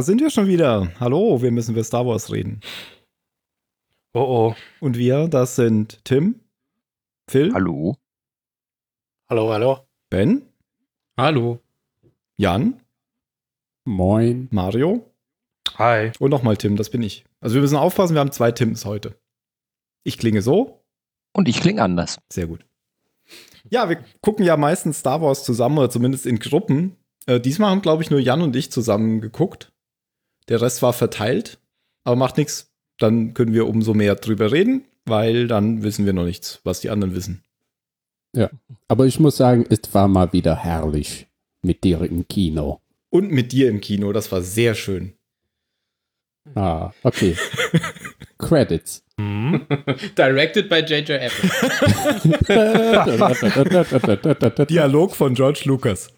[0.00, 0.90] Da sind wir schon wieder.
[0.98, 2.62] Hallo, wir müssen über Star Wars reden.
[4.14, 4.54] Oh oh.
[4.80, 6.40] Und wir, das sind Tim,
[7.28, 7.98] Phil, Hallo.
[9.28, 9.86] Hallo, hallo.
[10.08, 10.40] Ben,
[11.18, 11.60] Hallo.
[12.38, 12.80] Jan,
[13.84, 14.48] Moin.
[14.50, 15.04] Mario
[15.76, 16.12] Hi.
[16.18, 17.26] und nochmal Tim, das bin ich.
[17.42, 19.20] Also wir müssen aufpassen, wir haben zwei Tims heute.
[20.02, 20.82] Ich klinge so,
[21.34, 22.16] Und ich klinge anders.
[22.32, 22.64] sehr gut.
[23.68, 26.96] Ja, wir gucken ja meistens Star Wars zusammen oder zumindest in Gruppen.
[27.26, 29.70] Äh, diesmal haben, glaube ich, nur Jan und ich zusammen geguckt.
[30.48, 31.58] Der Rest war verteilt,
[32.04, 32.72] aber macht nichts.
[32.98, 36.90] Dann können wir umso mehr drüber reden, weil dann wissen wir noch nichts, was die
[36.90, 37.42] anderen wissen.
[38.88, 41.26] Aber ich muss sagen, es war mal wieder herrlich
[41.62, 42.80] mit dir im Kino.
[43.10, 45.14] Und mit dir im Kino, das war sehr schön.
[46.54, 47.36] Ah, okay.
[48.38, 49.04] Credits.
[49.18, 49.66] Hm?
[50.16, 51.10] Directed by J.J.
[51.10, 51.50] Apple.
[54.66, 56.08] Dialog von George Lucas.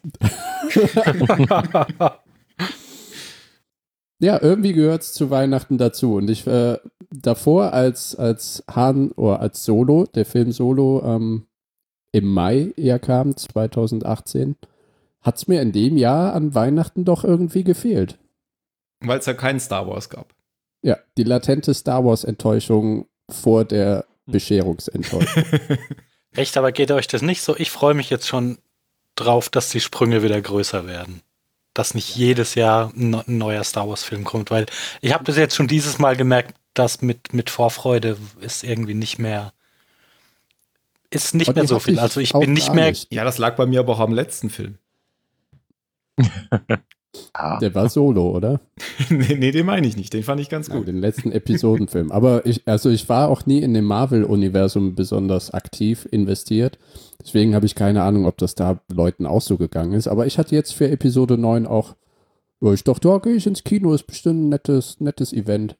[4.22, 6.14] Ja, irgendwie gehört es zu Weihnachten dazu.
[6.14, 6.78] Und ich äh,
[7.10, 11.46] davor als, als Han oder als Solo, der Film Solo ähm,
[12.12, 14.56] im Mai eher kam, 2018,
[15.22, 18.18] hat es mir in dem Jahr an Weihnachten doch irgendwie gefehlt.
[19.00, 20.32] Weil es ja keinen Star Wars gab.
[20.82, 25.44] Ja, die latente Star Wars-Enttäuschung vor der Bescherungsenttäuschung.
[26.32, 27.56] Echt, aber geht euch das nicht so?
[27.56, 28.58] Ich freue mich jetzt schon
[29.16, 31.22] drauf, dass die Sprünge wieder größer werden.
[31.74, 34.66] Dass nicht jedes Jahr ein ne- neuer Star Wars-Film kommt, weil
[35.00, 39.18] ich habe das jetzt schon dieses Mal gemerkt, dass mit, mit Vorfreude ist irgendwie nicht
[39.18, 39.52] mehr,
[41.10, 41.98] ist nicht Und mehr so viel.
[41.98, 43.12] Also ich bin nicht mehr, nicht.
[43.12, 44.78] Ja, das lag bei mir aber auch am letzten Film.
[47.34, 48.60] Ah, Der war Solo, oder?
[49.10, 50.12] nee, nee, den meine ich nicht.
[50.14, 50.88] Den fand ich ganz Ja, gut.
[50.88, 52.10] den letzten Episodenfilm.
[52.10, 56.78] Aber ich, also ich war auch nie in dem Marvel-Universum besonders aktiv investiert.
[57.22, 60.08] Deswegen habe ich keine Ahnung, ob das da Leuten auch so gegangen ist.
[60.08, 61.96] Aber ich hatte jetzt für Episode 9 auch,
[62.62, 65.76] ja, ich dachte, da gehe ich ins Kino, ist bestimmt ein nettes, nettes Event.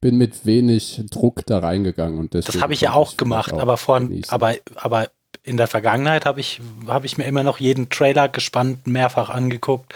[0.00, 2.52] Bin mit wenig Druck da reingegangen und deswegen.
[2.52, 4.30] das habe ich ja auch gemacht, vielleicht aber vor, genießen.
[4.30, 5.08] aber, aber
[5.44, 9.94] in der Vergangenheit habe ich, habe ich mir immer noch jeden Trailer gespannt mehrfach angeguckt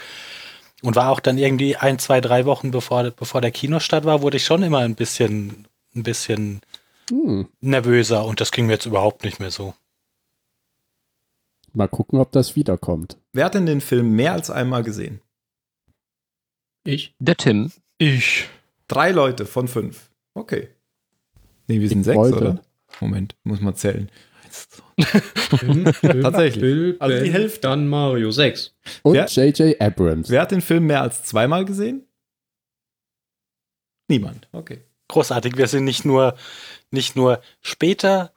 [0.81, 4.37] und war auch dann irgendwie ein, zwei, drei Wochen bevor, bevor der Kinostart war, wurde
[4.37, 6.61] ich schon immer ein bisschen, ein bisschen
[7.09, 9.73] Hm, nervöser und das ging mir jetzt überhaupt nicht mehr so.
[11.73, 13.17] mal gucken, ob das wiederkommt.
[13.33, 15.21] Wer hat denn den Film mehr als einmal gesehen?
[16.83, 17.13] Ich?
[17.19, 17.71] der Tim.
[17.97, 18.47] Ich.
[18.87, 20.09] Drei Leute von fünf.
[20.33, 20.69] Okay.
[21.67, 22.37] Nee, wir sind Ich sechs, wollte.
[22.37, 22.61] oder?
[23.01, 24.09] Moment, muss man zählen.
[24.49, 24.88] Film, Film,
[26.21, 27.01] Tatsächlich.
[27.01, 27.61] Also die Hälfte.
[27.61, 28.31] Dann Mario.
[28.31, 28.75] Sechs.
[29.03, 29.79] Und Wer- J.J.
[29.81, 30.29] Abrams.
[30.29, 32.05] Wer hat den Film mehr als zweimal gesehen?
[34.07, 34.47] Niemand.
[34.51, 34.79] Okay.
[35.07, 35.57] Großartig.
[35.57, 36.35] Wir sind nicht nur,
[36.91, 38.31] nicht nur später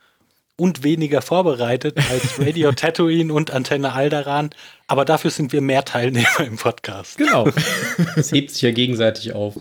[0.56, 4.50] und weniger vorbereitet als Radio Tatooine und Antenne Alderan,
[4.86, 7.18] aber dafür sind wir mehr Teilnehmer im Podcast.
[7.18, 7.48] Genau.
[8.16, 9.56] Es hebt sich ja gegenseitig auf.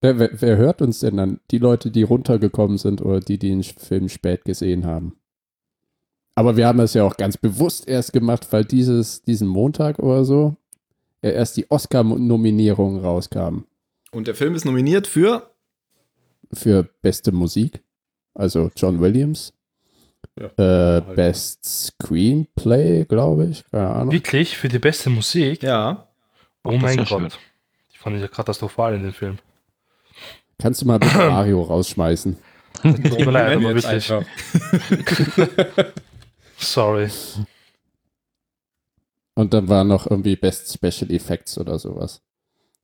[0.00, 1.40] Wer, wer, wer hört uns denn dann?
[1.50, 5.16] Die Leute, die runtergekommen sind oder die, die den Film spät gesehen haben.
[6.34, 10.24] Aber wir haben es ja auch ganz bewusst erst gemacht, weil dieses, diesen Montag oder
[10.24, 10.56] so
[11.22, 13.64] ja erst die Oscar-Nominierungen rauskamen
[14.12, 15.50] Und der Film ist nominiert für
[16.52, 17.82] für beste Musik.
[18.34, 19.52] Also John Williams.
[20.38, 20.46] Ja.
[20.56, 21.16] Äh, Halt.
[21.16, 23.64] Best Screenplay, glaube ich.
[23.70, 24.12] Keine Ahnung.
[24.12, 24.56] Wirklich?
[24.56, 25.62] Für die beste Musik?
[25.62, 26.08] ja.
[26.64, 27.38] Oh mein ja Gott.
[27.92, 29.38] Ich fand ich katastrophal in dem Film.
[30.58, 32.36] Kannst du mal bitte Mario rausschmeißen?
[32.82, 34.10] Tut mir leid, aber wirklich.
[36.58, 37.08] Sorry.
[39.34, 42.22] Und dann war noch irgendwie Best Special Effects oder sowas.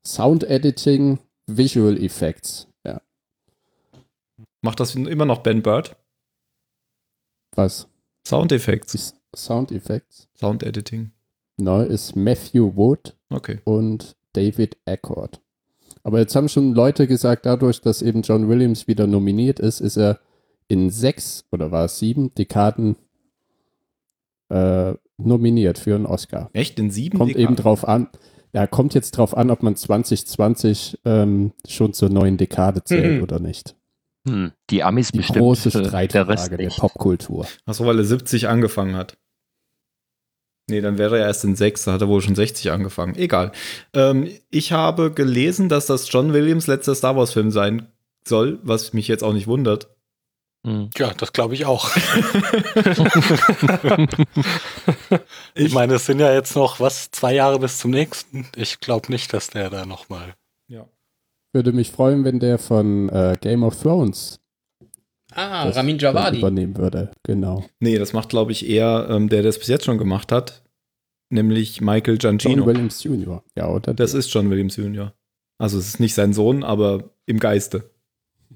[0.04, 2.66] Sound Editing, Visual Effects.
[2.84, 3.00] Ja,
[4.62, 5.96] Macht das immer noch Ben Bird?
[7.56, 7.88] was?
[8.26, 9.14] Sound Effects.
[9.34, 10.28] Sound Effects?
[10.38, 11.12] Sound Editing.
[11.56, 13.60] Neu ist Matthew Wood Okay.
[13.64, 15.40] und David Ackord.
[16.02, 19.96] Aber jetzt haben schon Leute gesagt, dadurch, dass eben John Williams wieder nominiert ist, ist
[19.96, 20.20] er
[20.68, 22.96] in sechs oder war es sieben Dekaden
[24.50, 26.50] äh, nominiert für einen Oscar.
[26.52, 26.78] Echt?
[26.78, 27.46] In sieben Kommt Dekaden?
[27.48, 28.08] eben drauf an.
[28.52, 33.22] Ja, kommt jetzt drauf an, ob man 2020 ähm, schon zur neuen Dekade zählt Mhm.
[33.22, 33.76] oder nicht.
[34.28, 35.38] Hm, die Amis Die bestimmt.
[35.38, 36.78] große der Streitfrage der nicht.
[36.78, 37.46] Popkultur.
[37.64, 39.16] Achso, weil er 70 angefangen hat.
[40.68, 43.16] Nee, dann wäre er erst in 6, da hat er wohl schon 60 angefangen.
[43.16, 43.50] Egal.
[43.92, 47.88] Ähm, ich habe gelesen, dass das John Williams letzter Star Wars-Film sein
[48.26, 49.88] soll, was mich jetzt auch nicht wundert.
[50.66, 50.90] Hm.
[50.98, 51.88] Ja, das glaube ich auch.
[55.54, 58.46] ich meine, es sind ja jetzt noch, was, zwei Jahre bis zum nächsten.
[58.56, 60.34] Ich glaube nicht, dass der da nochmal.
[60.68, 60.86] Ja.
[61.52, 64.38] Würde mich freuen, wenn der von äh, Game of Thrones
[65.32, 66.38] Ah, das Ramin Javadi.
[66.38, 67.12] übernehmen würde.
[67.22, 67.64] Genau.
[67.78, 70.62] Nee, das macht, glaube ich, eher ähm, der, der es bis jetzt schon gemacht hat.
[71.30, 72.66] nämlich Michael John Giangino.
[72.66, 73.42] Williams Jr.
[73.56, 73.94] Ja, oder?
[73.94, 75.14] Das ist John Williams Jr.
[75.58, 77.90] Also es ist nicht sein Sohn, aber im Geiste.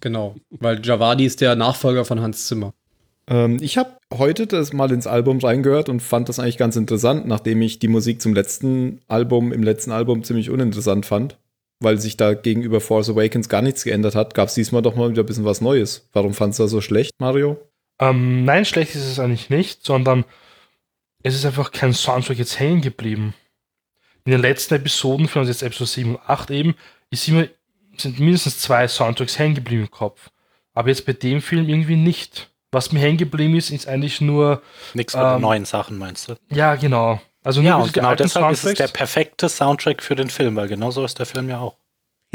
[0.00, 2.74] Genau, weil Javadi ist der Nachfolger von Hans Zimmer.
[3.26, 7.26] Ähm, ich habe heute das mal ins Album reingehört und fand das eigentlich ganz interessant,
[7.26, 11.38] nachdem ich die Musik zum letzten Album, im letzten Album ziemlich uninteressant fand,
[11.80, 15.10] weil sich da gegenüber Force Awakens gar nichts geändert hat, gab es diesmal doch mal
[15.10, 16.08] wieder ein bisschen was Neues.
[16.12, 17.56] Warum fandst du das so schlecht, Mario?
[17.98, 20.24] Ähm, nein, schlecht ist es eigentlich nicht, sondern
[21.22, 23.34] es ist einfach kein Soundtrack jetzt hängen geblieben.
[24.26, 26.74] In den letzten Episoden, für uns jetzt Episode 7 und 8 eben,
[27.10, 27.46] ist immer,
[28.00, 30.30] sind mindestens zwei Soundtracks hängen geblieben im Kopf.
[30.72, 32.50] Aber jetzt bei dem Film irgendwie nicht.
[32.72, 34.60] Was mir hängen geblieben ist, ist eigentlich nur,
[34.94, 36.34] Nichts von den Ähm, neuen Sachen, meinst du?
[36.52, 37.20] ja, genau.
[37.44, 40.90] Also Ja, und genau deshalb ist es der perfekte Soundtrack für den Film, weil genau
[40.90, 41.76] so ist der Film ja auch.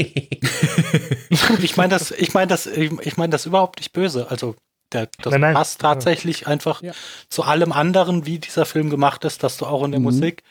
[1.59, 4.27] ich meine das, ich meine das, ich ich meine das überhaupt nicht böse.
[4.29, 4.55] Also
[4.93, 5.53] der, das Nein, nein.
[5.53, 6.93] passt tatsächlich einfach Ja.
[7.27, 10.05] zu allem anderen, wie dieser Film gemacht ist, dass du auch in der Mhm.
[10.05, 10.43] Musik,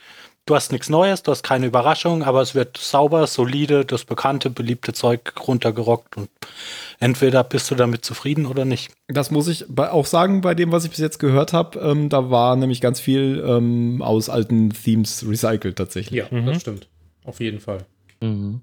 [0.48, 4.50] du hast nichts Neues, du hast keine Überraschung, aber es wird sauber, solide, das bekannte,
[4.50, 6.28] beliebte Zeug runtergerockt und
[7.00, 8.90] entweder bist du damit zufrieden oder nicht.
[9.08, 11.78] Das muss ich auch sagen, bei dem, was ich bis jetzt gehört habe.
[11.80, 16.18] Ähm, da war nämlich ganz viel ähm, aus alten Themes recycelt tatsächlich.
[16.18, 16.46] Ja, Mhm.
[16.46, 16.88] das stimmt.
[17.24, 17.84] Auf jeden Fall.
[18.20, 18.62] Mhm.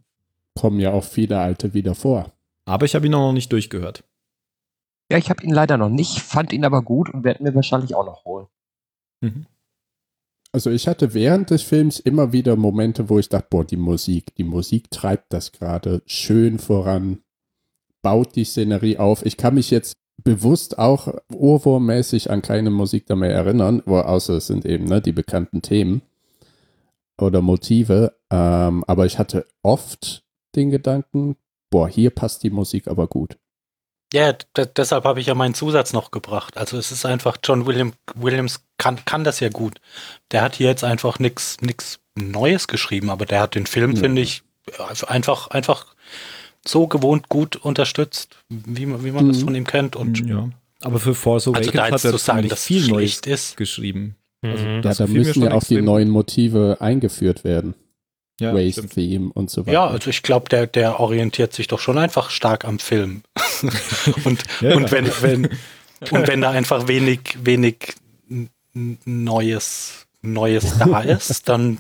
[0.59, 2.31] Kommen ja auch viele alte wieder vor.
[2.65, 4.03] Aber ich habe ihn auch noch nicht durchgehört.
[5.11, 7.93] Ja, ich habe ihn leider noch nicht, fand ihn aber gut und werde mir wahrscheinlich
[7.93, 8.47] auch noch holen.
[9.21, 9.45] Mhm.
[10.56, 14.34] Also ich hatte während des Films immer wieder Momente, wo ich dachte, boah, die Musik,
[14.36, 17.18] die Musik treibt das gerade schön voran,
[18.02, 19.25] baut die Szenerie auf.
[19.25, 24.36] Ich kann mich jetzt bewusst auch ohrwurmmäßig an keine Musik da mehr erinnern, wo, außer
[24.36, 26.04] es sind eben ne, die bekannten Themen
[27.19, 28.16] oder Motive.
[28.31, 30.24] Ähm, aber ich hatte oft
[30.56, 31.36] den Gedanken,
[31.69, 33.38] boah, hier passt die Musik aber gut.
[34.13, 36.57] Ja, d- deshalb habe ich ja meinen Zusatz noch gebracht.
[36.57, 39.80] Also es ist einfach, John William, Williams kann, kann das ja gut.
[40.31, 44.00] Der hat hier jetzt einfach nichts nix Neues geschrieben, aber der hat den Film, Ja.
[44.02, 44.44] finde ich,
[45.07, 45.88] einfach, einfach
[46.66, 49.44] so gewohnt gut unterstützt, wie man, wie man das Mhm.
[49.45, 49.95] von ihm kennt.
[49.95, 50.50] Und ja.
[50.81, 53.28] Aber für Force also Awakens da hat er zu sagen, dass viel es Neues schlecht
[53.28, 53.57] ist.
[53.57, 54.16] geschrieben.
[54.42, 54.50] Mhm.
[54.56, 57.76] Ja, Das da müssen ja auch die neuen Motive eingeführt werden.
[58.39, 58.94] Ja, Waste stimmt.
[58.94, 59.73] Theme und so weiter.
[59.73, 63.21] Ja, also ich glaube, der, der orientiert sich doch schon einfach stark am Film.
[64.25, 64.92] und, Ja, und ja.
[64.92, 65.49] wenn, wenn,
[66.11, 67.95] und wenn da einfach wenig, wenig
[68.73, 71.80] Neues, Neues da ist, dann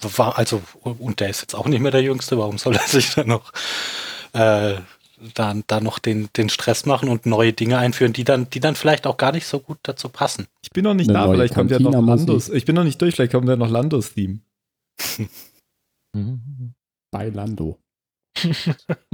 [0.00, 3.14] war, also, und der ist jetzt auch nicht mehr der Jüngste, warum soll er sich
[3.14, 3.52] dann noch,
[4.32, 4.74] äh,
[5.34, 8.74] dann, da noch den, den Stress machen und neue Dinge einführen, die dann, die dann
[8.74, 10.48] vielleicht auch gar nicht so gut dazu passen.
[10.62, 11.92] Ich bin noch nicht Eine da, vielleicht kommt ja noch.
[11.92, 12.48] Landos.
[12.48, 14.40] Ich bin noch nicht durch, vielleicht kommt ja noch Landos-Theme.
[16.12, 16.74] Mhm.
[17.10, 17.78] Bei Lando.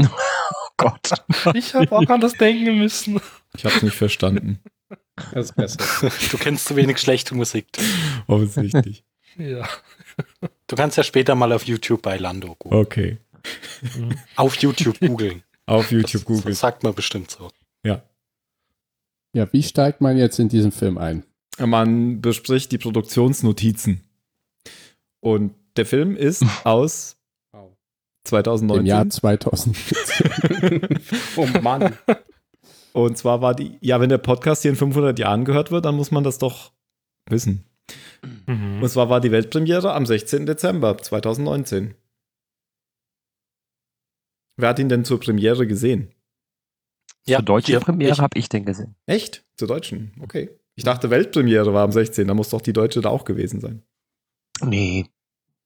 [0.01, 1.11] Oh Gott.
[1.55, 3.21] Ich habe auch an das denken müssen.
[3.57, 4.61] Ich habe es nicht verstanden.
[5.33, 6.11] Das ist besser.
[6.31, 7.67] Du kennst zu wenig schlechte Musik.
[8.29, 9.03] Offensichtlich.
[9.37, 9.69] Ja.
[10.69, 12.81] Du kannst ja später mal auf YouTube bei Lando googeln.
[12.81, 13.19] Okay.
[14.37, 15.43] Auf YouTube googeln.
[15.67, 16.53] Auf YouTube Google.
[16.53, 17.51] das sagt man bestimmt so.
[17.85, 18.03] Ja.
[19.33, 21.25] Ja, wie steigt man jetzt in diesen Film ein?
[21.59, 24.05] Man bespricht die Produktionsnotizen.
[25.21, 27.17] Und der Film ist aus
[27.53, 27.77] Wow.
[28.25, 28.81] 2019.
[28.81, 30.99] Im Jahr 2014.
[31.37, 31.97] oh Mann.
[32.93, 35.95] Und zwar war die, ja, wenn der Podcast hier in 500 Jahren gehört wird, dann
[35.97, 36.73] muss man das doch
[37.29, 37.65] wissen.
[38.47, 38.83] Mhm.
[38.83, 40.47] Und zwar war die Weltpremiere am 16.
[40.47, 41.95] Dezember 2019.
[44.57, 46.13] Wer hat ihn denn zur Premiere gesehen?
[47.27, 48.97] Ja, Zur deutschen hier, Premiere habe ich den gesehen.
[49.07, 49.45] Echt?
[49.57, 50.13] Zur deutschen?
[50.21, 50.51] Okay.
[50.75, 52.27] Ich dachte, Weltpremiere war am 16.
[52.27, 53.83] Da muss doch die deutsche da auch gewesen sein.
[54.63, 55.07] Nee.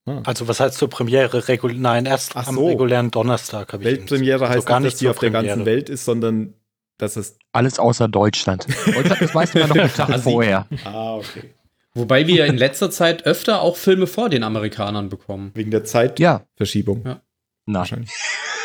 [0.06, 0.22] Ah.
[0.24, 1.46] Also was heißt zur Premiere?
[1.48, 2.66] Regul Nein, erst Ach am so.
[2.66, 4.48] regulären Donnerstag habe ich Weltpremiere gesehen.
[4.48, 5.66] heißt Also gar nicht, dass die auf der ganzen Premiere.
[5.66, 6.54] Welt ist, sondern
[6.98, 7.38] dass es.
[7.52, 8.66] Alles außer Deutschland.
[8.86, 10.66] Deutschland, das weiß man noch einen Tag vorher.
[10.84, 11.54] Ah, okay.
[11.94, 15.50] Wobei wir in letzter Zeit öfter auch Filme vor den Amerikanern bekommen.
[15.54, 17.02] Wegen der Zeitverschiebung.
[17.04, 17.10] Ja.
[17.10, 17.20] Ja.
[17.66, 17.74] Nein.
[17.76, 18.10] Wahrscheinlich.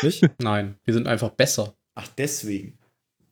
[0.02, 0.24] Nicht?
[0.40, 1.74] Nein, wir sind einfach besser.
[1.94, 2.78] Ach, deswegen.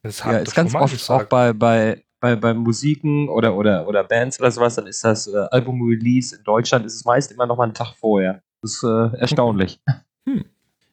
[0.03, 4.40] Das Ja, ist ganz oft auch bei, bei, bei, bei Musiken oder, oder, oder Bands
[4.40, 7.64] oder sowas, dann ist das äh, Album-Release in Deutschland ist es meist immer noch mal
[7.64, 8.42] einen Tag vorher.
[8.62, 9.80] Das ist äh, erstaunlich.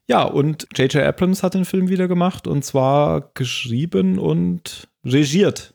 [0.05, 1.01] Ja, und J.J.
[1.01, 5.73] Abrams hat den Film wieder gemacht und zwar geschrieben und regiert.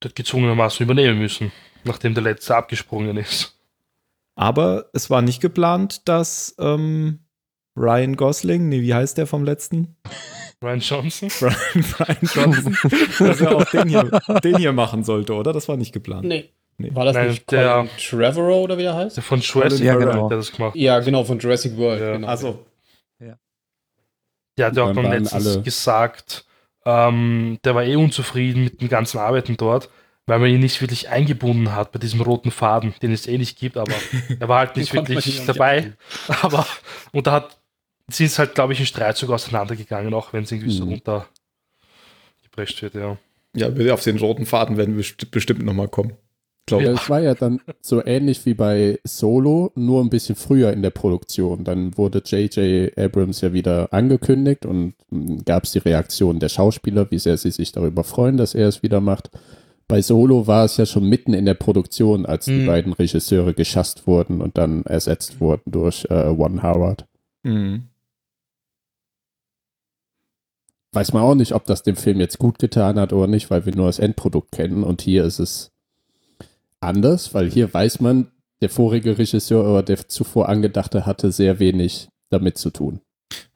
[0.00, 1.52] Das gezwungenermaßen übernehmen müssen,
[1.84, 3.60] nachdem der letzte abgesprungen ist.
[4.34, 7.18] Aber es war nicht geplant, dass ähm,
[7.76, 9.94] Ryan Gosling, nee, wie heißt der vom letzten?
[10.62, 11.28] Ryan Johnson?
[11.40, 12.76] Brian, Brian Johnson,
[13.18, 14.04] dass er auch den hier,
[14.44, 15.52] den hier machen sollte, oder?
[15.52, 16.26] Das war nicht geplant.
[16.26, 16.50] Nee.
[16.76, 16.90] Nee.
[16.94, 19.16] War das Nein, nicht der- Colin Trevorrow oder wie der heißt?
[19.16, 20.24] Der von Jurassic Ja, World genau.
[20.30, 20.76] hat das gemacht.
[20.76, 22.00] Ja, genau, von Jurassic World.
[22.00, 22.12] Ja.
[22.12, 22.28] Genau.
[22.28, 22.66] Also,
[24.58, 26.44] Der hat ja auch waren letztens alle- gesagt,
[26.84, 29.88] ähm, der war eh unzufrieden mit den ganzen Arbeiten dort,
[30.26, 33.58] weil man ihn nicht wirklich eingebunden hat bei diesem roten Faden, den es eh nicht
[33.58, 33.92] gibt, aber
[34.40, 35.92] er war halt nicht wirklich nicht dabei.
[36.42, 36.66] Aber,
[37.12, 37.58] und da hat,
[38.10, 40.92] sie ist halt, glaube ich, in Streit sogar auseinandergegangen, auch wenn es irgendwie so Mhm.
[40.92, 43.16] runtergeprescht wird, ja.
[43.56, 46.12] Ja, auf den roten Faden werden wir besti- bestimmt nochmal kommen.
[46.66, 50.72] Glaub Ja, es war ja dann so ähnlich wie bei Solo, nur ein bisschen früher
[50.72, 51.64] in der Produktion.
[51.64, 52.96] Dann wurde J.J.
[52.96, 54.94] Abrams ja wieder angekündigt und
[55.44, 58.84] gab es die Reaktion der Schauspieler, wie sehr sie sich darüber freuen, dass er es
[58.84, 59.30] wieder macht.
[59.88, 62.66] Bei Solo war es ja schon mitten in der Produktion, als die Mhm.
[62.66, 67.04] beiden Regisseure geschasst wurden und dann ersetzt wurden durch äh, One Howard.
[67.42, 67.88] Mhm.
[70.92, 73.64] Weiß man auch nicht, ob das dem Film jetzt gut getan hat oder nicht, weil
[73.64, 74.82] wir nur das Endprodukt kennen.
[74.82, 75.70] Und hier ist es
[76.80, 82.08] anders, weil hier weiß man, der vorige Regisseur oder der zuvor angedachte hatte sehr wenig
[82.28, 83.00] damit zu tun.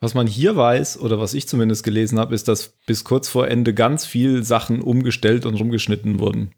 [0.00, 3.48] Was man hier weiß, oder was ich zumindest gelesen habe, ist, dass bis kurz vor
[3.48, 6.52] Ende ganz viel Sachen umgestellt und rumgeschnitten wurden.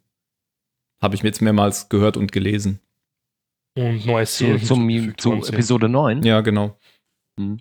[1.01, 2.81] Habe ich mir jetzt mehrmals gehört und gelesen.
[3.77, 5.53] Und neue Zu, Szenen zum, zu.
[5.53, 6.23] Episode 9.
[6.23, 6.77] Ja, genau.
[7.39, 7.59] Hm.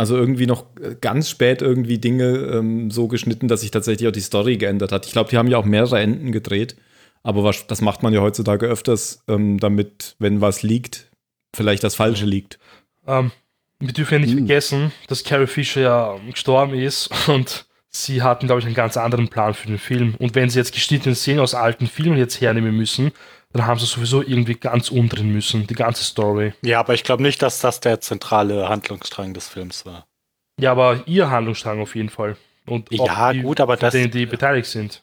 [0.00, 4.12] Also irgendwie noch äh, ganz spät irgendwie Dinge ähm, so geschnitten, dass sich tatsächlich auch
[4.12, 5.04] die Story geändert hat.
[5.04, 6.74] Ich glaube, die haben ja auch mehrere Enden gedreht.
[7.22, 11.10] Aber was, das macht man ja heutzutage öfters, ähm, damit, wenn was liegt,
[11.54, 12.58] vielleicht das Falsche liegt.
[13.06, 13.30] Ähm,
[13.78, 14.38] wir dürfen ja nicht Mhm.
[14.46, 19.28] vergessen, dass Carrie Fisher ja gestorben ist und sie hatten, glaube ich, einen ganz anderen
[19.28, 20.14] Plan für den Film.
[20.18, 23.12] Und wenn sie jetzt geschnittene Szenen aus alten Filmen jetzt hernehmen müssen,
[23.52, 26.52] dann haben sie sowieso irgendwie ganz umdrehen müssen, die ganze Story.
[26.62, 30.06] Ja, aber ich glaube nicht, dass das der zentrale Handlungsstrang des Films war.
[30.60, 32.36] Ja, aber ihr Handlungsstrang auf jeden Fall.
[32.66, 35.02] Und Ja, die, gut, aber das- denen, die beteiligt sind.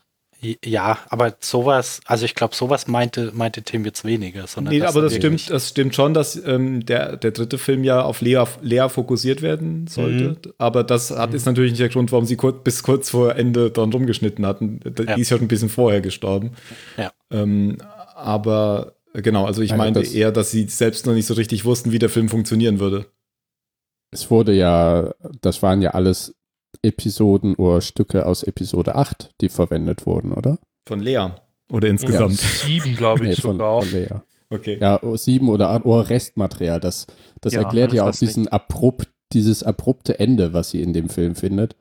[0.63, 4.45] Ja, aber sowas, also ich glaube, sowas meinte, meinte Tim jetzt weniger.
[4.45, 8.03] Sondern Nee, aber das stimmt, das stimmt schon, dass ähm, der, der dritte Film ja
[8.03, 10.53] auf Lea, Lea fokussiert werden sollte.
[10.59, 13.71] Aber das hat, ist natürlich nicht der Grund, warum sie kurz, bis kurz vor Ende
[13.71, 14.79] dann rumgeschnitten hatten.
[14.85, 15.15] Die Ja.
[15.15, 16.51] ist ja schon ein bisschen vorher gestorben.
[16.97, 17.11] Ja.
[17.31, 17.79] Ähm,
[18.17, 21.33] aber äh, genau, also ich Ja, meinte das- eher, dass sie selbst noch nicht so
[21.36, 23.05] richtig wussten, wie der Film funktionieren würde.
[24.12, 26.36] Es wurde ja, das waren ja alles
[26.81, 30.59] Episoden oder Stücke aus Episode 8, die verwendet wurden, oder?
[30.88, 31.27] Von Lea.
[31.69, 32.38] Oder insgesamt.
[32.39, 33.83] Sieben, glaube ich, Nee, von, sogar auch.
[33.83, 34.07] von Lea.
[34.50, 34.77] Okay.
[34.79, 36.79] Ja, oh, sieben oder, acht- oder Restmaterial.
[36.79, 37.07] Das,
[37.41, 41.36] das Ja, erklärt ja auch diesen abrupt, dieses abrupte Ende, was sie in dem Film
[41.36, 41.75] findet.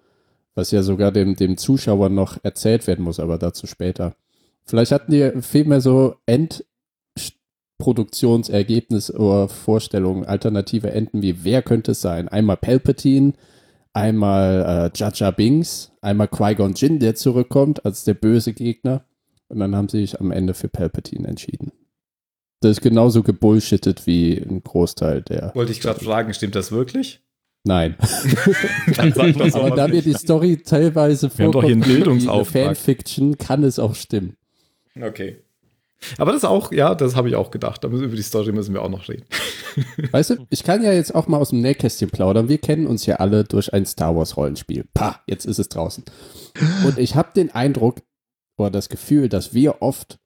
[0.56, 4.16] Was ja sogar dem, dem Zuschauer noch erzählt werden muss, aber dazu später.
[4.68, 12.28] Vielleicht hatten die vielmehr so Endproduktionsergebnis oder Vorstellungen, alternative Enden wie wer könnte es sein?
[12.28, 13.34] Einmal Palpatine,
[13.92, 19.04] einmal äh, Jar Binks, einmal Qui-Gon Jinn, der zurückkommt als der böse Gegner.
[19.48, 21.70] Und dann haben sie sich am Ende für Palpatine entschieden.
[22.60, 25.54] Das ist genauso gebullshittet wie ein Großteil der.
[25.54, 27.20] Wollte ich gerade fragen, stimmt das wirklich?
[27.64, 27.94] Nein.
[28.98, 30.06] Aber da mir nicht.
[30.06, 32.64] die Story teilweise Wir haben doch hier einen Bildungsauftrag.
[32.64, 34.36] Fanfiction, kann es auch stimmen.
[35.00, 35.42] Okay.
[36.18, 37.84] Aber das auch, ja, das habe ich auch gedacht.
[37.84, 39.24] Aber über die Story müssen wir auch noch reden.
[40.10, 42.48] Weißt du, ich kann ja jetzt auch mal aus dem Nähkästchen plaudern.
[42.48, 44.84] Wir kennen uns ja alle durch ein Star Wars Rollenspiel.
[44.94, 46.04] Pah, jetzt ist es draußen.
[46.84, 48.02] Und ich habe den Eindruck
[48.58, 50.18] oder das Gefühl, dass wir oft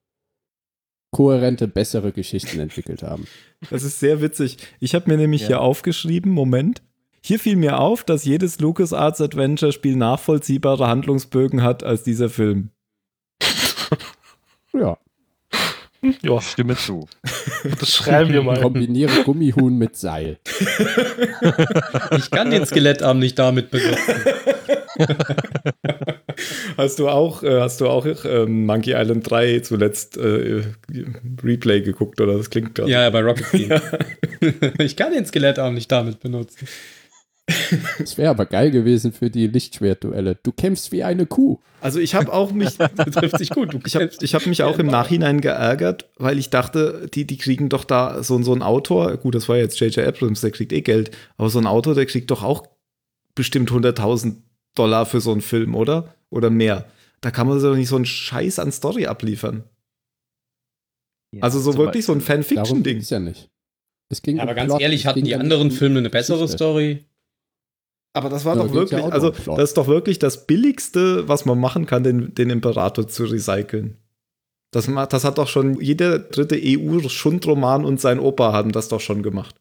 [1.12, 3.26] kohärente, bessere Geschichten entwickelt haben.
[3.70, 4.58] Das ist sehr witzig.
[4.78, 5.46] Ich habe mir nämlich Ja.
[5.48, 6.82] hier aufgeschrieben, Moment.
[7.22, 12.70] Hier fiel mir auf, dass jedes LucasArts Adventure Spiel nachvollziehbare Handlungsbögen hat als dieser Film.
[14.72, 14.96] Ja,
[16.22, 17.06] Ja, Stimme zu.
[17.78, 18.60] das schreiben wir mal.
[18.60, 20.38] kombiniere Gummihuhn mit Seil.
[22.16, 24.14] Ich kann den Skelettarm nicht damit benutzen.
[26.76, 30.62] Hast du auch, äh, hast du auch ähm, Monkey Island 3 zuletzt äh,
[31.42, 32.90] Replay geguckt oder das klingt gerade?
[32.90, 33.80] Ja, ja, bei Rocket League.
[34.78, 36.66] Ich kann den Skelettarm nicht damit benutzen.
[37.98, 40.36] Das wäre aber geil gewesen für die Lichtschwertduelle.
[40.42, 41.58] Du kämpfst wie eine Kuh.
[41.80, 42.76] Also ich habe auch mich,
[43.12, 43.74] Trifft sich gut.
[43.86, 47.68] ich habe ich hab mich auch im Nachhinein geärgert, weil ich dachte, die, die kriegen
[47.68, 50.06] doch da so, so ein Autor, gut, das war jetzt J.J.
[50.06, 52.66] Abrams, der kriegt eh Geld, aber so ein Autor, der kriegt doch auch
[53.34, 54.36] bestimmt 100.000
[54.74, 56.14] Dollar für so einen Film, oder?
[56.30, 56.86] Oder mehr.
[57.20, 59.64] Da kann man so nicht so einen Scheiß an Story abliefern.
[61.40, 62.98] Also so wirklich so ein Fanfiction-Ding.
[62.98, 63.48] ist ja nicht.
[64.08, 66.10] Es ging Ja, aber um ganz Plot, ehrlich, hatten die ja anderen um Filme eine
[66.10, 66.56] bessere Geschichte.
[66.56, 67.04] Story?
[68.12, 71.28] Aber das war Da doch ja wirklich, nur also das ist doch wirklich das Billigste,
[71.28, 73.96] was man machen kann, den, den Imperator zu recyceln.
[74.72, 79.22] Das, das hat doch schon jeder dritte EU-Schundroman und sein Opa haben das doch schon
[79.22, 79.56] gemacht.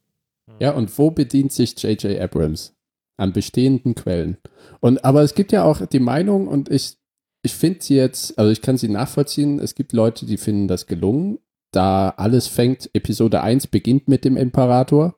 [0.60, 2.20] Ja, und wo bedient sich J.J.
[2.20, 2.76] Abrams?
[3.18, 4.38] An bestehenden Quellen.
[4.80, 6.98] Und aber es gibt ja auch die Meinung, und ich,
[7.42, 10.86] ich finde sie jetzt, also ich kann sie nachvollziehen, es gibt Leute, die finden das
[10.86, 11.40] gelungen,
[11.72, 15.16] da alles fängt, Episode 1 beginnt mit dem Imperator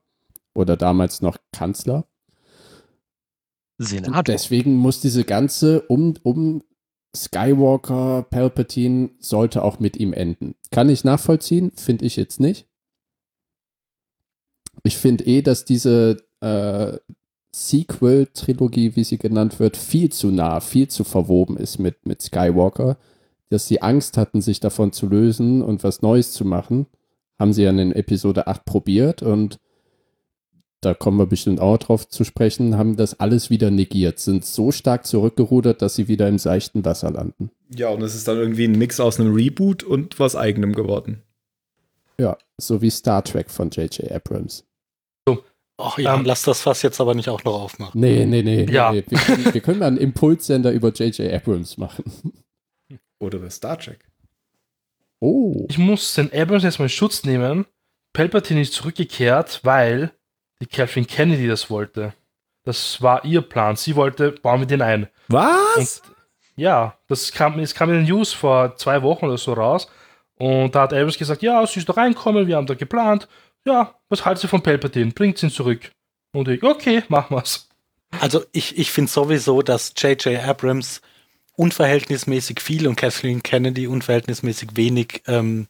[0.54, 2.06] oder damals noch Kanzler.
[3.82, 4.24] Und Senator.
[4.24, 6.62] deswegen muss diese ganze um, um
[7.16, 10.56] Skywalker, Palpatine sollte auch mit ihm enden.
[10.72, 12.68] Kann ich nachvollziehen, finde ich jetzt nicht.
[14.84, 16.98] Ich finde eh, dass diese äh,
[17.54, 22.98] Sequel-Trilogie, wie sie genannt wird, viel zu nah, viel zu verwoben ist mit, mit Skywalker.
[23.50, 26.86] Dass sie Angst hatten, sich davon zu lösen und was Neues zu machen,
[27.38, 29.60] haben sie ja in Episode 8 probiert und
[30.82, 34.72] da kommen wir bestimmt auch drauf zu sprechen, haben das alles wieder negiert, sind so
[34.72, 37.52] stark zurückgerudert, dass sie wieder im seichten Wasser landen.
[37.74, 41.22] Ja, und es ist dann irgendwie ein Mix aus einem Reboot und was eigenem geworden.
[42.18, 44.12] Ja, so wie Star Trek von J.J.
[44.12, 44.66] Abrams.
[45.82, 48.00] Ach ja, Ähm, lass das Fass jetzt aber nicht auch noch aufmachen.
[48.00, 48.66] Nee, nee, nee.
[48.72, 48.92] Ja.
[48.92, 49.04] nee.
[49.08, 51.34] Wir, können, wir können mal einen Impulssender über J.J.
[51.34, 52.04] Abrams machen.
[53.20, 54.06] Oder über Star Trek.
[55.20, 55.66] Oh.
[55.70, 57.66] Ich muss den Abrams jetzt mal in Schutz nehmen.
[58.14, 60.12] Palpatine ist zurückgekehrt, weil
[60.62, 62.14] die Kathleen Kennedy das wollte.
[62.64, 63.76] Das war ihr Plan.
[63.76, 65.08] Sie wollte, bauen wir den ein.
[65.28, 66.02] Was?
[66.06, 66.16] Und
[66.56, 69.88] ja, das kam, es kam in den News vor zwei Wochen oder so raus.
[70.36, 73.28] Und da hat Abrams gesagt, ja, sie ist da reinkommen, wir haben da geplant.
[73.66, 75.12] Ja, was haltet ihr von Palpatine?
[75.12, 75.92] Bringt ihn zurück.
[76.34, 77.68] Und ich, okay, machen wir's.
[78.20, 80.44] Also ich, ich finde sowieso, dass J.J.
[80.44, 81.02] Abrams
[81.56, 85.68] unverhältnismäßig viel und Kathleen Kennedy unverhältnismäßig wenig ähm,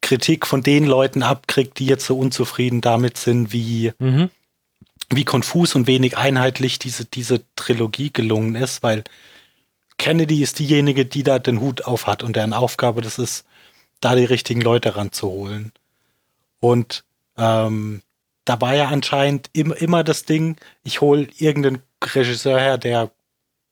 [0.00, 4.30] Kritik von den Leuten abkriegt, die jetzt so unzufrieden damit sind, wie, Mhm.
[5.10, 9.04] wie konfus und wenig einheitlich diese, diese Trilogie gelungen ist, weil
[9.98, 13.44] Kennedy ist diejenige, die da den Hut auf hat und deren Aufgabe das ist,
[14.00, 15.72] da die richtigen Leute ranzuholen.
[16.60, 17.04] Und
[17.38, 18.02] ähm,
[18.44, 23.10] da war ja anscheinend im, immer das Ding, ich hole irgendeinen Regisseur her, der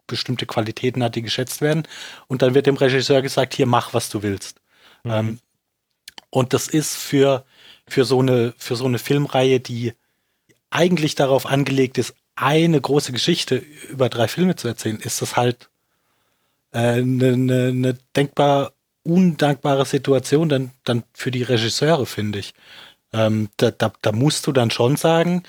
[0.06, 1.86] bestimmte Qualitäten hat, die geschätzt werden.
[2.26, 4.60] Und dann wird dem Regisseur gesagt, hier mach, was du willst.
[5.04, 5.38] Ähm,
[6.34, 7.44] und das ist für,
[7.86, 9.92] für, so eine, für so eine Filmreihe, die
[10.68, 15.70] eigentlich darauf angelegt ist, eine große Geschichte über drei Filme zu erzählen, ist das halt
[16.72, 18.72] eine äh, ne, ne, ne denkbar
[19.04, 22.52] undankbare Situation dann, dann für die Regisseure, finde ich.
[23.12, 25.44] Ähm, da, da, da musst du dann schon sagen,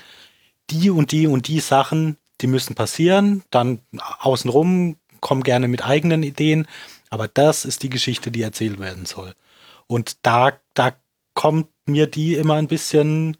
[0.70, 3.80] die und die und die Sachen, die müssen passieren, dann
[4.20, 6.68] außenrum kommen gerne mit eigenen Ideen,
[7.10, 9.34] aber das ist die Geschichte, die erzählt werden soll.
[9.88, 10.94] Und da, da
[11.34, 13.36] kommt mir die immer ein bisschen,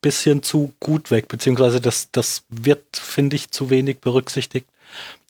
[0.00, 4.66] bisschen zu gut weg, beziehungsweise das, das wird, finde ich, zu wenig berücksichtigt,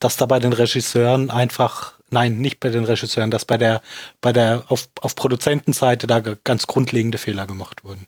[0.00, 3.82] dass da bei den Regisseuren einfach, nein, nicht bei den Regisseuren, dass bei der,
[4.20, 8.06] bei der, auf, auf Produzentenseite da ganz grundlegende Fehler gemacht wurden.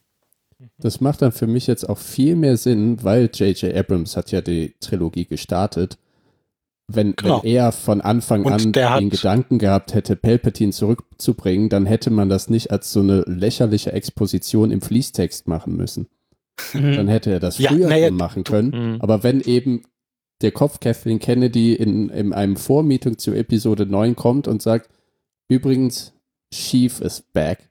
[0.78, 3.74] Das macht dann für mich jetzt auch viel mehr Sinn, weil J.J.
[3.74, 5.98] Abrams hat ja die Trilogie gestartet.
[6.86, 7.42] Wenn, Genau.
[7.42, 12.28] wenn er von Anfang Und an den Gedanken gehabt hätte, Palpatine zurückzubringen, dann hätte man
[12.28, 16.08] das nicht als so eine lächerliche Exposition im Fließtext machen müssen.
[16.72, 18.70] Dann hätte er das Ja, früher schon machen können.
[18.94, 19.00] Mhm.
[19.00, 19.82] Aber wenn eben
[20.42, 24.90] der Kopf Kathleen Kennedy in, in einem Vormeeting zu Episode 9 kommt und sagt,
[25.48, 26.12] übrigens,
[26.52, 27.70] Chief ist back,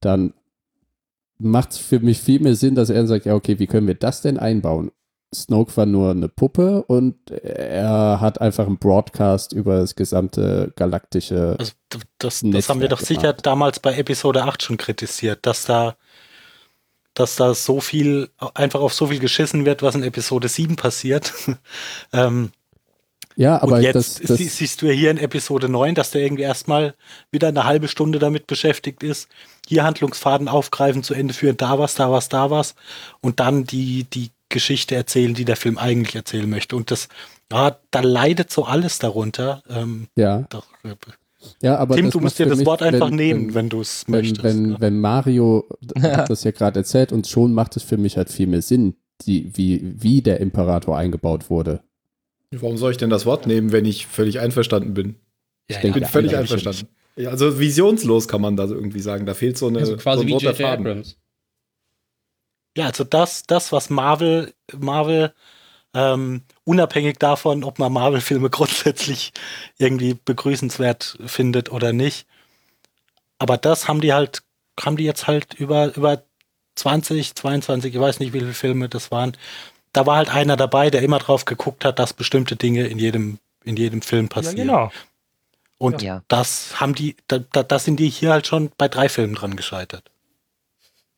[0.00, 0.34] dann
[1.38, 3.94] macht es für mich viel mehr Sinn, dass er sagt, ja, okay, wie können wir
[3.94, 4.90] das denn einbauen?
[5.34, 11.56] Snoke war nur eine Puppe und er hat einfach einen Broadcast über das gesamte galaktische.
[11.58, 11.72] Also
[12.18, 13.46] das, das haben wir doch sicher gemacht.
[13.46, 15.94] damals bei Episode 8 schon kritisiert, dass da,
[17.14, 21.32] dass da so viel, einfach auf so viel geschissen wird, was in Episode 7 passiert.
[22.12, 22.50] ähm,
[23.36, 26.10] ja, aber und jetzt das, das sie- siehst du ja hier in Episode 9, dass
[26.10, 26.94] der irgendwie erstmal
[27.30, 29.28] wieder eine halbe Stunde damit beschäftigt ist,
[29.68, 32.74] hier Handlungsfaden aufgreifen, zu Ende führen, da was, da was, da was
[33.20, 36.76] und dann die, die Geschichte erzählen, die der Film eigentlich erzählen möchte.
[36.76, 37.08] Und das,
[37.50, 39.62] ja, da leidet so alles darunter.
[39.70, 40.94] Ähm, ja, doch, äh,
[41.62, 43.80] ja, aber Tim, du musst dir das mich, Wort einfach wenn- nehmen, wenn- wenn du
[43.80, 44.42] es wenn, möchtest.
[44.44, 44.80] wenn, ja.
[44.80, 45.66] wenn Mario
[46.02, 48.94] hat das ja gerade erzählt und schon macht es für mich halt viel mehr Sinn,
[49.26, 51.80] die, wie, wie der Imperator eingebaut wurde.
[52.50, 55.16] Warum soll ich denn das Wort nehmen, wenn ich völlig einverstanden bin?
[55.68, 56.88] Ich Ja, Ich denke, bin völlig einverstanden.
[57.16, 59.24] Ja, also visionslos kann man da so irgendwie sagen.
[59.26, 60.54] Da fehlt so eine Also so quasi ein wie roter.
[60.54, 60.86] Faden.
[60.86, 61.16] Abrams.
[62.76, 65.34] Ja, also das, das, was Marvel, Marvel,
[65.92, 69.32] ähm, unabhängig davon, ob man Marvel-Filme grundsätzlich
[69.78, 72.26] irgendwie begrüßenswert findet oder nicht.
[73.38, 74.42] Aber das haben die halt,
[74.80, 76.22] haben die jetzt halt über, über
[76.76, 79.36] 20, 22, ich weiß nicht, wie viele Filme das waren.
[79.92, 83.38] Da war halt einer dabei, der immer drauf geguckt hat, dass bestimmte Dinge in jedem,
[83.64, 84.68] in jedem Film Ja, passieren.
[84.68, 84.92] genau.
[85.78, 86.22] Und Ja.
[86.28, 89.56] das haben die, da, da, da sind die hier halt schon bei drei Filmen dran
[89.56, 90.10] gescheitert.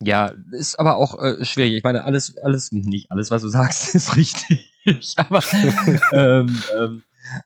[0.05, 1.75] Ja, ist aber auch äh, schwierig.
[1.75, 4.73] Ich meine, alles, alles, nicht alles, was du sagst, ist richtig.
[5.17, 5.43] aber
[6.13, 7.03] ähm, ähm,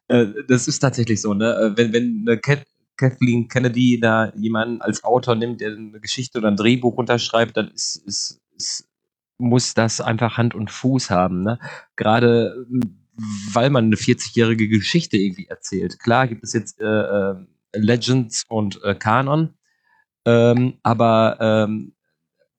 [0.08, 1.54] äh, das ist tatsächlich so, ne?
[1.54, 2.64] Äh, Wenn, wenn eine Cat
[2.96, 7.68] Kathleen Kennedy da jemanden als Autor nimmt, der eine Geschichte oder ein Drehbuch unterschreibt, dann
[7.68, 8.88] ist, ist, ist,
[9.36, 11.42] muss das einfach Hand und Fuß haben.
[11.42, 11.58] Ne?
[11.96, 12.66] Gerade
[13.52, 15.98] weil man eine 40-jährige Geschichte irgendwie erzählt.
[15.98, 17.34] Klar gibt es jetzt äh, äh,
[17.74, 19.54] Legends und äh, Kanon,
[20.24, 21.94] ähm, aber ähm,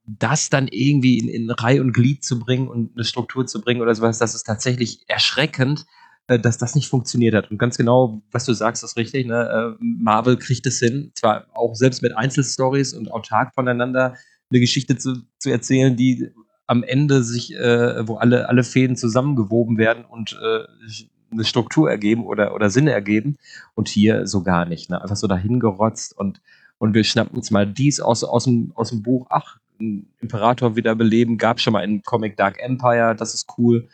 [0.07, 3.81] das dann irgendwie in, in Reihe und Glied zu bringen und eine Struktur zu bringen
[3.81, 5.85] oder sowas, das ist tatsächlich erschreckend,
[6.27, 7.51] äh, dass das nicht funktioniert hat.
[7.51, 9.27] Und ganz genau, was du sagst, ist richtig.
[9.27, 9.75] Ne?
[9.79, 14.15] Äh, Marvel kriegt es hin, zwar auch selbst mit Einzelstories und autark voneinander
[14.49, 16.31] eine Geschichte zu, zu erzählen, die
[16.67, 22.25] am Ende sich, äh, wo alle, alle Fäden zusammengewoben werden und äh, eine Struktur ergeben
[22.25, 23.35] oder, oder Sinn ergeben.
[23.75, 24.89] Und hier so gar nicht.
[24.89, 25.01] Ne?
[25.01, 26.41] Einfach so dahingerotzt und,
[26.77, 29.27] und wir schnappen uns mal dies aus, aus, dem, aus dem Buch.
[29.29, 33.87] Ach, Imperator wiederbeleben, gab schon mal in Comic Dark Empire, das ist cool.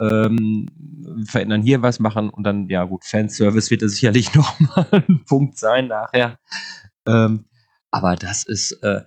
[0.00, 0.66] Ähm,
[1.26, 5.58] verändern hier was, machen und dann, ja gut, Fanservice wird da sicherlich nochmal ein Punkt
[5.58, 6.38] sein nachher.
[7.06, 7.44] Ähm,
[7.90, 9.02] aber das ist, äh,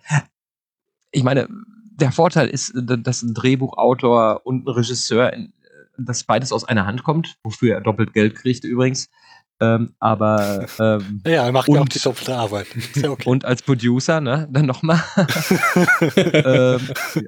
[1.11, 1.47] ich meine,
[1.95, 5.31] der Vorteil ist, dass ein Drehbuchautor und ein Regisseur,
[5.97, 9.09] dass beides aus einer Hand kommt, wofür er doppelt Geld kriegt übrigens.
[9.59, 12.67] Ähm, aber ähm, ja, er macht ja auch die doppelte Arbeit.
[12.95, 13.23] Ja okay.
[13.29, 15.01] Und als Producer, ne, dann nochmal.
[16.15, 16.79] ähm,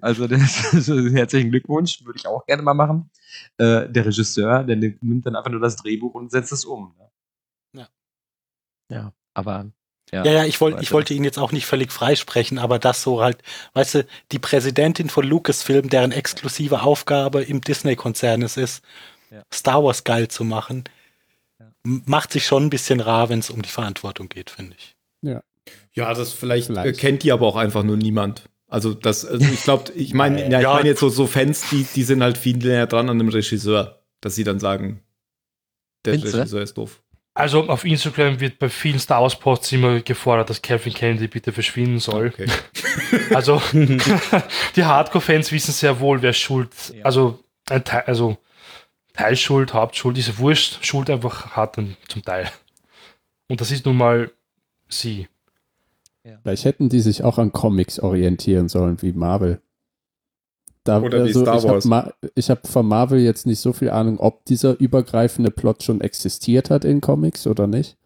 [0.02, 3.10] also das, das, herzlichen Glückwunsch, würde ich auch gerne mal machen.
[3.58, 6.96] Äh, der Regisseur, der nimmt dann einfach nur das Drehbuch und setzt es um.
[6.98, 7.82] Ne?
[7.82, 7.88] Ja.
[8.90, 9.72] Ja, aber
[10.12, 13.02] ja, ja, ja ich, wollt, ich wollte ihn jetzt auch nicht völlig freisprechen, aber das
[13.02, 13.42] so halt,
[13.74, 18.84] weißt du, die Präsidentin von Lucasfilm, deren exklusive Aufgabe im Disney-Konzern es ist,
[19.32, 19.44] ja.
[19.54, 20.84] Star Wars geil zu machen.
[21.86, 24.96] Macht sich schon ein bisschen rar, wenn es um die Verantwortung geht, finde ich.
[25.22, 25.42] Ja.
[25.94, 27.00] Ja, das vielleicht, vielleicht.
[27.00, 28.50] kennt die aber auch einfach nur niemand.
[28.68, 31.86] Also das, also ich glaube, ich meine, ja, ich meine jetzt so, so Fans, die,
[31.96, 35.02] die sind halt viel näher dran an dem Regisseur, dass sie dann sagen,
[36.04, 36.40] der Findste?
[36.40, 37.02] Regisseur ist doof.
[37.34, 41.52] Also auf Instagram wird bei vielen Star Wars Posts immer gefordert, dass Kevin Kennedy bitte
[41.52, 42.28] verschwinden soll.
[42.28, 42.48] Okay.
[43.34, 43.62] also
[44.76, 47.04] die Hardcore-Fans wissen sehr wohl, wer schuld, ja.
[47.04, 48.38] also ein Teil, also
[49.16, 52.50] Teilschuld, Hauptschuld, diese Wurscht, Schuld einfach hat dann zum Teil.
[53.48, 54.32] Und das ist nun mal
[54.90, 55.28] sie.
[56.24, 56.40] Ja.
[56.42, 59.62] Vielleicht hätten die sich auch an Comics orientieren sollen, wie Marvel.
[60.84, 62.14] Da, Oder also, wie Star Wars.
[62.36, 66.02] Ich habe hab von Marvel jetzt nicht so viel Ahnung, ob dieser übergreifende Plot schon
[66.02, 67.98] existiert hat in Comics oder nicht.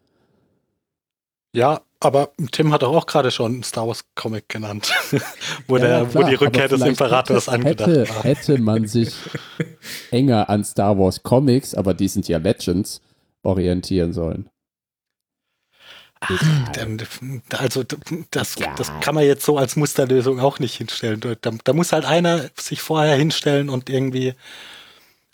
[1.54, 4.92] Ja, aber Tim hat doch auch gerade schon einen Star Wars Comic genannt,
[5.68, 8.24] wo, ja, der, klar, wo die Rückkehr des Imperators hätte, angedacht hätte, war.
[8.24, 9.14] Hätte man sich
[10.10, 13.02] enger an Star Wars Comics, aber die sind ja Legends,
[13.42, 14.48] orientieren sollen.
[16.22, 16.30] Ach,
[17.56, 17.82] also
[18.30, 18.74] das, ja.
[18.76, 21.20] das kann man jetzt so als Musterlösung auch nicht hinstellen.
[21.20, 24.34] Da, da, muss halt einer sich vorher hinstellen und irgendwie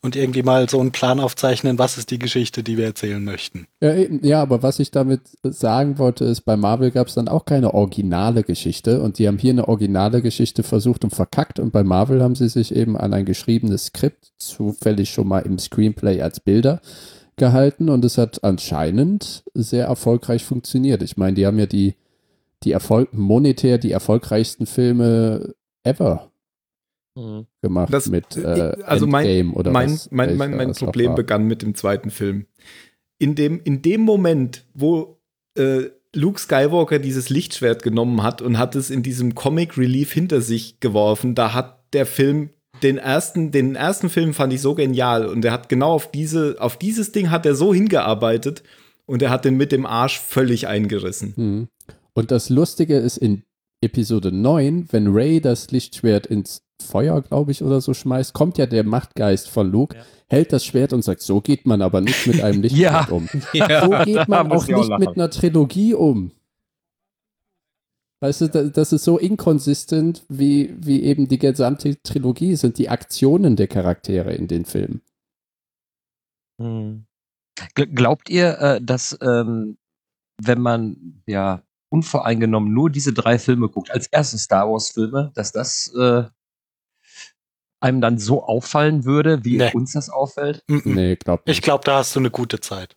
[0.06, 3.66] und irgendwie mal so einen Plan aufzeichnen, was ist die Geschichte, die wir erzählen möchten.
[3.82, 3.92] Ja,
[4.22, 7.74] ja aber was ich damit sagen wollte, ist, bei Marvel gab es dann auch keine
[7.74, 12.22] originale Geschichte und die haben hier eine originale Geschichte versucht und verkackt und bei Marvel
[12.22, 16.80] haben sie sich eben an ein geschriebenes Skript, zufällig schon mal im Screenplay als Bilder,
[17.34, 21.02] gehalten und es hat anscheinend sehr erfolgreich funktioniert.
[21.02, 21.96] Ich meine, die haben ja die,
[22.62, 26.30] die Erfolg monetär die erfolgreichsten Filme ever
[27.16, 27.46] mhm.
[27.62, 31.62] gemacht das, mit äh, also mein, oder mein, was, mein, mein, mein Problem begann mit
[31.62, 32.46] dem zweiten Film.
[33.18, 35.18] In dem, in dem Moment, wo
[35.56, 40.40] äh, Luke Skywalker dieses Lichtschwert genommen hat und hat es in diesem Comic Relief hinter
[40.40, 42.50] sich geworfen, da hat der Film
[42.82, 46.56] den ersten, den ersten Film fand ich so genial und er hat genau auf diese,
[46.58, 48.62] auf dieses Ding hat er so hingearbeitet
[49.06, 51.32] und er hat den mit dem Arsch völlig eingerissen.
[51.36, 51.68] Mhm.
[52.12, 53.42] Und das Lustige ist in
[53.82, 58.66] Episode 9, wenn Ray das Lichtschwert ins Feuer, glaube ich, oder so schmeißt, kommt ja
[58.66, 60.04] der Machtgeist von Luke, ja.
[60.28, 63.14] hält das Schwert und sagt, so geht man aber nicht mit einem Lichtschwert ja.
[63.14, 63.28] um.
[63.52, 63.84] Ja.
[63.84, 66.32] So geht man auch nicht auch mit einer Trilogie um.
[68.20, 73.56] Weißt du, das ist so inkonsistent, wie, wie eben die gesamte Trilogie sind, die Aktionen
[73.56, 75.02] der Charaktere in den Filmen.
[76.60, 77.04] Hm.
[77.74, 79.76] Glaubt ihr, äh, dass ähm,
[80.42, 85.92] wenn man ja unvoreingenommen nur diese drei Filme guckt, als erste Star Wars-Filme, dass das
[85.94, 86.24] äh,
[87.80, 89.72] einem dann so auffallen würde, wie nee.
[89.72, 90.62] uns das auffällt?
[90.68, 91.56] Nee, glaub nicht.
[91.56, 92.96] Ich glaube, da hast du eine gute Zeit.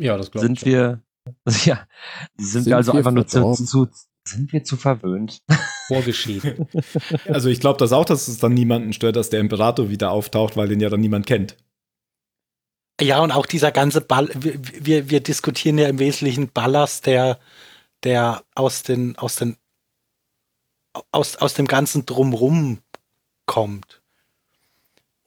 [0.00, 0.60] Ja, das glaube ich.
[0.60, 1.02] Sind wir,
[1.64, 1.86] ja,
[2.36, 3.88] sind, sind wir also wir einfach nur zu, zu,
[4.24, 5.38] sind wir zu verwöhnt?
[5.88, 6.68] Vorgeschieden.
[7.26, 10.56] also ich glaube das auch, dass es dann niemanden stört, dass der Imperator wieder auftaucht,
[10.56, 11.56] weil den ja dann niemand kennt.
[13.00, 17.38] Ja, und auch dieser ganze Ball, wir, wir diskutieren ja im Wesentlichen Ballast, der,
[18.04, 19.56] der aus den, aus den,
[21.12, 22.78] aus, aus dem ganzen Drumrum
[23.44, 24.02] kommt.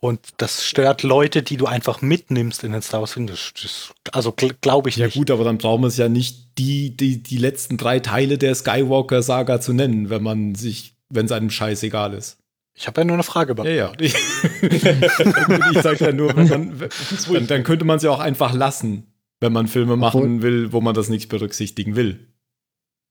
[0.02, 3.28] Und das stört Leute, die du einfach mitnimmst in den Star Wars Film.
[3.28, 5.16] Das, das, also gl glaube ich ja, nicht.
[5.16, 8.38] Ja gut, aber dann brauchen wir es ja nicht die, die, die letzten drei Teile
[8.38, 12.38] der Skywalker-Saga zu nennen, wenn man sich, wenn es einem scheißegal ist.
[12.76, 14.14] Ich habe ja nur eine Frage Ja, beantwortet.
[14.14, 15.70] ja.
[15.74, 16.80] ich sage ja nur, wenn man,
[17.34, 19.08] dann, dann könnte man es ja auch einfach lassen,
[19.42, 22.28] wenn man Filme machen will, wo man das nicht berücksichtigen will.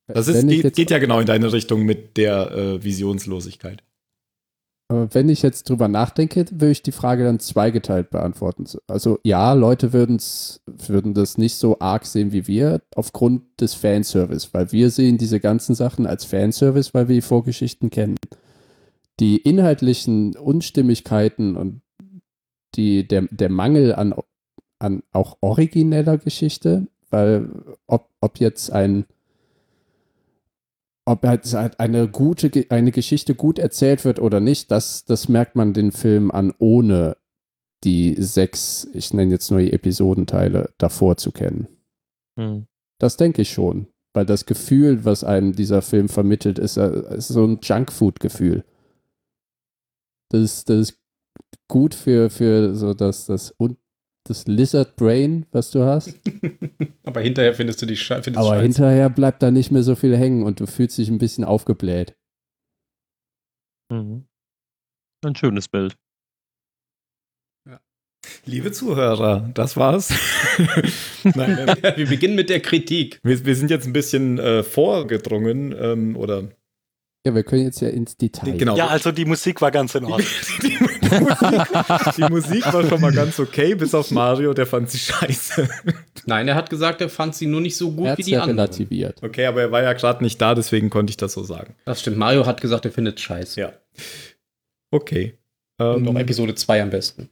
[0.07, 3.83] Das ist, geht, geht ja genau in deine Richtung mit der äh, Visionslosigkeit.
[4.90, 8.64] Aber wenn ich jetzt drüber nachdenke, würde ich die Frage dann zweigeteilt beantworten.
[8.87, 14.48] Also ja, Leute würden's, würden das nicht so arg sehen wie wir aufgrund des Fanservice,
[14.53, 18.16] weil wir sehen diese ganzen Sachen als Fanservice, weil wir die Vorgeschichten kennen.
[19.20, 21.83] Die inhaltlichen Unstimmigkeiten und
[22.74, 24.14] die, der, der Mangel an,
[24.79, 27.51] an auch origineller Geschichte, weil
[27.87, 29.05] ob, ob jetzt ein
[31.08, 35.72] ob halt eine gute, eine Geschichte gut erzählt wird oder nicht, das, das merkt man
[35.72, 37.16] den Film an, ohne
[37.82, 41.66] die sechs, ich nenne jetzt nur die Episodenteile, davor zu kennen.
[42.38, 42.66] Hm.
[42.98, 43.86] Das denke ich schon.
[44.12, 48.64] Weil das Gefühl, was einem dieser Film vermittelt, ist, äh, ist so ein Junkfood-Gefühl.
[50.30, 51.00] Das ist, das ist
[51.68, 53.78] gut für, für so das, das, und
[54.30, 56.14] das Lizard Brain, was du hast.
[57.04, 58.62] Aber hinterher findest du die Sche findest Aber scheiße.
[58.62, 62.14] hinterher bleibt da nicht mehr so viel hängen und du fühlst dich ein bisschen aufgebläht.
[63.90, 64.26] Mhm.
[65.24, 65.96] Ein schönes Bild.
[68.44, 70.10] Liebe Zuhörer, das war's.
[71.24, 73.20] Nein, äh, Wir beginnen mit der Kritik.
[73.22, 76.48] wir, wir sind jetzt ein bisschen äh, vorgedrungen ähm, oder
[77.26, 78.56] Ja, wir können jetzt ja ins Detail.
[78.58, 78.76] genau.
[78.76, 80.26] Ja, also die Musik war ganz in Ordnung.
[80.62, 80.76] die,
[81.10, 85.68] Musik, die Musik war schon mal ganz okay, bis auf Mario, der fand sie scheiße.
[86.26, 88.58] Nein, er hat gesagt, er fand sie nur nicht so gut er wie die anderen.
[88.58, 89.22] relativiert.
[89.22, 91.74] Okay, aber er war ja gerade nicht da, deswegen konnte ich das so sagen.
[91.84, 92.18] Das stimmt.
[92.18, 93.60] Mario hat gesagt, er findet scheiße.
[93.60, 93.72] Ja.
[94.90, 95.34] Okay.
[95.78, 97.28] Und Ähm, auch Episode 2 am besten.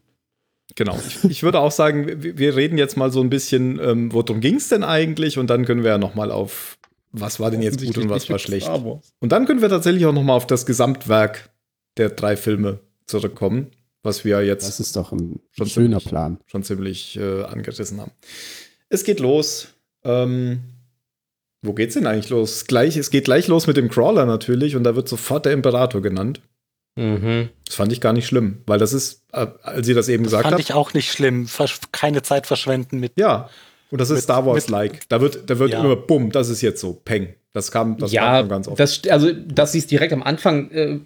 [0.75, 0.99] Genau.
[1.07, 4.41] Ich, ich würde auch sagen, wir, wir reden jetzt mal so ein bisschen, ähm, worum
[4.41, 5.39] ging es denn eigentlich?
[5.39, 6.79] Und dann können wir ja noch mal auf,
[7.13, 8.69] was war denn jetzt gut und was war schlecht.
[8.69, 11.51] Und dann können wir tatsächlich auch noch mal auf das Gesamtwerk
[11.97, 13.71] der drei Filme zurückkommen,
[14.03, 16.05] was wir jetzt Das ist doch ein Schon schöner ziemlich.
[16.07, 16.39] Plan.
[16.47, 18.13] schon ziemlich äh, angerissen haben.
[18.89, 19.69] Es geht los.
[20.05, 20.61] Ähm,
[21.63, 22.67] wo geht's denn eigentlich los?
[22.67, 26.01] Gleich, es geht gleich los mit dem Crawler natürlich und da wird sofort der Imperator
[26.03, 26.41] genannt.
[26.97, 27.49] Mhm.
[27.65, 30.45] Das fand ich gar nicht schlimm, weil das ist, äh, als ihr das eben gesagt
[30.45, 31.47] Fand habt, ich auch nicht schlimm.
[31.47, 33.13] Versch keine Zeit verschwenden mit.
[33.17, 33.51] ja.
[33.89, 35.09] Und das ist Mit- Star Wars-like.
[35.09, 35.81] Da wird, da wird Ja.
[35.81, 37.35] immer, bumm, das ist jetzt so, peng.
[37.53, 38.81] Das kam, das kam ja, schon ganz oft.
[38.81, 40.99] das, also, dass sie es direkt am Anfang äh,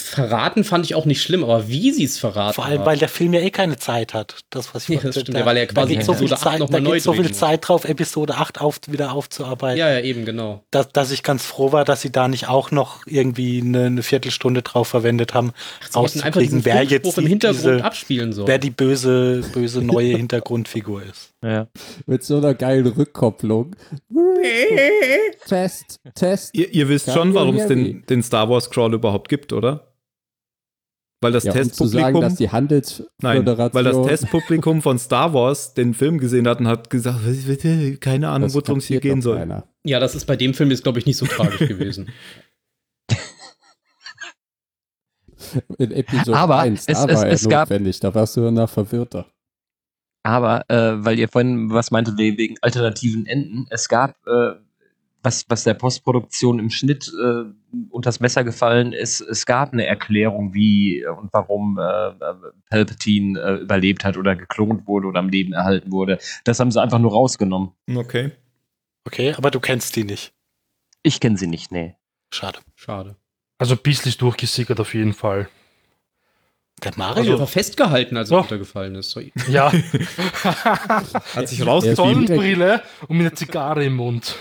[0.00, 2.54] verraten, fand ich auch nicht schlimm, aber wie sie es verraten.
[2.54, 2.86] Vor allem, haben.
[2.86, 4.36] weil der Film ja eh keine Zeit hat.
[4.50, 6.26] Das, was ich Ja, das da- stimmt, ja, weil er da quasi geht so viel
[6.26, 7.32] Episode 8 Zeit, noch da geht so viel.
[7.32, 9.78] Zeit drauf, Episode 8 auf, wieder aufzuarbeiten.
[9.78, 10.62] Ja, ja, eben, genau.
[10.70, 14.02] dass, dass ich ganz froh war, dass sie da nicht auch noch irgendwie eine, eine
[14.02, 18.48] Viertelstunde drauf verwendet haben, diesen rauszukriegen, wer jetzt im Hintergrund diese, abspielen sollen.
[18.48, 21.32] wer die böse, böse neue Hintergrundfigur ist.
[21.42, 21.66] Ja.
[22.06, 23.74] Mit so einer geilen Rückkopplung.
[25.46, 26.54] Test, Test.
[26.54, 29.86] ihr, ihr wisst Kann schon, warum es den, den Star Wars Crawl überhaupt gibt, oder?
[31.22, 32.20] Weil das Ja, um zu sagen, Testpublikum.
[32.22, 33.74] dass die Nein, Handelsföderation.
[33.74, 38.00] weil das Testpublikum von Star Wars den Film gesehen hat und hat gesagt, "Was- was-
[38.00, 39.36] keine Ahnung, das worum es hier gehen soll.
[39.36, 39.64] keiner.
[39.84, 42.08] ja, das ist bei dem Film jetzt, glaube ich, nicht so tragisch gewesen.
[45.78, 48.00] In Episode Aber 1, es- da es- war es gab- notwendig.
[48.00, 49.26] Da warst du danach verwirrter.
[50.22, 54.52] Aber, äh, weil ihr vorhin was meinte we- wegen alternativen Enden, es gab, äh,
[55.22, 57.44] was, was der Postproduktion im Schnitt äh,
[57.90, 62.34] unters Messer gefallen ist, es gab eine Erklärung, wie und warum äh, äh,
[62.68, 66.18] Palpatine äh, überlebt hat oder geklont wurde oder am Leben erhalten wurde.
[66.44, 67.70] Das haben sie einfach nur rausgenommen.
[67.94, 68.32] Okay.
[69.06, 70.32] Okay, aber du kennst die nicht.
[71.02, 71.96] Ich kenne sie nicht, nee.
[72.32, 72.58] Schade.
[72.74, 73.16] Schade.
[73.58, 75.48] Also bisschen durchgesickert auf jeden Fall.
[76.82, 77.38] Der Also Mario.
[77.38, 78.40] war festgehalten, als er Oh.
[78.40, 79.10] runtergefallen ist.
[79.10, 79.72] So, Ja,
[81.34, 84.36] Hat sich ist Sonnenbrille und mit einer Zigarre im Mund.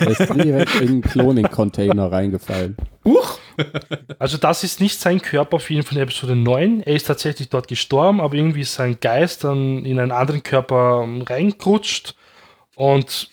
[0.00, 2.76] Er ist direkt in einen Cloning-Container reingefallen.
[4.18, 6.82] Also das ist nicht sein Körper auf jeden Fall in Episode 9.
[6.82, 11.06] Er ist tatsächlich dort gestorben, aber irgendwie ist sein Geist dann in einen anderen Körper
[11.26, 12.14] reingerutscht
[12.76, 13.30] und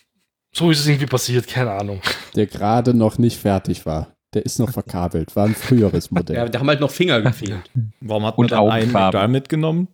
[0.54, 2.02] so ist es irgendwie passiert, keine Ahnung.
[2.36, 4.14] Der gerade noch nicht fertig war.
[4.34, 5.36] Der ist noch verkabelt.
[5.36, 6.36] War ein früheres Modell.
[6.36, 7.70] ja, da haben halt noch Finger gefehlt,
[8.02, 9.88] Warum hat man dann einen da mitgenommen?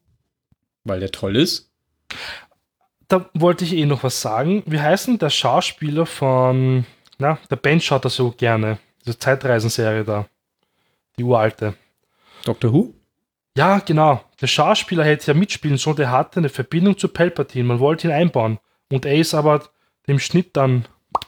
[0.85, 1.71] weil der toll ist.
[3.07, 4.63] Da wollte ich eh noch was sagen.
[4.65, 6.85] Wie heißt denn der Schauspieler von,
[7.19, 8.79] na, der Ben schaut das so gerne.
[9.05, 10.25] Diese Zeitreisenserie da.
[11.17, 11.75] Die uralte.
[12.43, 12.93] Doctor Who?
[13.55, 14.21] Ja, genau.
[14.41, 17.63] Der Schauspieler hätte ja mitspielen sollen, der hatte eine Verbindung zu Palpatine.
[17.65, 18.57] Man wollte ihn einbauen.
[18.91, 19.63] Und er ist aber
[20.07, 20.85] dem Schnitt dann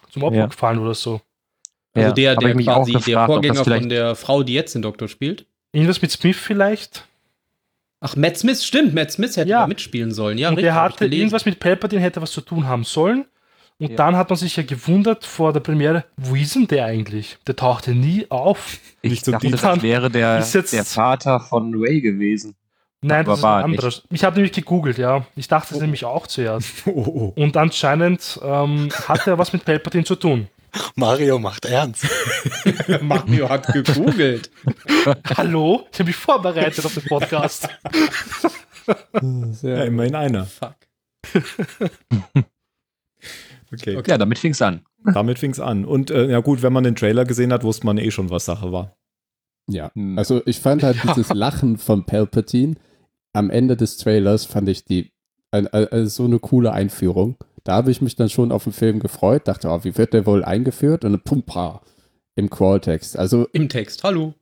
[0.10, 0.46] zum Opfer Ja.
[0.48, 1.22] gefallen oder so.
[1.96, 4.76] Also Ja, der, der quasi auch der gefragt, das Vorgänger von der Frau, die jetzt
[4.76, 5.46] den Doktor spielt.
[5.72, 7.06] Irgendwas mit Smith vielleicht?
[8.02, 9.62] Ach, Matt Smith, stimmt, Matt Smith hätte Ja.
[9.62, 10.38] da mitspielen sollen.
[10.38, 13.26] Ja, und richtig, der hatte irgendwas mit Palpatine hätte was zu tun haben sollen.
[13.80, 13.96] Und Ja.
[13.98, 17.38] dann hat man sich ja gewundert vor der Premiere, wo ist denn der eigentlich?
[17.48, 18.78] Der tauchte nie auf.
[19.02, 22.56] Ich Nicht so dachte, das wäre der, Ist jetzt- der Vater von Ray gewesen.
[23.02, 24.04] Nein, Aber das ist war ein anderes.
[24.12, 25.26] Ich habe nämlich gegoogelt, ja.
[25.36, 26.70] Ich dachte es nämlich auch zuerst.
[26.86, 26.92] Oh,
[27.36, 27.42] oh.
[27.42, 30.48] Und anscheinend ähm, hat er was mit Palpatine zu tun.
[30.96, 32.06] Mario macht ernst.
[33.02, 34.50] Mario hat gegoogelt.
[35.38, 35.88] Hallo?
[35.92, 37.68] Ich habe mich vorbereitet auf den Podcast.
[39.62, 40.46] Ja, immerhin einer.
[40.46, 40.76] Fuck.
[43.74, 44.00] Okay.
[44.08, 44.86] Ja, damit fing es an.
[45.04, 45.84] Damit fing es an.
[45.86, 48.46] Und äh, ja gut, wenn man den Trailer gesehen hat, wusste man eh schon, was
[48.46, 48.96] Sache war.
[49.68, 50.18] Ja, Hm.
[50.18, 51.04] also ich fand halt Ja.
[51.16, 52.76] dieses Lachen von Palpatine
[53.34, 55.12] am Ende des Trailers fand ich die
[55.56, 57.38] ein, ein, ein, so eine coole Einführung.
[57.64, 60.26] Da habe ich mich dann schon auf den Film gefreut, dachte, oh, wie wird der
[60.26, 61.04] wohl eingeführt?
[61.04, 61.82] Und dann pumpa
[62.36, 63.18] im Quelltext.
[63.18, 64.04] Also Im Text.
[64.04, 64.34] Hallo.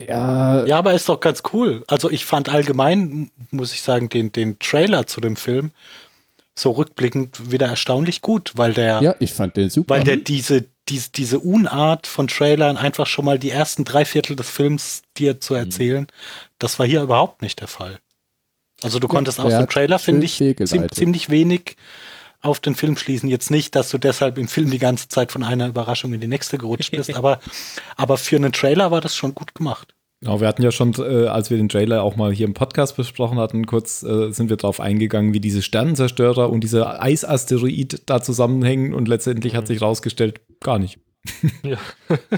[0.00, 1.82] ja, Ja, aber ist doch ganz cool.
[1.88, 5.72] Also ich fand allgemein, muss ich sagen, den, den Trailer zu dem Film
[6.58, 9.94] so rückblickend wieder erstaunlich gut, weil der, ja, ich fand den super.
[9.94, 14.36] weil der diese, diese, diese Unart von Trailern einfach schon mal die ersten drei Viertel
[14.36, 16.06] des Films dir zu erzählen,
[16.58, 17.98] das war hier überhaupt nicht der Fall.
[18.82, 21.76] Also du konntest aus dem Trailer, finde ich, ziem, ziemlich wenig
[22.42, 23.28] auf den Film schließen.
[23.28, 26.28] Jetzt nicht, dass du deshalb im Film die ganze Zeit von einer Überraschung in die
[26.28, 27.40] nächste gerutscht bist, aber,
[27.96, 29.94] aber für einen Trailer war das schon gut gemacht.
[30.22, 32.96] Genau, wir hatten ja schon, äh, als wir den Trailer auch mal hier im Podcast
[32.96, 38.22] besprochen hatten, kurz äh, sind wir drauf eingegangen, wie diese Sternenzerstörer und dieser Eisasteroid da
[38.22, 40.98] zusammenhängen und letztendlich hat sich rausgestellt, gar nicht.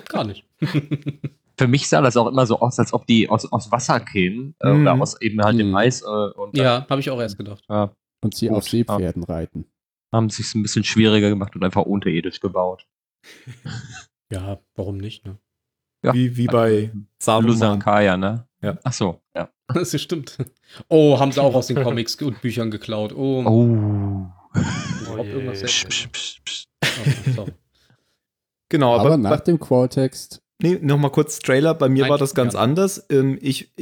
[0.08, 0.44] Gar nicht.
[1.58, 4.54] Für mich sah das auch immer so aus, als ob die aus, aus Wasser kämen.
[4.60, 4.82] Äh, Mhm.
[4.82, 5.74] oder aus eben halt dem Mhm.
[5.76, 6.02] Eis.
[6.02, 7.64] Äh, und Ja, habe ich auch erst gedacht.
[7.68, 7.90] ja,
[8.22, 9.66] und sie Gut, auf Seepferden reiten.
[10.12, 12.86] haben sich ein bisschen schwieriger gemacht und einfach unterirdisch gebaut.
[14.30, 15.38] Ja, warum nicht, ne?
[16.04, 16.12] Ja.
[16.12, 17.48] Wie, wie bei Saruman.
[17.50, 18.46] Lusankaya, ne?
[18.62, 18.78] Ja.
[18.84, 19.48] Ach so, ja.
[19.74, 20.36] Das ist stimmt.
[20.88, 23.12] Oh, haben sie auch aus den Comics und Büchern geklaut.
[23.16, 24.26] Oh, Oh.
[25.22, 25.30] je.
[25.32, 26.64] irgendwas Psch, psch, psch.
[27.38, 27.46] Oh.
[28.68, 32.34] Genau, Aber, aber, nach dem Quelltext, nee, nochmal kurz Trailer, bei mir Nein, war das
[32.34, 32.60] ganz ja.
[32.60, 33.06] anders.
[33.10, 33.72] Ähm, ich,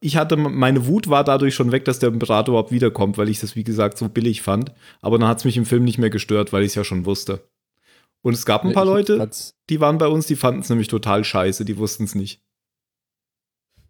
[0.00, 3.40] ich hatte, meine Wut war dadurch schon weg, dass der Imperator überhaupt wiederkommt, weil ich
[3.40, 4.72] das, wie gesagt, so billig fand.
[5.00, 7.06] Aber dann hat es mich im Film nicht mehr gestört, weil ich es ja schon
[7.06, 7.48] wusste.
[8.22, 9.30] Und es gab ein paar ich Leute,
[9.70, 12.42] die waren bei uns, die fanden es nämlich total scheiße, die wussten es nicht.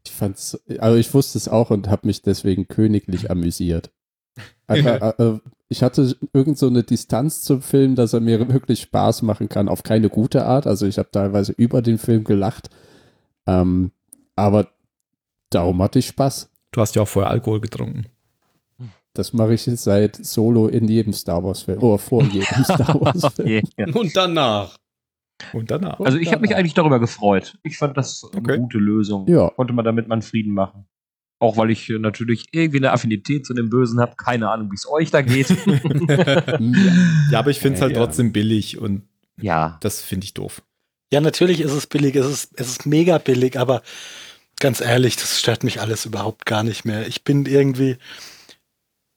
[0.05, 3.90] Ich fand's, also ich wusste es auch und habe mich deswegen königlich amüsiert.
[4.66, 9.22] Einfach, äh, ich hatte irgend so eine Distanz zum Film, dass er mir wirklich Spaß
[9.22, 10.66] machen kann, auf keine gute Art.
[10.66, 12.70] Also ich habe teilweise über den Film gelacht.
[13.46, 13.90] Ähm,
[14.37, 14.68] aber
[15.50, 16.50] darum hatte ich Spaß.
[16.70, 18.07] Du hast ja auch vorher Alkohol getrunken.
[19.14, 21.83] Das mache ich jetzt seit Solo in jedem Star Wars-Film.
[21.83, 23.64] Oder vor jedem Star Wars-Film.
[23.79, 23.96] Yeah.
[23.96, 24.76] Und danach.
[25.52, 25.98] Und danach.
[26.00, 27.59] Also ich habe mich eigentlich darüber gefreut.
[27.62, 28.52] Ich fand das Okay.
[28.52, 29.26] eine gute Lösung.
[29.26, 29.50] Ja.
[29.50, 30.87] Konnte man damit mal Frieden machen.
[31.38, 34.16] Auch weil ich äh, natürlich irgendwie eine Affinität zu dem Bösen habe.
[34.16, 35.49] Keine Ahnung, wie es euch da geht.
[37.31, 37.99] Ja, aber ich finde es halt Ja.
[37.99, 39.03] trotzdem billig und
[39.40, 39.79] ja.
[39.83, 40.62] das finde ich doof.
[41.12, 43.82] Ja, natürlich ist es billig, es ist, es ist mega billig, aber
[44.61, 47.07] ganz ehrlich, das stört mich alles überhaupt gar nicht mehr.
[47.07, 47.99] Ich bin irgendwie,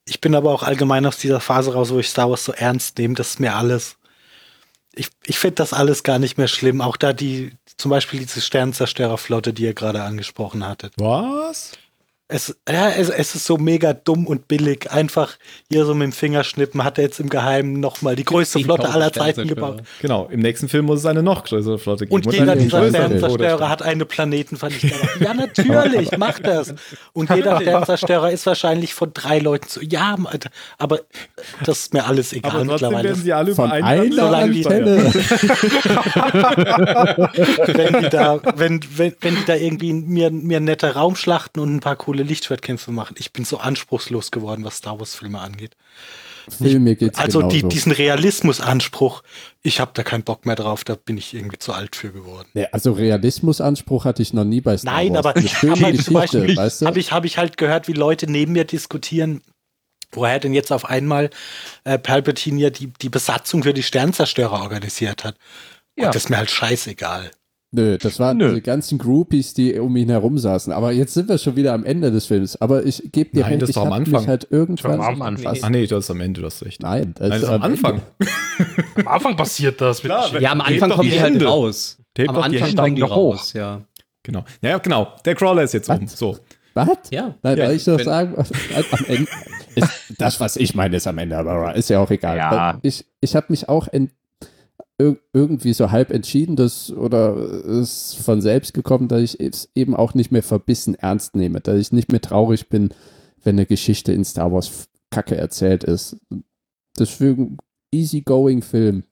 [0.06, 2.98] ich bin aber auch allgemein aus dieser Phase raus, wo ich Star Wars so ernst
[2.98, 3.98] nehme, das ist mir alles.
[4.94, 6.82] Ich, ich finde das alles gar nicht mehr schlimm.
[6.82, 10.94] Auch da die, zum Beispiel diese Sternzerstörerflotte, die ihr gerade angesprochen hattet.
[10.98, 11.72] Was?
[12.32, 14.92] Es, ja, es, es ist so mega dumm und billig.
[14.92, 15.32] Einfach
[15.68, 18.92] hier so mit dem Fingerschnippen hat er jetzt im Geheimen nochmal die größte Flotte 10.000
[18.92, 19.82] aller Zeiten gebaut.
[20.00, 22.14] Genau, im nächsten Film muss es eine noch größere Flotte geben.
[22.16, 24.92] Und Und jeder dieser Sternzerstörer hat eine Planetenvernichtung.
[25.20, 26.76] Ja, natürlich, macht das.
[27.14, 29.84] Und jeder Sternzerstörer ist wahrscheinlich von drei Leuten zu.
[29.84, 31.00] Ja, Alter, aber
[31.66, 33.10] das ist mir alles egal Aber mittlerweile.
[33.10, 34.66] werden sie alle Von über einer solange die-
[36.70, 41.80] wenn die da, wenn, wenn, wenn die da irgendwie mir, mir nette Raumschlachten und ein
[41.80, 43.16] paar coole Lichtschwertkämpfe machen.
[43.20, 45.76] Ich bin so anspruchslos geworden, was Star Wars-Filme angeht.
[46.50, 49.22] Phil, mir geht's Also die, diesen Realismusanspruch,
[49.62, 52.48] ich habe da keinen Bock mehr drauf, da bin ich irgendwie zu alt für geworden.
[52.54, 55.20] Nee, also Realismusanspruch hatte ich noch nie bei Star Nein, Wars.
[55.26, 56.86] aber Eine schöne aber zum Beispiel weißt du?
[56.88, 59.42] habe ich, hab ich halt gehört, wie Leute neben mir diskutieren,
[60.12, 61.30] woher denn jetzt auf einmal
[61.84, 65.36] äh, Palpatine ja die, die Besatzung für die Sternzerstörer organisiert hat.
[65.98, 66.12] Und Ja.
[66.12, 67.30] das ist mir halt scheißegal.
[67.72, 68.56] Nö, das waren Nö.
[68.56, 70.74] die ganzen Groupies, die um ihn herum saßen.
[70.74, 72.60] Aber jetzt sind wir schon wieder am Ende des Films.
[72.60, 74.22] Aber ich gebe dir Nein, recht, das ich am Anfang.
[74.22, 74.98] mich halt irgendwann...
[74.98, 75.56] War am Anfang.
[75.62, 76.82] Ach nee, das ist am Ende, das ist recht.
[76.82, 78.02] Nein, das, Nein, das ist am Anfang.
[78.96, 80.04] Am Anfang passiert das.
[80.04, 81.46] Mit Klar, Ja, am Anfang kommen die die halt Hände.
[81.46, 81.98] raus.
[82.18, 82.76] Hebt Am Anfang Hände.
[82.82, 83.34] kommen die doch hoch.
[83.36, 83.82] raus, ja.
[84.24, 84.44] Genau.
[84.62, 85.14] Ja, genau.
[85.24, 86.02] Der Crawler ist jetzt um.
[86.02, 86.18] Was?
[86.18, 86.38] So.
[86.74, 86.88] Was?
[87.12, 87.36] Ja.
[87.42, 88.36] Nein, Ja, weil ich doch sagen,
[88.92, 89.28] am Ende,
[89.76, 92.38] ist, das, was ich meine, ist am Ende, aber ist ja auch egal.
[92.38, 92.80] Ja.
[92.82, 94.12] Ich, ich habe mich auch ent,
[95.00, 99.70] ir- irgendwie so halb entschieden, dass, oder es ist von selbst gekommen, dass ich es
[99.76, 102.94] eben auch nicht mehr verbissen ernst nehme, dass ich nicht mehr traurig bin,
[103.44, 106.18] wenn eine Geschichte in Star Wars Kacke erzählt ist.
[107.00, 107.58] Deswegen
[107.92, 109.04] easygoing Film.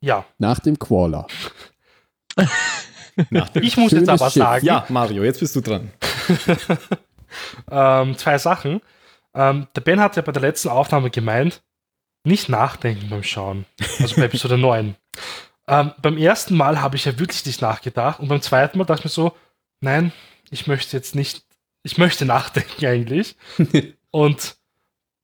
[0.00, 1.26] Ja, Nach dem Qualler.
[3.30, 4.42] Nach dem ich muss jetzt aber Schiff.
[4.42, 5.90] sagen, ja, Mario, jetzt bist du dran.
[7.70, 8.80] ähm, zwei Sachen.
[9.34, 11.62] Ähm, der Ben hat ja bei der letzten Aufnahme gemeint,
[12.26, 13.66] nicht nachdenken beim Schauen.
[13.98, 14.96] Also bei Episode 9.
[15.68, 19.00] Ähm, beim ersten Mal habe ich ja wirklich nicht nachgedacht und beim zweiten Mal dachte
[19.00, 19.36] ich mir so,
[19.80, 20.12] nein,
[20.50, 21.44] ich möchte jetzt nicht,
[21.82, 23.36] ich möchte nachdenken eigentlich.
[24.10, 24.56] und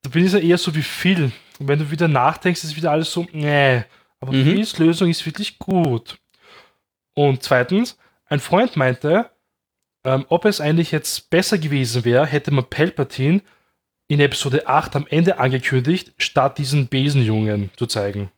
[0.02, 1.30] da bin ich ja eher so wie Phil.
[1.58, 3.84] Und wenn du wieder nachdenkst, ist wieder alles so, nee.
[4.20, 4.44] Aber Mhm.
[4.44, 6.18] Phils Lösung ist wirklich gut.
[7.14, 9.30] Und zweitens, ein Freund meinte,
[10.04, 13.42] ähm, ob es eigentlich jetzt besser gewesen wäre, hätte man Palpatine
[14.12, 18.30] in Episode 8 am Ende angekündigt, statt diesen Besenjungen zu zeigen.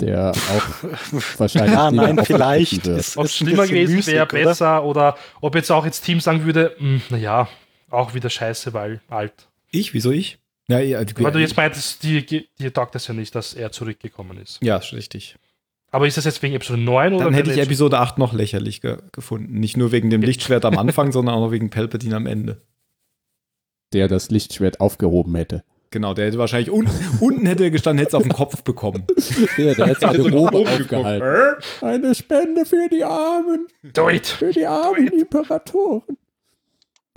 [0.00, 0.82] Der auch
[1.38, 2.86] wahrscheinlich Ja, lieber nein, vielleicht.
[2.86, 6.74] Ist, Ob es schlimmer gewesen wäre, besser oder ob jetzt auch jetzt Team sagen würde,
[6.78, 7.48] "Hm, naja,
[7.90, 9.34] auch wieder scheiße, weil alt.
[9.70, 9.92] Ich?
[9.92, 10.38] Wieso ich?
[10.68, 13.72] Ja, ja, die- Weil du jetzt meintest, die, die taugt das ja nicht, dass er
[13.72, 14.58] zurückgekommen ist.
[14.62, 15.36] ja, ist richtig.
[15.92, 18.80] Aber ist das jetzt wegen Episode 9 oder Dann hätte ich Episode 8 noch lächerlich
[18.80, 19.58] ge gefunden.
[19.58, 22.62] Nicht nur wegen dem Lichtschwert am Anfang, sondern auch noch wegen Palpatine am Ende.
[23.92, 25.62] Der das Lichtschwert aufgehoben hätte.
[25.92, 26.86] Genau, der hätte wahrscheinlich un
[27.20, 29.04] unten hätte er gestanden, hätte es auf den Kopf bekommen.
[29.58, 31.26] Der, der hätte seine nach Robe aufgehalten.
[31.26, 31.82] geguckt.
[31.82, 34.28] Eine Spende für die Armen, Do it!
[34.28, 36.16] für die armen Imperatoren.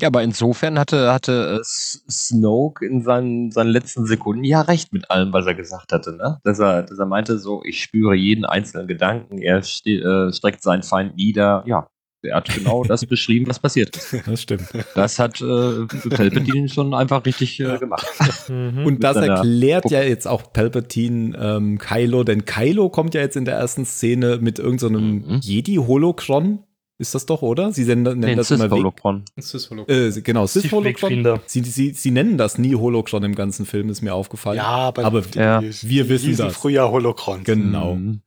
[0.01, 5.11] Ja, aber insofern hatte, hatte äh, Snoke in seinen, seinen letzten Sekunden ja recht mit
[5.11, 6.39] allem, was er gesagt hatte, ne?
[6.43, 10.63] Dass er, dass er meinte, so, ich spüre jeden einzelnen Gedanken, er ste äh, streckt
[10.63, 11.63] seinen Feind nieder.
[11.67, 11.87] Ja,
[12.23, 14.15] er hat genau das beschrieben, was passiert ist.
[14.25, 14.67] Das stimmt.
[14.95, 18.07] Das hat äh, Palpatine schon einfach richtig äh, gemacht.
[18.49, 18.85] Mhm.
[18.85, 23.45] Und das erklärt ja jetzt auch Palpatine ähm, Kylo, denn Kylo kommt ja jetzt in
[23.45, 25.39] der ersten Szene mit irgendeinem Mhm.
[25.41, 26.59] Jedi-Holokron.
[26.99, 27.71] Ist das doch, oder?
[27.73, 29.23] Sie nennen, nennen Den das immer Sith-Holocron.
[29.35, 30.83] Das ist voll äh, genau, Sith-Holokron.
[30.83, 31.41] Sith-Wegfinder.
[31.47, 34.57] Sie, sie, sie nennen das nie Holokron im ganzen Film, ist mir aufgefallen.
[34.57, 35.61] Ja, aber, Aber ja.
[35.61, 36.55] wir wissen das.
[36.55, 37.43] früher Holocrons.
[37.45, 37.95] Genau.
[37.95, 38.21] Mhm.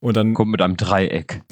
[0.00, 1.42] Und dann Kommt mit einem Dreieck.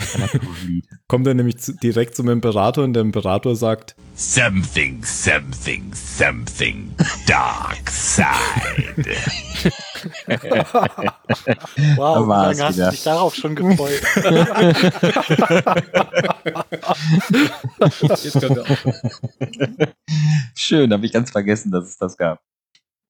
[1.09, 6.95] Kommt er nämlich zu, direkt zum Imperator und der Imperator sagt, Something, something, something.
[7.27, 8.95] Dark side.
[11.97, 12.85] Wow, wie lange hast wieder.
[12.87, 14.01] du dich darauf schon gefreut?
[18.23, 18.69] Jetzt könnte auch.
[20.55, 22.41] Schön, habe ich ganz vergessen, dass es das gab.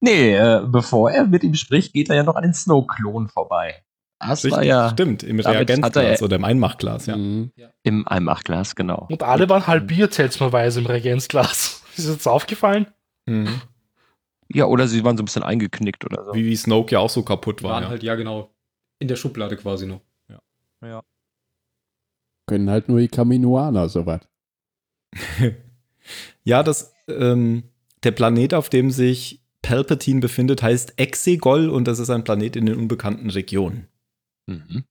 [0.00, 3.82] Nee, äh, bevor er mit ihm spricht, geht er ja noch an den Snow-Klon vorbei.
[4.18, 7.16] Das war ja stimmt, im Reagenzglas er- oder im Einmachglas, ja.
[7.16, 7.52] Mhm.
[7.82, 9.06] im Einmachglas, genau.
[9.10, 11.82] Und alle waren halbiert seltsamerweise im Reagenzglas.
[11.96, 12.86] Ist das jetzt aufgefallen?
[13.26, 13.60] Mhm.
[14.48, 16.34] Ja, oder sie waren so ein bisschen eingeknickt oder so.
[16.34, 17.72] Wie, wie Snoke ja auch so kaputt war.
[17.72, 17.88] Waren Ja.
[17.90, 18.54] halt, ja genau,
[19.00, 20.00] in der Schublade quasi noch.
[22.48, 24.20] Können halt nur die Kaminoaner sowas.
[26.44, 27.64] ja, das, ähm,
[28.04, 32.66] der Planet, auf dem sich Palpatine befindet, heißt Exegol und das ist ein Planet in
[32.66, 33.88] den unbekannten Regionen.
[34.46, 34.84] Mhm.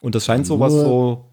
[0.00, 1.30] Und das scheint sowas so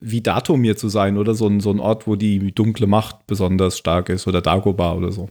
[0.00, 3.78] wie Datumir zu sein oder so ein, so ein Ort, wo die dunkle Macht besonders
[3.78, 5.30] stark ist oder Dagobah oder so.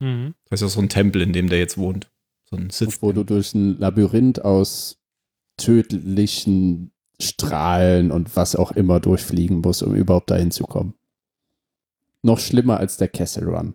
[0.00, 0.34] Mhm.
[0.48, 2.10] Das ist ja so ein Tempel, in dem der jetzt wohnt.
[2.50, 3.02] So ein Sith.
[3.02, 4.98] Wo du durch ein Labyrinth aus
[5.56, 10.94] tödlichen Strahlen und was auch immer durchfliegen musst, um überhaupt dahin zu kommen.
[12.22, 13.74] Noch schlimmer als der Kessel Run.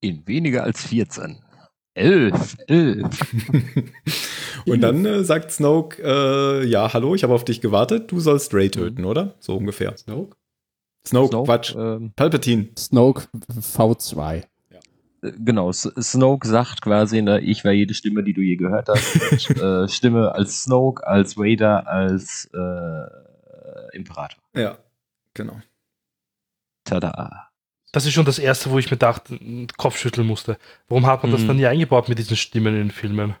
[0.00, 1.38] In weniger als 14.
[1.96, 3.36] Elf, elf.
[4.66, 8.52] und dann äh, sagt Snoke, äh, ja, hallo, ich habe auf dich gewartet, du sollst
[8.52, 9.34] Ray töten, oder?
[9.40, 9.96] So ungefähr.
[9.96, 10.36] Snoke?
[11.06, 11.74] Snoke, Snoke, Quatsch.
[11.74, 12.68] ähm, Palpatine.
[12.76, 14.42] Snoke V2.
[15.22, 18.90] äh, genau, S Snoke sagt quasi, ne, ich war jede Stimme, die du je gehört
[18.90, 19.50] hast.
[19.58, 24.42] äh, Stimme als Snoke, als Vader, als äh, Imperator.
[24.54, 24.76] Ja,
[25.32, 25.62] genau.
[26.84, 27.45] Tada.
[27.92, 29.38] Das ist schon das erste, wo ich mir dachte,
[29.76, 30.58] Kopf schütteln musste.
[30.88, 31.46] Warum hat man das Mhm.
[31.48, 33.36] dann nie eingebaut mit diesen Stimmen in den Filmen?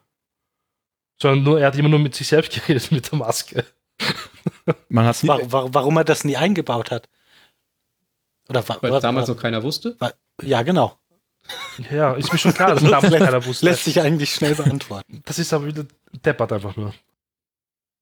[1.20, 3.64] Sondern nur, er hat immer nur mit sich selbst geredet mit der Maske.
[4.88, 7.08] Man hat War, war, warum er das nie eingebaut hat?
[8.48, 9.96] Oder wa- Weil wa- damals wa- noch keiner wusste.
[10.42, 10.98] Ja, genau.
[11.90, 13.64] Ja, ist mir schon klar, dass damals lässt, keiner wusste.
[13.66, 15.22] lässt sich eigentlich schnell beantworten.
[15.26, 15.84] Das ist aber wieder
[16.24, 16.92] deppert einfach nur.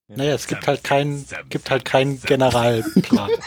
[0.07, 3.31] Naja, es gibt halt keinen gibt halt keinen Generalplan.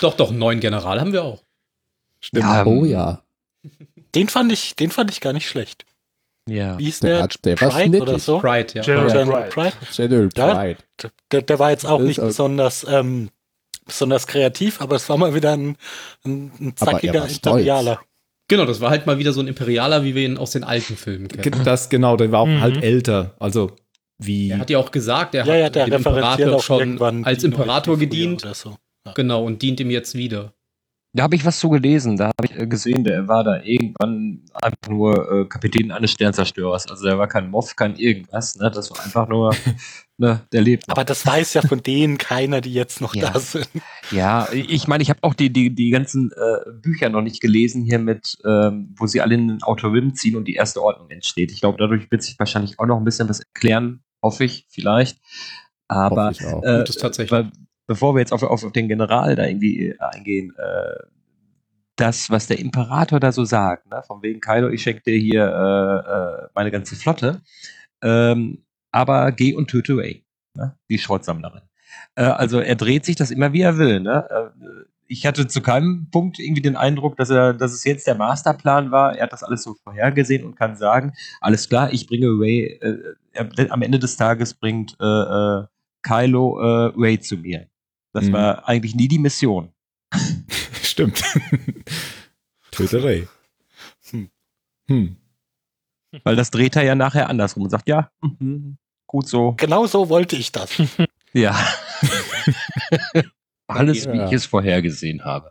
[0.00, 1.42] Doch, doch, einen neuen General haben wir auch.
[2.20, 2.44] Stimmt.
[2.44, 3.22] Ja, Oh ja.
[4.14, 5.84] Den fand ich, den fand ich gar nicht schlecht.
[6.48, 6.78] Ja.
[6.78, 7.22] Wie hieß Der der?
[7.22, 8.38] hat- der war Pride oder so?
[8.38, 8.82] Pride, ja.
[8.82, 9.72] General General Pride.
[9.80, 9.96] Pride.
[9.96, 10.54] General Ja?
[10.54, 11.12] Pride.
[11.32, 13.30] Der, der war jetzt auch Das nicht auch- besonders, ähm,
[13.86, 15.76] besonders kreativ, aber es war mal wieder ein,
[16.24, 17.26] ein, ein er zackiger.
[17.28, 18.00] Imperialer.
[18.48, 20.96] Genau, das war halt mal wieder so ein Imperialer, wie wir ihn aus den alten
[20.96, 21.64] Filmen kennen.
[21.64, 22.60] Das genau, der war auch Mhm.
[22.60, 23.34] halt älter.
[23.38, 23.72] Also
[24.18, 24.50] wie.
[24.50, 27.42] Er hat ja auch gesagt, er Ja, ja, hat der dem Imperator auch schon als
[27.42, 28.44] Imperator gedient.
[28.44, 28.54] Oder
[29.14, 30.52] Genau, und dient ihm jetzt wieder.
[31.16, 32.16] Da habe ich was zu gelesen.
[32.16, 36.88] Da habe ich äh, gesehen, der war da irgendwann einfach nur äh, Kapitän eines Sternzerstörers.
[36.90, 38.56] Also der war kein Moff, kein irgendwas.
[38.56, 38.68] Ne?
[38.72, 39.54] Das war einfach nur,
[40.18, 40.88] ne, der lebt.
[40.88, 40.96] noch.
[40.96, 43.30] Aber das weiß ja von denen keiner, die jetzt noch Ja.
[43.30, 43.68] da sind.
[44.10, 47.84] Ja, ich meine, ich habe auch die, die, die ganzen äh, Bücher noch nicht gelesen
[47.84, 51.10] hier mit, ähm, wo sie alle in den Outer Rim ziehen und die erste Ordnung
[51.10, 51.52] entsteht.
[51.52, 55.18] Ich glaube, dadurch wird sich wahrscheinlich auch noch ein bisschen was erklären, hoffe ich, vielleicht.
[55.86, 56.62] Aber Hoffe ich auch.
[56.64, 57.30] äh, tatsächlich.
[57.30, 57.52] weil,
[57.86, 61.06] bevor wir jetzt auf, auf, auf den General da irgendwie äh, eingehen, äh,
[61.96, 64.02] das, was der Imperator da so sagt, ne?
[64.06, 67.42] von wegen Kylo, ich schenke dir hier äh, äh, meine ganze Flotte,
[68.02, 70.24] ähm, aber geh und töte Ray,
[70.54, 70.76] ne?
[70.88, 71.62] die Schrottsammlerin.
[72.16, 74.00] Äh, also er dreht sich das immer wie er will.
[74.00, 74.26] Ne?
[74.28, 78.14] Äh, ich hatte zu keinem Punkt irgendwie den Eindruck, dass er, dass es jetzt der
[78.14, 79.16] Masterplan war.
[79.16, 83.14] Er hat das alles so vorhergesehen und kann sagen, alles klar, ich bringe Ray, äh,
[83.68, 87.66] am Ende des Tages bringt Kylo Ray zu mir.
[88.14, 88.32] Das Mhm.
[88.32, 89.70] war eigentlich nie die Mission.
[90.82, 91.22] Stimmt.
[92.70, 93.28] Töterei.
[94.10, 94.30] Hm.
[94.88, 95.16] Hm.
[96.22, 99.52] Weil das dreht er ja nachher andersrum und sagt, ja, mhm, gut so.
[99.56, 100.70] Genau so wollte ich das.
[101.36, 101.52] Ja.
[103.66, 104.26] Alles, wie Ja.
[104.28, 105.50] ich es vorhergesehen habe.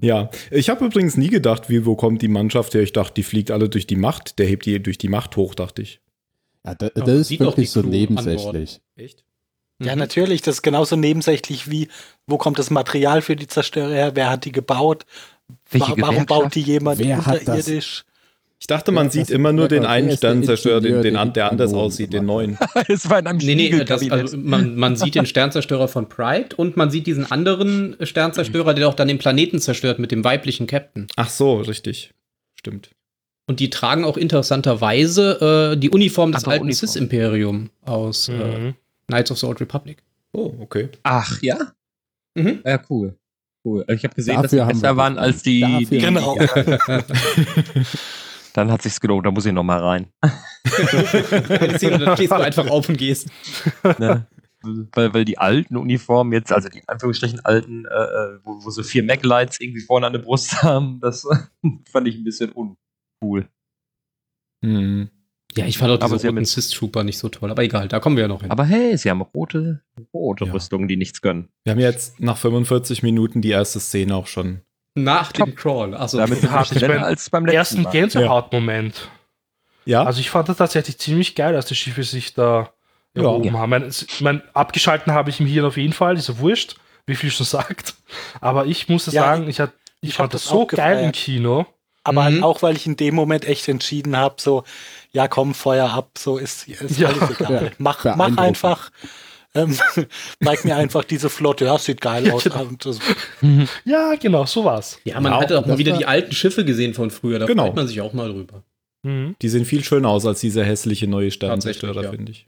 [0.00, 2.80] Ja, ich habe übrigens nie gedacht, wie, wo kommt die Mannschaft her?
[2.80, 4.38] Ich dachte, die fliegt alle durch die Macht.
[4.38, 6.00] Der hebt die durch die Macht hoch, dachte ich.
[6.64, 8.80] Ja, da, das ist wirklich so nebensächlich.
[8.96, 9.26] Echt?
[9.80, 11.88] Ja, natürlich, das ist genauso nebensächlich wie,
[12.26, 14.10] wo kommt das Material für die Zerstörer her?
[14.14, 15.04] Wer hat die gebaut?
[15.70, 17.40] Welche Wa- Warum baut die jemand Wer hat das?
[17.66, 18.04] unterirdisch?
[18.60, 21.74] Ich dachte, man Ja, sieht das- immer nur den einen Sternzerstörer, den, den, der anders
[21.74, 22.56] aussieht, den neuen.
[22.88, 26.54] es war in einem Nee, nee, das, also man, man sieht den Sternzerstörer von Pride
[26.54, 30.68] und man sieht diesen anderen Sternzerstörer, der auch dann den Planeten zerstört mit dem weiblichen
[30.68, 31.08] Captain.
[31.16, 32.12] Ach so, richtig.
[32.54, 32.90] Stimmt.
[33.48, 36.88] Und die tragen auch interessanterweise äh, die Uniform des Aber alten Uniform.
[36.88, 38.74] Sith-Imperium aus äh, Mhm.
[39.12, 40.02] Knights of the Old Republic.
[40.32, 40.88] Oh, okay.
[41.02, 41.72] Ach, ja?
[42.34, 42.62] Mhm.
[42.64, 43.16] Ja, cool.
[43.64, 43.84] Cool.
[43.86, 45.60] Also Ich habe gesehen, Dafür dass wir besser waren als die.
[45.60, 46.36] Dafür die Genau.
[48.54, 50.08] Dann hat sich's gelohnt, da muss ich noch mal rein.
[50.22, 50.34] Dann
[52.16, 53.28] stehst du einfach auf und gehst.
[53.98, 54.26] ne?
[54.92, 58.70] weil, weil die alten Uniformen jetzt, also die in Anführungsstrichen alten, äh, äh, wo, wo
[58.70, 61.26] so vier Maglights irgendwie vorne an der Brust haben, das
[61.90, 63.48] fand ich ein bisschen uncool.
[64.64, 65.10] Hm.
[65.54, 68.16] Ja, ich fand auch Aber diese roten Sith-Trooper nicht so toll, aber egal, da kommen
[68.16, 68.50] wir ja noch hin.
[68.50, 69.82] Aber hey, sie haben rote,
[70.14, 70.52] rote Ja.
[70.52, 71.48] Rüstungen, die nichts gönnen.
[71.64, 74.62] Wir haben jetzt nach 45 Minuten die erste Szene auch schon.
[74.94, 75.46] Nach Top.
[75.46, 75.94] dem Crawl.
[75.94, 77.90] Achso, Damit schneller beim als beim letzten Ersten.
[77.90, 79.10] Gänsehaut-Moment.
[79.84, 82.70] Ja, Also ich fand das tatsächlich ziemlich geil, dass die Schiffe sich da
[83.16, 83.22] Ja.
[83.24, 83.52] erhoben Ja.
[83.60, 83.70] haben.
[83.70, 86.76] Mein, mein, abgeschalten habe ich im Hirn auf jeden Fall, ist ja wurscht,
[87.06, 87.94] wie viel schon sagt.
[88.40, 90.92] Aber ich muss Ja, sagen, ich, hat, ich, ich fand das das so auch geil
[91.04, 91.14] im gefeiert.
[91.16, 91.66] Kino.
[92.04, 92.34] Aber Mhm.
[92.34, 94.64] halt auch, weil ich in dem Moment echt entschieden habe, so,
[95.12, 97.08] ja komm, Feuer ab, so ist, ist Ja.
[97.10, 97.64] alles egal.
[97.66, 98.90] Ja, Mach, mach einfach,
[99.54, 99.76] ähm,
[100.42, 102.44] zeig mir einfach diese Flotte, ja, sieht geil Ja, aus.
[102.44, 102.66] genau.
[102.78, 102.98] Das,
[103.84, 104.98] Ja, genau, so war's.
[105.04, 107.46] ja, man Ja, hatte auch mal das wieder die alten Schiffe gesehen von früher, da
[107.46, 107.66] Genau.
[107.66, 108.62] freut man sich auch mal drüber.
[109.04, 109.34] Mhm.
[109.42, 112.10] die sehen viel schöner aus als dieser hässliche neue Sternzerstörer, ja.
[112.12, 112.46] finde ich.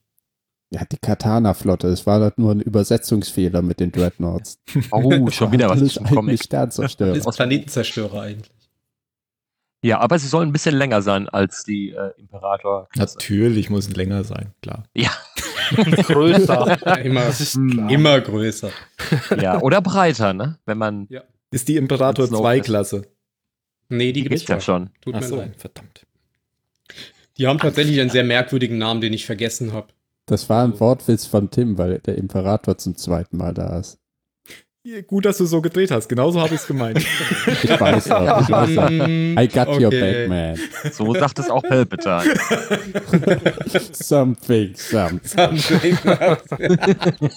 [0.71, 1.89] Ja, die Katana-Flotte.
[1.89, 4.59] Es war halt nur ein Übersetzungsfehler mit den Dreadnoughts.
[4.93, 6.43] Oh, schon wieder was eigentlich Comic.
[6.43, 7.15] Sternzerstörer.
[7.17, 8.51] Ist Planetenzerstörer eigentlich.
[9.85, 12.89] Ja, aber sie sollen ein bisschen länger sein als die äh, Imperator.
[12.97, 14.85] Natürlich muss es länger sein, klar.
[14.95, 15.11] Ja,
[15.75, 16.79] Größer.
[16.87, 17.91] Ja, immer, Das ist klar.
[17.91, 18.71] immer größer.
[19.41, 20.59] ja, oder breiter, ne?
[20.65, 21.09] Wenn man.
[21.51, 22.67] Ist die Imperator Snow 2 Crest.
[22.67, 23.03] Klasse?
[23.91, 24.91] Nee, die Die gibt's ja schon.
[25.03, 25.55] Tut Ach mir so, leid.
[25.57, 26.07] verdammt.
[27.37, 29.89] Die haben tatsächlich einen sehr merkwürdigen Namen, den ich vergessen habe.
[30.27, 33.99] Das war ein Wortwitz von Tim, weil der Imperator zum zweiten Mal da ist.
[35.07, 36.09] Gut, dass du so gedreht hast.
[36.09, 36.99] Genauso habe ich es gemeint.
[37.63, 38.91] Ich weiß auch, ich weiß auch.
[38.91, 40.59] I got your back, man.
[40.93, 42.35] So sagt es auch Palpatine.
[43.93, 45.99] Something, something.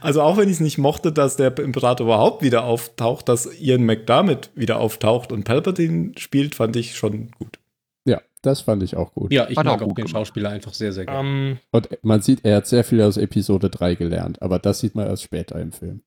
[0.00, 3.84] Also auch wenn ich es nicht mochte, dass der Imperator überhaupt wieder auftaucht, dass Ian
[3.84, 7.58] McDermott wieder auftaucht und Palpatine spielt, fand ich schon gut.
[8.06, 9.32] Ja, das fand ich auch gut.
[9.32, 10.10] Ja, ich er mag auch auch gut den gemacht.
[10.26, 11.28] Schauspieler einfach sehr, sehr gerne.
[11.28, 14.94] ähm, Und man sieht, er hat sehr viel aus Episode 3 gelernt, aber das sieht
[14.96, 16.02] man erst später im Film.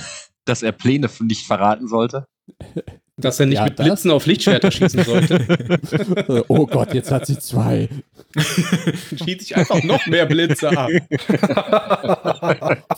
[0.44, 2.24] Dass er Pläne nicht verraten sollte.
[3.16, 6.44] Dass er nicht Ja, mit das- Blitzen auf Lichtschwerter schießen sollte.
[6.48, 7.88] oh Gott, jetzt hat sie zwei.
[8.36, 10.90] Schießt sich einfach noch mehr Blitze ab.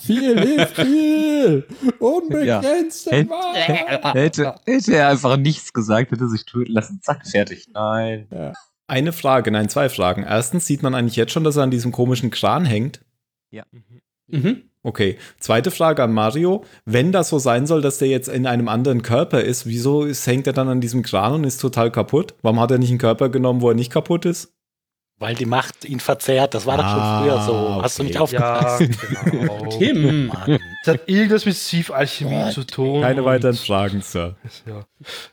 [0.01, 1.67] Viel hilft viel.
[1.99, 4.13] Unbegrenzte Ja.
[4.15, 7.01] Hätte, hätte er einfach nichts gesagt, hätte sich töten lassen.
[7.03, 7.67] Zack, fertig.
[7.75, 8.29] Nein.
[8.87, 10.23] Eine Frage, nein, zwei Fragen.
[10.23, 13.01] Erstens sieht man eigentlich jetzt schon, dass er an diesem komischen Kran hängt.
[14.29, 14.71] Mhm.
[14.85, 15.17] Okay.
[15.41, 16.63] Zweite Frage an Mario.
[16.85, 20.27] Wenn das so sein soll, dass der jetzt in einem anderen Körper ist, wieso ist,
[20.27, 22.35] hängt er dann an diesem Kran und ist total kaputt?
[22.43, 24.53] Warum hat er nicht einen Körper genommen, wo er nicht kaputt ist?
[25.19, 26.55] Weil die Macht ihn verzehrt.
[26.55, 27.83] Das war doch schon Ah, früher so.
[27.83, 28.81] Hast du nicht aufgepasst?
[28.83, 29.67] Ja, genau.
[29.79, 30.27] Tim.
[30.27, 30.59] Mann.
[30.85, 33.01] Das hat irgendwas mit Sieve-Alchemie zu tun.
[33.01, 34.37] Keine weiteren Fragen, Sir.
[34.67, 34.85] Ja.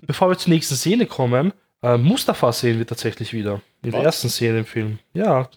[0.02, 3.62] Bevor wir zur nächsten Szene kommen, äh, Mustafa sehen wir tatsächlich wieder.
[3.84, 4.06] In der Was?
[4.06, 4.99] ersten Szene im Film.
[5.14, 5.49] Ja.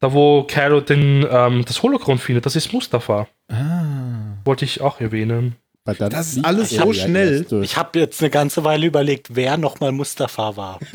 [0.00, 3.28] Da, wo Kylo den, ähm, das Holocron findet, das ist Mustafa.
[3.48, 4.36] Ah.
[4.44, 5.56] Wollte ich auch erwähnen.
[5.94, 7.46] Das ist alles so ja schnell.
[7.62, 10.80] Ich habe jetzt eine ganze Weile überlegt, wer nochmal Mustafa war.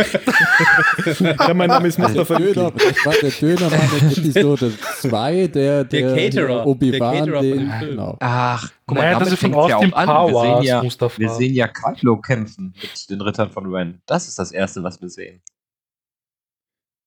[1.20, 5.84] Ja, mein Name ist Der Mustafa Döner, das war der Dönermann in Episode 2, der,
[5.84, 6.68] Der der, Caterer.
[6.68, 8.18] Obi-Wan, genau.
[8.20, 10.08] Ach, guck Naja, damit das ist von Austin an.
[10.08, 11.20] Wir Powers, sehen ja, Mustafa.
[11.20, 14.02] wir sehen ja Kylo kämpfen mit den Rittern von Ren.
[14.06, 15.42] Das ist das Erste, was wir sehen.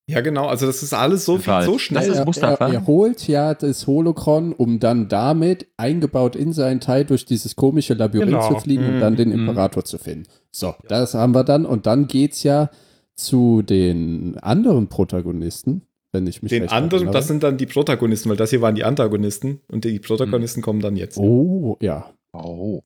[0.06, 0.46] Ja, genau.
[0.48, 2.10] Also, das ist alles so, viel, so Das schnell.
[2.10, 2.66] ist Er, Mustafa.
[2.68, 7.56] er, er holt ja das Holocron, um dann damit eingebaut in seinen Teil durch dieses
[7.56, 8.48] komische Labyrinth Genau.
[8.52, 9.48] zu fliegen und dann den Mhm.
[9.48, 10.26] Imperator zu finden.
[10.50, 11.64] So, das haben wir dann.
[11.64, 12.68] Und dann geht's ja
[13.14, 15.82] zu den anderen Protagonisten,
[16.12, 17.14] wenn ich mich Den recht anderen, erinnere.
[17.14, 20.80] das sind dann die Protagonisten, weil das hier waren die Antagonisten und die Protagonisten kommen
[20.80, 21.16] dann jetzt.
[21.16, 22.10] Oh, ja.
[22.34, 22.82] Oh.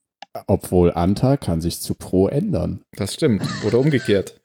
[0.46, 2.82] Obwohl Anta kann sich zu Pro ändern.
[2.92, 3.42] Das stimmt.
[3.66, 4.40] Oder umgekehrt.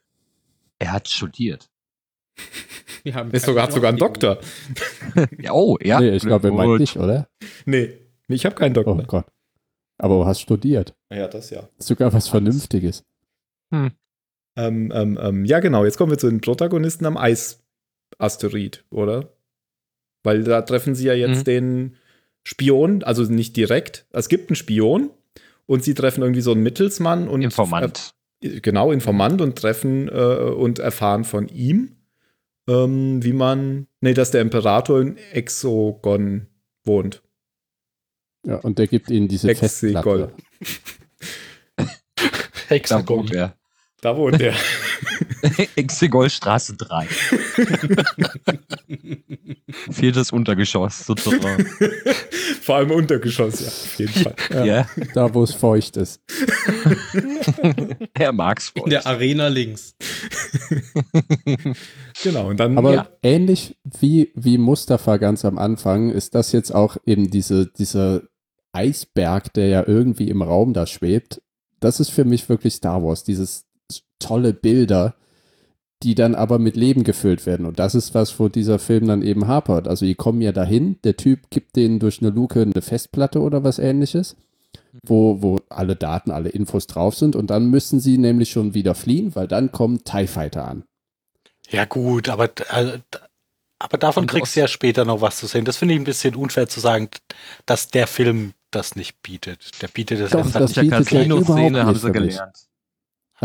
[0.80, 1.68] Er hat studiert.
[3.02, 4.38] Wir haben Ist sogar, hat sogar einen Doktor.
[5.38, 6.00] Ja, oh, ja.
[6.00, 7.28] nee, ich glaube, er meint nicht, oder?
[7.66, 7.92] Nee,
[8.28, 9.02] ich habe keinen Oh Doktor.
[9.06, 9.26] Gott.
[9.98, 10.94] Aber du hast studiert.
[11.12, 11.68] Ja, das ja.
[11.78, 13.04] Sogar was Vernünftiges.
[13.72, 13.92] Ähm,
[14.56, 15.84] ähm, ähm, ja, genau.
[15.84, 19.32] Jetzt kommen wir zu den Protagonisten am Eisasteroid, oder?
[20.22, 21.44] Weil da treffen sie ja jetzt Mhm.
[21.44, 21.96] den
[22.44, 24.06] Spion, also nicht direkt.
[24.12, 25.10] Es gibt einen Spion
[25.66, 28.14] und sie treffen irgendwie so einen Mittelsmann und Informant.
[28.42, 31.96] Äh, genau, Informant und treffen äh, und erfahren von ihm,
[32.68, 36.48] ähm, wie man, nee, dass der Imperator in Exogon
[36.84, 37.22] wohnt.
[38.46, 40.32] Ja, und der gibt ihnen diese Exegol.
[40.58, 41.94] Festplatte.
[42.68, 43.28] Hexagon.
[43.32, 43.56] er.
[44.04, 44.52] Da wohnt er.
[45.76, 47.06] Exegolstraße 3.
[49.90, 51.64] Viertes Untergeschoss, sozusagen.
[52.60, 54.34] Vor allem Untergeschoss, ja, auf jeden Fall.
[54.50, 56.20] Ja, Ja, Da, wo es feucht ist.
[58.12, 58.90] er mag's In voll.
[58.90, 59.94] der Arena links.
[62.22, 63.08] Genau, und dann Aber Ja.
[63.22, 68.20] ähnlich wie, wie Mustafa ganz am Anfang ist das jetzt auch eben diese, dieser
[68.72, 71.40] Eisberg, der ja irgendwie im Raum da schwebt.
[71.80, 73.64] Das ist für mich wirklich Star Wars, dieses
[74.18, 75.14] tolle Bilder,
[76.02, 77.66] die dann aber mit Leben gefüllt werden.
[77.66, 79.88] Und das ist was, wo dieser Film dann eben hapert.
[79.88, 83.64] Also die kommen ja dahin, der Typ gibt denen durch eine Luke eine Festplatte oder
[83.64, 84.36] was ähnliches,
[85.02, 87.34] wo, wo alle Daten, alle Infos drauf sind.
[87.36, 90.84] Und dann müssen sie nämlich schon wieder fliehen, weil dann kommen TIE Fighter an.
[91.70, 92.98] Ja, gut, aber, äh,
[93.78, 95.64] aber davon Und kriegst du ja später noch was zu sehen.
[95.64, 97.08] Das finde ich ein bisschen unfair zu sagen,
[97.64, 99.80] dass der Film das nicht bietet.
[99.80, 100.90] Der bietet es Doch, einfach das nicht.
[100.90, 102.63] Bietet ja überhaupt Casino-Szene haben nicht sie gelernt.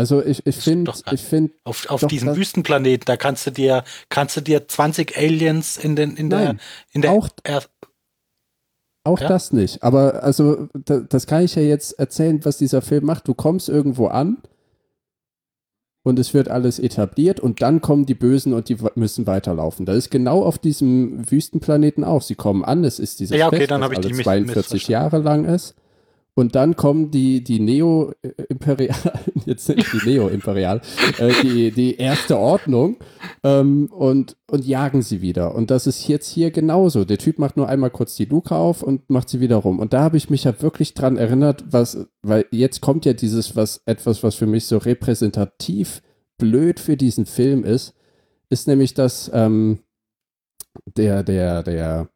[0.00, 4.34] Also ich, ich finde, ich finde, Auf, auf diesem Wüstenplaneten, da kannst du dir, kannst
[4.34, 6.60] du dir 20 Aliens in den, in der, Nein,
[6.92, 7.62] in der, auch- er,
[9.04, 9.28] auch Ja?
[9.28, 9.82] das nicht.
[9.82, 13.28] Aber also da, das kann ich ja jetzt erzählen, was dieser Film macht.
[13.28, 14.38] Du kommst irgendwo an
[16.02, 19.84] und es wird alles etabliert und dann kommen die Bösen und die müssen weiterlaufen.
[19.84, 22.22] Das ist genau auf diesem Wüstenplaneten auch.
[22.22, 24.24] Sie kommen an, es ist dieses Ja, okay, Fest, dann das ich alle die miss-
[24.24, 24.92] 42 missverstanden.
[24.92, 25.74] Jahre lang ist.
[26.40, 28.96] Und dann kommen die, die Neo-Imperial,
[29.44, 30.80] jetzt nicht die Neo-Imperial,
[31.18, 32.96] äh, die, die erste Ordnung
[33.44, 35.54] ähm, und, und jagen sie wieder.
[35.54, 37.04] Und das ist jetzt hier genauso.
[37.04, 39.78] Der Typ macht nur einmal kurz die Luke auf und macht sie wieder rum.
[39.78, 43.54] Und da habe ich mich ja wirklich dran erinnert, was, weil jetzt kommt ja dieses,
[43.54, 46.00] was, etwas, was für mich so repräsentativ
[46.38, 47.94] blöd für diesen Film ist,
[48.48, 49.80] ist nämlich, dass ähm,
[50.96, 52.08] der, der, der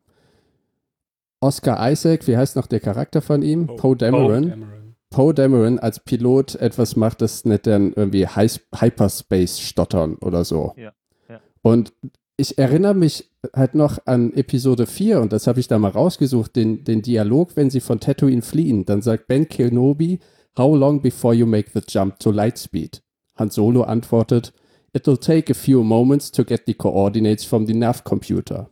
[1.45, 3.67] Oscar Isaac, wie heißt noch der Charakter von ihm?
[3.67, 3.77] Poe.
[3.77, 4.65] Poe Dameron.
[5.11, 10.73] Poe Dameron als Pilot etwas macht, das nicht dann irgendwie Hy Hyperspace stottern oder so.
[10.77, 10.93] Ja,
[11.29, 11.41] ja.
[11.63, 11.93] Und
[12.39, 16.57] ich erinnere mich halt noch an Episode 4 und das habe ich da mal rausgesucht,
[16.57, 18.87] den, den Dialog, wenn sie von Tatooine fliehen.
[18.87, 20.21] Dann sagt Ben Kenobi,
[20.57, 23.03] How long before you make the jump to Lightspeed?
[23.37, 24.55] Han Solo antwortet,
[24.95, 28.71] It'll take a few moments to get the coordinates from the nav computer.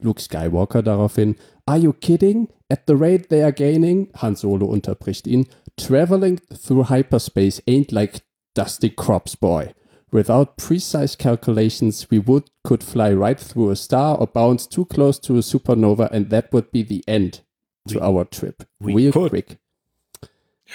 [0.00, 2.48] Luke Skywalker daraufhin, Are you kidding?
[2.70, 5.46] At the rate they are gaining, Han Solo unterbricht ihn,
[5.76, 8.22] Traveling through hyperspace ain't like
[8.54, 9.72] Dusty Crops, boy.
[10.12, 15.18] Without precise calculations, we would could fly right through a star or bounce too close
[15.20, 17.40] to a supernova, and that would be the end
[17.88, 18.62] to our trip.
[18.80, 19.30] we Real could.
[19.30, 19.58] quick.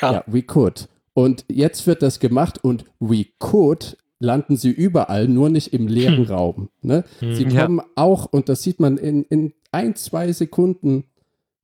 [0.01, 0.87] ja, Ja, we could.
[1.13, 6.25] Und jetzt wird das gemacht und we could landen sie überall, nur nicht im leeren
[6.25, 6.69] Raum.
[6.81, 7.03] Ne?
[7.21, 7.61] Sie Ja.
[7.65, 11.05] kommen auch, und das sieht man in, in ein, zwei Sekunden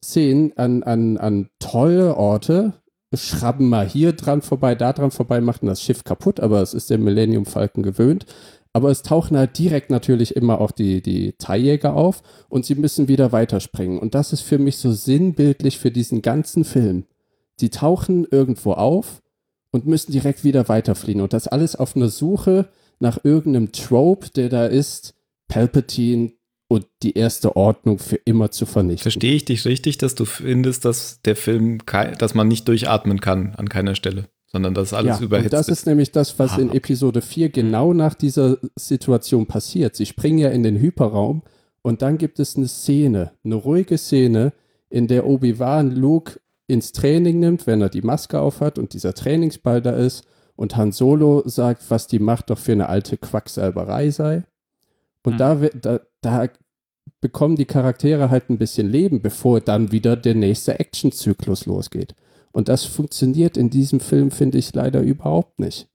[0.04, 2.74] Szenen an, an, an tolle Orte,
[3.14, 6.90] schrabben mal hier dran vorbei, da dran vorbei, machten das Schiff kaputt, aber es ist
[6.90, 8.26] der Millennium Falcon gewöhnt.
[8.74, 13.08] Aber es tauchen halt direkt natürlich immer auch die, die Teiljäger auf und sie müssen
[13.08, 14.00] wieder weiterspringen.
[14.00, 17.06] Und das ist für mich so sinnbildlich für diesen ganzen Film.
[17.62, 19.22] Die tauchen irgendwo auf
[19.76, 21.20] und müssen direkt wieder weiterfliehen.
[21.20, 22.70] Und das alles auf einer Suche
[23.00, 25.14] nach irgendeinem Trope, der da ist,
[25.50, 26.32] Palpatine
[26.70, 29.04] und die erste Ordnung für immer zu vernichten.
[29.04, 31.80] Verstehe ich dich richtig, dass du findest, dass der Film,
[32.18, 35.68] dass man nicht durchatmen kann an keiner Stelle, sondern dass alles ja, überhitzt und das
[35.68, 36.72] ist nämlich das, was Ah, in.
[36.72, 39.96] Episode 4 genau nach dieser Situation passiert.
[39.98, 41.44] Sie springen ja in den Hyperraum
[41.82, 44.54] und dann gibt es eine Szene, eine ruhige Szene,
[44.90, 49.82] in der Obi-Wan Luke ins Training nimmt, wenn er die Maske aufhat und dieser Trainingsball
[49.82, 54.44] da ist und Han Solo sagt, was die Macht doch für eine alte Quacksalberei sei.
[55.24, 55.38] Und Hm.
[55.38, 56.50] da, da, da
[57.22, 62.16] bekommen die Charaktere halt ein bisschen Leben, bevor dann wieder der nächste Actionzyklus losgeht.
[62.52, 65.90] Und das funktioniert in diesem Film, finde ich, leider überhaupt nicht.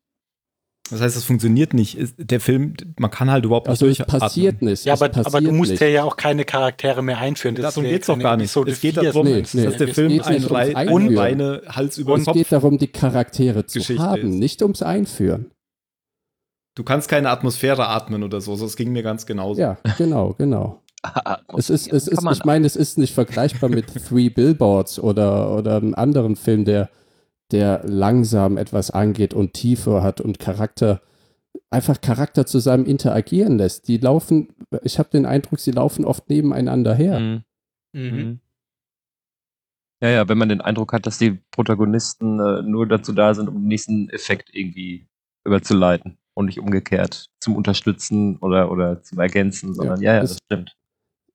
[0.91, 1.99] Das heißt, es funktioniert nicht.
[2.19, 4.21] Der Film, man kann halt überhaupt Also es nicht durchatmen.
[4.21, 4.85] passiert nicht.
[4.85, 5.83] Ja, es aber, aber du passiert musst nicht.
[5.83, 7.55] ja, auch keine Charaktere mehr einführen.
[7.55, 8.47] Darum wäre geht's doch gar nicht.
[8.47, 9.65] Episode Es geht 4, darum, Nee, nee.
[9.65, 11.19] dass der Es Film geht Einführen.
[11.19, 12.35] reine Hals über Es Kopf.
[12.35, 14.35] geht darum, die Charaktere zu Geschichte haben, ist.
[14.39, 15.51] nicht ums Einführen.
[16.77, 18.57] Du kannst keine Atmosphäre atmen oder so.
[18.57, 19.61] Das ging mir ganz genauso.
[19.61, 20.81] Ja, genau, genau.
[21.57, 25.77] Es ist, es ist, ich meine, es ist nicht vergleichbar mit Three Billboards oder, oder
[25.77, 26.91] einem anderen Film, der,
[27.53, 31.01] der langsam etwas angeht und Tiefe hat und Charakter,
[31.71, 33.89] einfach Charakter zusammen interagieren lässt.
[33.89, 34.49] Die laufen,
[34.83, 37.21] ich habe den Eindruck, sie laufen oft nebeneinander her.
[37.21, 37.43] Mhm.
[37.93, 38.03] Mhm.
[38.19, 38.41] Mhm.
[40.03, 43.49] Ja, ja, wenn man den Eindruck hat, dass die Protagonisten äh, nur dazu da sind,
[43.49, 45.07] um den nächsten Effekt irgendwie
[45.45, 50.39] überzuleiten und nicht umgekehrt zum Unterstützen oder, oder zum Ergänzen, sondern ja, ja, es- das
[50.47, 50.77] stimmt.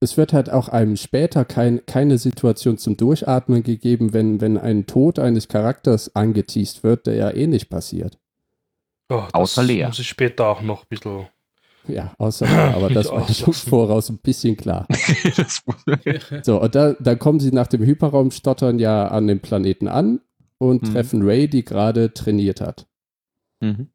[0.05, 4.85] Es wird halt auch einem später kein, keine Situation zum Durchatmen gegeben, wenn, wenn ein
[4.87, 8.17] Tod eines Charakters angeteased wird, der ja eh nicht passiert.
[9.11, 9.85] Ja, Außer das Lea.
[9.85, 11.27] muss ich später auch noch ein bisschen.
[11.87, 14.87] Ja, außer, aber das war schon voraus ein bisschen klar.
[16.43, 20.21] So, und da, da kommen sie nach dem Hyperraum stottern ja an dem Planeten an
[20.57, 20.93] und Mhm.
[20.93, 22.87] treffen Ray, die gerade trainiert hat.
[23.61, 23.89] mhm.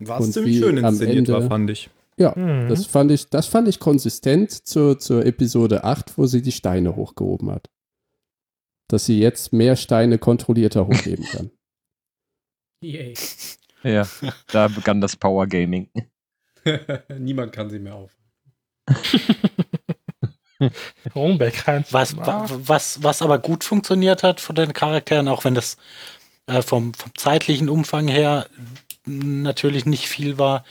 [0.00, 1.90] Was Und ziemlich schön inszeniert war, Ende- fand ich.
[2.18, 2.68] Ja, Mhm.
[2.68, 6.96] das fand ich, das fand ich konsistent zur, zur Episode 8, wo sie die Steine
[6.96, 7.70] hochgehoben hat.
[8.88, 11.50] Dass sie jetzt mehr Steine kontrollierter hochheben kann.
[12.82, 13.14] Yay.
[13.84, 14.08] Ja,
[14.48, 15.90] da begann das Power Gaming.
[17.18, 18.16] Niemand kann sie mehr auf.
[21.92, 25.76] Was, wa- was, was aber gut funktioniert hat von den Charakteren, auch wenn das
[26.46, 28.46] äh, vom, vom zeitlichen Umfang her
[29.06, 30.64] natürlich nicht viel war,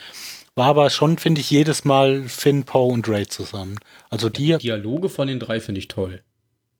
[0.58, 3.78] war aber schon, finde ich, jedes Mal Finn, Poe und Ray zusammen.
[4.10, 6.22] Also die, Die Dialoge von den drei finde ich toll.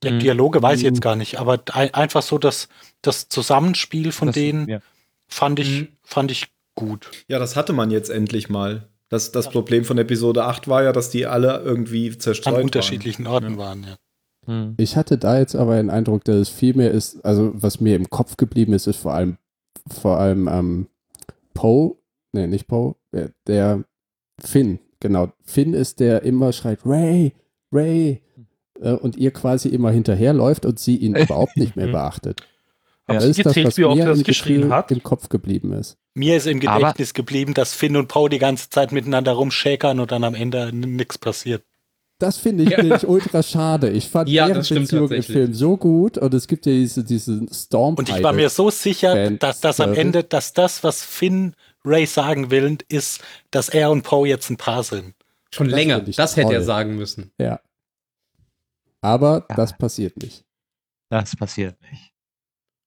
[0.02, 0.18] der Mhm.
[0.20, 2.68] Dialoge weiß ich jetzt gar nicht, aber ein, einfach so das,
[3.02, 4.78] das Zusammenspiel von Das- denen ja.
[5.26, 5.88] fand ich, Mhm.
[6.04, 7.10] fand ich gut.
[7.26, 8.86] Ja, das hatte man jetzt endlich mal.
[9.08, 12.64] Das, das Problem von Episode 8 war ja, dass die alle irgendwie zerstreut An waren.
[12.64, 13.58] unterschiedlichen Orten Ja.
[13.58, 13.96] waren, ja.
[14.54, 14.74] Mhm.
[14.76, 17.96] Ich hatte da jetzt aber den Eindruck, dass es viel mehr ist, also was mir
[17.96, 19.36] im Kopf geblieben ist, ist vor allem,
[19.90, 20.86] vor allem ähm,
[21.54, 21.96] Poe,
[22.32, 23.84] nee, nicht Poe, der, der
[24.40, 25.32] Finn, genau.
[25.44, 27.32] Finn ist der immer schreit, Ray,
[27.72, 28.20] Ray,
[28.80, 31.92] äh, und ihr quasi immer hinterherläuft und sie ihn überhaupt nicht mehr Mhm.
[31.92, 32.40] beachtet.
[33.08, 33.14] Ja.
[33.14, 34.90] Das Hast ist das, was wie oft mir er das geschrien Gefühl hat?
[34.90, 35.96] im Kopf geblieben ist.
[36.14, 39.98] Mir ist im Aber- Gedächtnis geblieben, dass Finn und Poe die ganze Zeit miteinander rumschäkern
[39.98, 41.62] und dann am Ende nichts passiert.
[42.20, 42.82] Das finde ich, Ja.
[42.82, 43.90] nämlich ultra schade.
[43.90, 45.22] Ich fand Ja, deren Beziehung im.
[45.22, 48.70] Film so gut und es gibt ja diese, diesen Storm Und ich war mir so
[48.70, 49.98] sicher, dass das am Service.
[50.04, 51.54] Ende, dass das, was Finn
[51.88, 55.14] Ray sagen will, ist, dass er und Poe jetzt ein Paar sind.
[55.52, 56.00] Schon Das länger.
[56.00, 57.32] Das hätte er sagen müssen.
[57.38, 57.60] Ja.
[59.00, 59.56] Aber Ja.
[59.56, 60.44] das passiert nicht.
[61.10, 62.12] Das passiert nicht.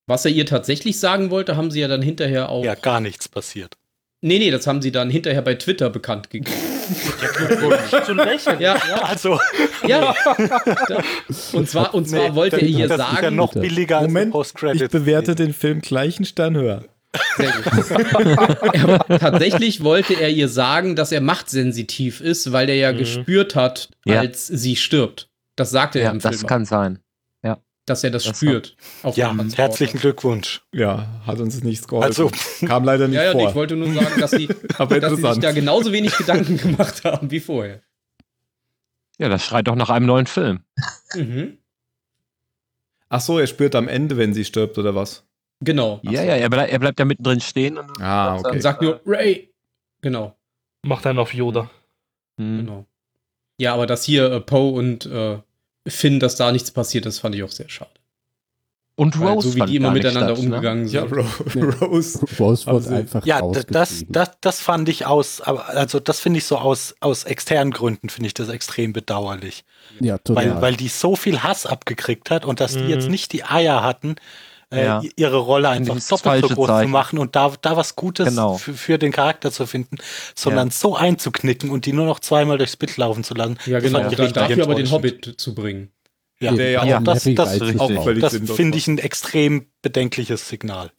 [0.07, 2.63] Was er ihr tatsächlich sagen wollte, haben sie ja dann hinterher auch.
[2.63, 3.77] Ja, gar nichts passiert.
[4.23, 6.55] Nee, nee, das haben sie dann hinterher bei Twitter bekannt gegeben.
[8.05, 8.59] zu lächeln.
[8.61, 8.73] Ja,
[9.03, 9.39] Also,
[9.87, 10.13] ja.
[11.53, 14.31] und zwar, und zwar nee, wollte er ihr ist ja sagen, noch billiger als Moment,
[14.31, 14.81] Post-Credit.
[14.83, 16.83] Ich bewerte den Film gleich einen Stern höher.
[17.38, 17.91] Sehr gut.
[19.09, 22.97] er, tatsächlich wollte er ihr sagen, dass er machtsensitiv ist, weil er ja Mhm.
[22.97, 24.20] gespürt hat, Ja.
[24.20, 25.30] als sie stirbt.
[25.55, 26.47] Das sagte er Ja, im das Film.
[26.47, 26.99] kann sein.
[27.88, 28.78] dass er das, das spürt.
[29.16, 30.62] Ja, herzlichen Glückwunsch.
[30.72, 32.07] Ja, hat uns nichts geholfen.
[32.07, 32.32] Also,
[32.66, 33.49] Kam leider nicht Ja, ja, vor.
[33.49, 34.47] ich wollte nur sagen, dass sie,
[34.78, 37.82] Aber dass sie sich da genauso wenig Gedanken gemacht haben wie vorher.
[39.18, 40.59] Ja, das schreit doch nach einem neuen Film.
[41.16, 41.57] Mhm.
[43.09, 45.26] Ach so, er spürt am Ende, wenn sie stirbt oder was?
[45.62, 45.99] Genau.
[46.03, 47.78] Ja, ja, er, blei er bleibt ja mittendrin stehen.
[47.78, 48.55] Und Ah, sagt okay.
[48.55, 49.53] Und sagt nur Ray.
[50.01, 50.36] Genau,
[50.84, 51.70] Macht einen auf Yoda.
[52.38, 52.57] Hm.
[52.66, 52.86] genau.
[53.57, 55.38] Ja, aber dass hier äh, Poe und äh,
[55.88, 57.91] Finn, dass da nichts passiert ist, fand ich auch sehr schade.
[58.95, 60.55] Und Weil Rose so wie fand die immer miteinander statt, ne?
[60.55, 61.14] umgegangen Ja, sind.
[61.18, 61.26] Ro
[61.86, 62.20] Rose.
[62.39, 66.39] Rose wird sie- einfach Ja, das, das, das fand ich aus, aber also das finde
[66.39, 69.64] ich so aus, aus externen Gründen, finde ich das extrem bedauerlich.
[69.99, 70.55] ja, total.
[70.55, 73.12] Weil, weil die so viel Hass abgekriegt hat und dass die jetzt Mhm.
[73.12, 74.20] nicht die Eier hatten, äh,
[74.74, 75.01] Ja.
[75.17, 76.91] ihre Rolle einfach das doppelt so groß zu Zeichen.
[76.91, 78.55] machen und da, da was Gutes Genau.
[78.57, 79.97] für, für den Charakter zu finden,
[80.36, 80.74] sondern Ja.
[80.74, 83.57] so einzuknicken und die nur noch zweimal durchs Bild laufen zu lassen.
[83.65, 84.07] Ja, Das genau.
[84.07, 84.89] richtig dafür aber den.
[84.89, 85.91] Hobbit zu bringen.
[86.39, 90.91] Ja, Der ja ja, das, das, das finde ich ein extrem bedenkliches Signal.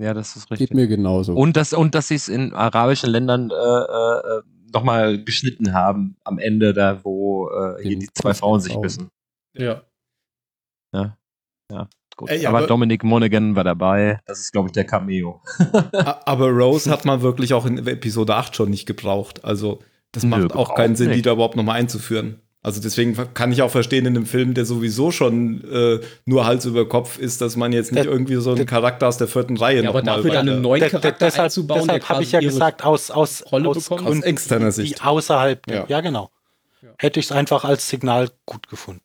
[0.00, 0.70] Ja, das ist richtig.
[0.70, 1.34] Geht mir genauso.
[1.34, 4.42] Und dass, und dass sie es in arabischen Ländern äh, äh,
[4.72, 8.82] nochmal geschnitten haben am Ende, da wo äh, hier die zwei Frauen sich Frauen.
[8.82, 9.08] küssen.
[9.54, 9.84] Ja.
[12.16, 12.30] Gut.
[12.30, 14.18] Ey, ja, aber, aber- Dominic Monaghan war dabei.
[14.26, 15.40] Das ist, glaube ich, der Cameo.
[16.24, 19.44] Aber Rose hat man wirklich auch in Episode 8 schon nicht gebraucht.
[19.44, 19.80] Also,
[20.12, 21.26] das Nö, macht auch gebraucht keinen Sinn, die nicht.
[21.26, 22.40] da überhaupt nochmal einzuführen.
[22.64, 26.64] Also deswegen kann ich auch verstehen in einem Film, der sowieso schon äh, nur Hals
[26.64, 29.26] über Kopf ist, dass man jetzt nicht Der- irgendwie so einen der- Charakter aus der
[29.26, 32.08] vierten Reihe Ja, aber noch mal dafür dann einen neuen Charakter deshalb einzubauen, der deshalb
[32.08, 34.98] habe ich ja gesagt, aus, aus, Rolle aus, Aus externer die, Sicht.
[35.00, 35.86] Die außerhalb, Ja.
[35.88, 36.30] ja, genau.
[36.82, 36.90] Ja.
[36.98, 39.02] Hätte ich es einfach als Signal gut gefunden.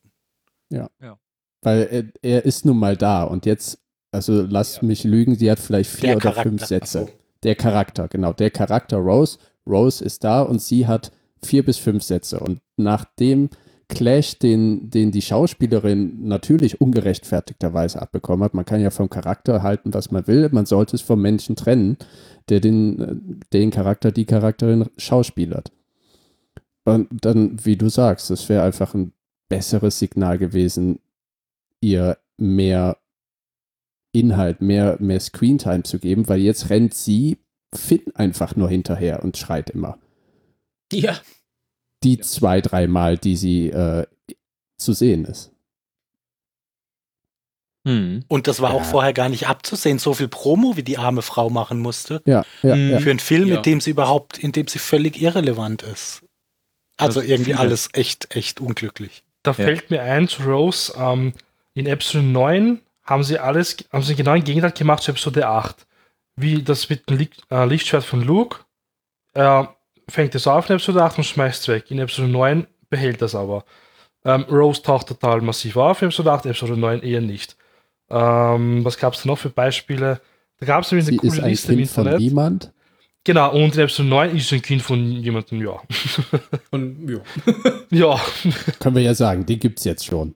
[1.68, 3.78] Weil er, er ist nun mal da und jetzt,
[4.11, 6.43] also lass mich lügen, sie hat vielleicht vier Der oder Charakter.
[6.43, 6.99] fünf Sätze.
[6.99, 7.09] So.
[7.43, 8.32] Der Charakter, genau.
[8.32, 9.38] Der Charakter Rose.
[9.68, 11.11] Rose ist da und sie hat
[11.43, 12.39] vier bis fünf Sätze.
[12.39, 13.49] Und nach dem
[13.89, 19.93] Clash, den, den die Schauspielerin natürlich ungerechtfertigterweise abbekommen hat, man kann ja vom Charakter halten,
[19.93, 21.97] was man will, man sollte es vom Menschen trennen,
[22.47, 23.15] der den, äh,
[23.51, 25.74] den Charakter, die Charakterin schauspielert.
[26.86, 29.11] Und dann, wie du sagst, das wäre einfach ein
[29.49, 30.99] besseres Signal gewesen,
[31.82, 32.97] ihr mehr
[34.13, 37.38] Inhalt, mehr, mehr Screentime zu geben, weil jetzt rennt sie
[37.75, 39.99] Finn einfach nur hinterher und schreit immer.
[40.91, 41.19] Ja.
[42.03, 44.07] Die zwei, dreimal, die sie äh,
[44.80, 45.51] zu sehen ist.
[47.88, 48.23] Hm.
[48.28, 48.86] Und das war auch Ja.
[48.88, 52.21] vorher gar nicht abzusehen, so viel Promo, wie die arme Frau machen musste.
[52.25, 52.91] Ja, ja, Mhm.
[52.91, 52.99] ja.
[52.99, 53.57] Für einen Film, Ja.
[53.57, 56.23] in dem sie überhaupt, in dem sie völlig irrelevant ist.
[56.97, 59.23] Also Das irgendwie alles echt, echt unglücklich.
[59.43, 59.55] Da Ja.
[59.55, 61.34] fällt mir ein Rose, ähm,
[61.78, 65.86] in Episode 9 haben sie alles, haben sie genau im Gegenteil gemacht zu Episode 8.
[66.36, 68.59] Wie das mit dem Licht, äh, Lichtschwert von Luke.
[69.34, 69.75] Er
[70.09, 71.91] fängt es auf in Episode 8 und schmeißt es weg.
[71.91, 73.63] In Episode 9 behält das aber.
[74.25, 77.55] Ähm, Rose taucht total massiv auf in Episode 8, Episode 9 eher nicht.
[78.09, 80.19] Ähm, was gab es da noch für Beispiele?
[80.59, 82.21] Da gab es nämlich Sie eine ist coole ein Liste im Kind von Internet.
[82.21, 82.73] niemand.
[83.23, 85.80] Genau, und in Episode 9 ist sie ein Kind von jemandem, ja.
[86.71, 87.19] Und, ja.
[87.91, 88.21] ja.
[88.80, 90.34] Können wir ja sagen, die gibt es jetzt schon.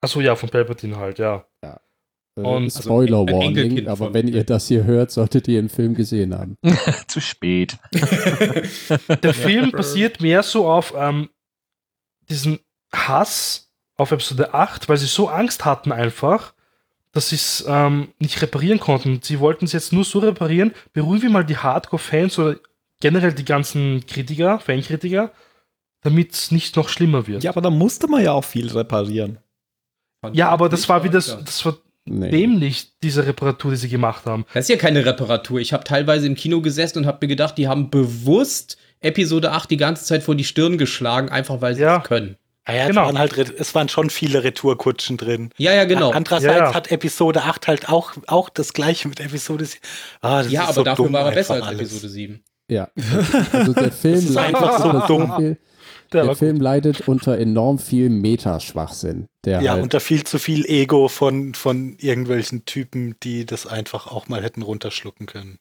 [0.00, 1.44] Achso, ja, von Palpatine halt, ja.
[1.62, 5.68] Äh, Und- also Spoiler ein Warning, aber wenn ihr das hier hört, solltet ihr den
[5.68, 6.56] Film gesehen haben.
[7.08, 7.76] Zu spät.
[9.22, 11.28] Der Film basiert mehr so auf ähm,
[12.28, 12.60] diesem
[12.92, 16.54] Hass auf Episode 8, weil sie so Angst hatten einfach,
[17.12, 19.20] dass sie es ähm, nicht reparieren konnten.
[19.22, 22.56] Sie wollten es jetzt nur so reparieren, beruhigen wir mal die Hardcore-Fans oder
[23.00, 25.32] generell die ganzen Kritiker, Fankritiker,
[26.02, 27.42] damit es nicht noch schlimmer wird.
[27.42, 29.38] Ja, aber da musste man ja auch viel reparieren.
[30.32, 32.30] Ja, aber das war wieder, das war Nee.
[32.30, 34.44] dämlich, diese Reparatur, die sie gemacht haben.
[34.54, 35.60] Das ist ja keine Reparatur.
[35.60, 39.70] Ich habe teilweise im Kino gesessen und habe mir gedacht, die haben bewusst Episode 8
[39.70, 41.98] die ganze Zeit vor die Stirn geschlagen, einfach weil sie Ja.
[41.98, 42.36] es können.
[42.66, 43.02] Ja, ja, Genau.
[43.02, 45.50] es, waren halt, es waren schon viele Retourkutschen drin.
[45.56, 46.10] Ja, ja, genau.
[46.10, 46.74] Andererseits Ja, ja.
[46.74, 49.80] hat Episode 8 halt auch, auch das gleiche mit Episode 7.
[50.20, 51.80] Ah, das Ja, ist aber so dafür war er besser als alles.
[51.92, 52.40] Episode 7.
[52.68, 52.88] Ja.
[53.52, 55.56] Also der Film ist einfach so dumm.
[56.12, 59.26] Der Der Film leidet unter enorm viel Metaschwachsinn.
[59.44, 64.06] Der Ja, halt, unter viel zu viel Ego von, von irgendwelchen Typen, die das einfach
[64.08, 65.58] auch mal hätten runterschlucken können.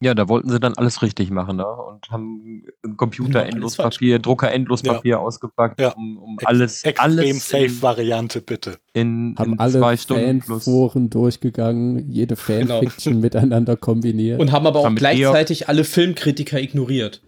[0.00, 1.66] Ja, da wollten sie dann alles richtig machen, ne?
[1.66, 2.62] Und haben
[2.96, 5.90] Computer Alles Endlospapier, Drucker Endlospapier ausgepackt, Ja.
[5.94, 8.78] um, um Ex- alles, Extrem alles in, Safe-Variante, bitte.
[8.92, 10.42] in, haben in alle zwei Stunden.
[10.42, 14.38] Fanforen durchgegangen, jede Fanfiction miteinander kombiniert.
[14.40, 17.20] Und haben aber auch Haben gleichzeitig alle Filmkritiker ignoriert.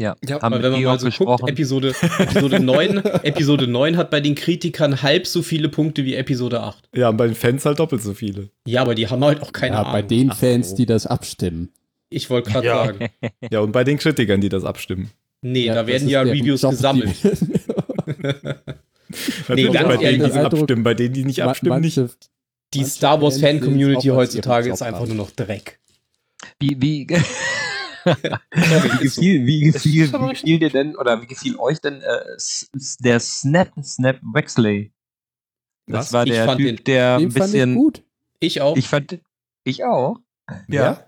[0.00, 1.40] Ja, Ja, haben mit wenn man Georg mal so gesprochen.
[1.40, 6.14] guckt, Episode, Episode 9, Episode 9 hat bei den Kritikern halb so viele Punkte wie
[6.14, 6.88] Episode 8.
[6.94, 8.48] Ja, und bei den Fans halt doppelt so viele.
[8.66, 9.92] Ja, aber die haben halt auch keine ja, Ahnung.
[9.92, 11.70] bei den Ach Fans, die das abstimmen.
[12.10, 12.86] ich wollte gerade Ja.
[12.86, 13.08] sagen.
[13.50, 15.10] Ja, und bei den Kritikern, die das abstimmen.
[15.42, 17.10] Nee, Ja, da werden ja Reviews Job, gesammelt.
[19.48, 21.96] Natürlich ganz bei denen, die also- abstimmen, bei denen, die nicht abstimmen, nicht.
[21.96, 22.14] manche-
[22.74, 25.78] Die Manche Star Wars Fan Community heutzutage ist einfach nur noch Dreck.
[26.60, 27.06] Wie, wie,
[28.52, 32.20] wie, gefiel, wie, gefiel, wie gefiel dir denn, oder wie gefiel euch denn äh,
[33.00, 34.92] der Snap, Snap Wexley?
[35.86, 36.12] Das Was?
[36.12, 37.74] war Ich der fand Typ, den- der ein Den fand ich bisschen.
[37.74, 38.02] gut.
[38.40, 38.76] Ich auch.
[38.76, 39.18] Ich fand,
[39.64, 40.16] ich auch.
[40.68, 41.04] Ja.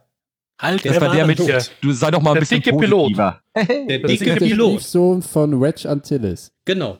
[0.60, 1.58] Halt, Das war der mit, Ja.
[1.80, 3.00] du sei doch mal ein Der bisschen dicke Pilot.
[3.16, 3.40] positiver.
[3.56, 4.80] der Das dicke ist der Pilot.
[4.80, 6.52] Stiefsohn von Reg Antilles.
[6.66, 6.98] Genau.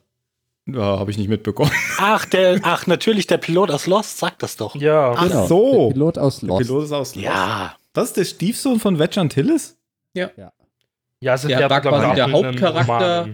[0.66, 1.70] Ja, habe ich nicht mitbekommen.
[1.98, 4.76] Ach, der, ach, natürlich, der Pilot aus Lost, sagt das doch.
[4.76, 5.86] Ja, Ach Genau, so.
[5.88, 6.62] Der Pilot aus Der Lost.
[6.66, 7.24] Pilot ist aus Lost.
[7.26, 7.76] Ja.
[7.92, 9.76] Das ist der Stiefsohn von Wedge Antilles?
[10.14, 13.28] Ja, also Der war glaub ich, quasi der Hauptcharakter.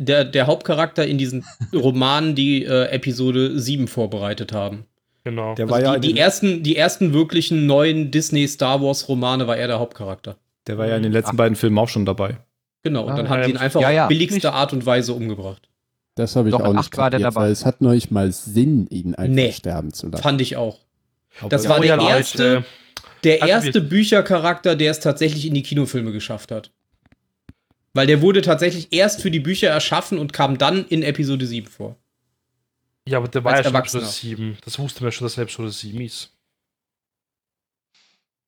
[0.00, 4.84] Der, der Hauptcharakter in diesen Romanen, die äh, Episode 7 vorbereitet haben.
[5.24, 5.56] Genau.
[5.56, 9.56] Der Also war ja, die, in die, ersten, die ersten wirklichen neuen Disney-Star Wars-Romane war
[9.56, 10.36] er der Hauptcharakter.
[10.68, 12.36] der war ja in den letzten beiden Filmen auch schon dabei.
[12.84, 14.02] Genau, und dann Ah, haben sie ihn einfach ja, ja.
[14.04, 15.68] auf billigste Art und Weise umgebracht.
[16.14, 17.40] Das habe ich Doch, auch nicht der kapiert, dabei.
[17.42, 19.50] weil es hat noch nicht mal Sinn, ihn einfach Nee.
[19.52, 20.22] sterben zu lassen.
[20.22, 20.78] Fand ich auch.
[21.48, 22.08] Das war der ja, Leute.
[22.10, 22.64] erste,
[23.24, 26.70] der Also erste Büchercharakter, der es tatsächlich in die Kinofilme geschafft hat.
[27.94, 31.66] Weil der wurde tatsächlich erst für die Bücher erschaffen und kam dann in Episode 7
[31.66, 31.96] vor.
[33.08, 33.80] Ja, aber der war Als ja schon.
[33.80, 34.58] Episode 7.
[34.64, 36.30] Das wusste man schon, dass er Episode 7 ist.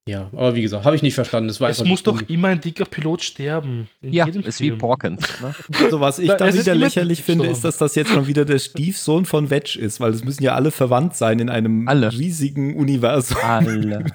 [0.09, 1.49] Ja, aber wie gesagt, habe ich nicht verstanden.
[1.49, 3.89] Das war Es muss doch immer ein dicker Pilot sterben.
[4.01, 4.79] In Ja, jedem ist wie Film.
[4.79, 5.21] Porkins.
[5.41, 5.55] Ne?
[5.85, 8.59] Also was ich Da- es wieder lächerlich finde, ist, dass das jetzt schon wieder der
[8.59, 12.13] Stiefsohn von Wedge ist, weil es müssen ja alle verwandt sein in einem Alle.
[12.13, 13.37] riesigen Universum.
[13.43, 14.05] Alle.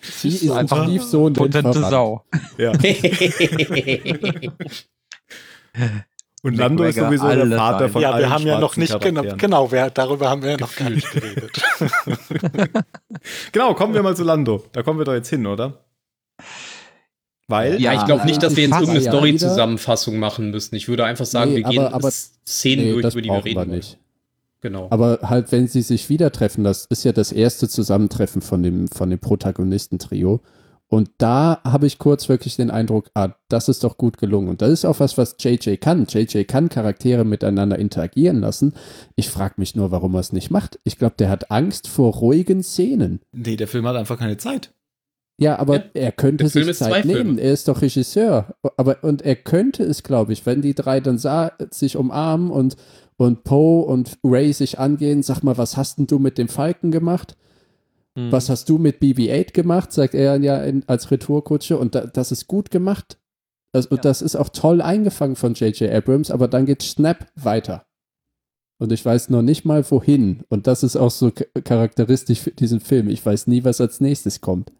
[0.00, 1.80] Sie ist einfach ein Stiefsohn, denn Potente.
[1.80, 2.24] Sau.
[2.56, 2.72] Ja.
[6.42, 9.22] Und Lando ist sowieso der Vater von ja, allen wir haben ja noch nicht, genau,
[9.36, 11.60] genau wir, darüber haben wir ja noch gar nicht geredet.
[13.52, 14.64] Genau, kommen wir mal zu Lando.
[14.72, 15.84] Da kommen wir doch jetzt hin, oder?
[17.48, 20.74] Weil, Ja, ich glaube nicht, dass wir jetzt irgendeine Story-Zusammenfassung machen müssen.
[20.76, 23.36] Ich würde einfach sagen, Nee, wir gehen aber- aber- Szenen Nee, durch, über die wir
[23.44, 23.70] reden wir wollen.
[23.70, 23.98] nicht.
[24.60, 24.88] Genau.
[24.90, 28.88] Aber halt, wenn sie sich wieder treffen, das ist ja das erste Zusammentreffen von dem,
[28.88, 30.40] von dem Protagonistentrio.
[30.90, 34.48] Und da habe ich kurz wirklich den Eindruck, ah, das ist doch gut gelungen.
[34.48, 36.06] Und das ist auch was, was JJ kann.
[36.08, 38.72] JJ kann Charaktere miteinander interagieren lassen.
[39.14, 40.80] Ich frage mich nur, warum er es nicht macht.
[40.84, 43.20] Ich glaube, der hat Angst vor ruhigen Szenen.
[43.32, 44.72] nee, der Film hat einfach keine Zeit.
[45.40, 47.18] Ja, aber Ja, er könnte der Film sich Zeit Filme.
[47.22, 47.38] nehmen.
[47.38, 48.56] Er ist doch Regisseur.
[48.78, 52.76] Aber, und er könnte es, glaube ich, wenn die drei dann sah, sich umarmen und,
[53.18, 55.22] und Poe und Ray sich angehen.
[55.22, 57.36] Sag mal, was hast denn du mit dem Falken gemacht?
[58.14, 58.32] Hm.
[58.32, 59.92] Was hast du mit BB-8 gemacht?
[59.92, 61.76] Sagt er ja in, als Retourkutsche.
[61.76, 63.18] Und da, das ist gut gemacht.
[63.72, 64.00] Also, Ja.
[64.00, 65.90] Das ist auch toll eingefangen von J.J.
[65.92, 67.84] Abrams, aber dann geht Snap weiter.
[68.78, 70.44] Und ich weiß noch nicht mal wohin.
[70.48, 71.32] Und das ist auch so
[71.64, 73.08] charakteristisch für diesen Film.
[73.08, 74.72] Ich weiß nie, was als nächstes kommt.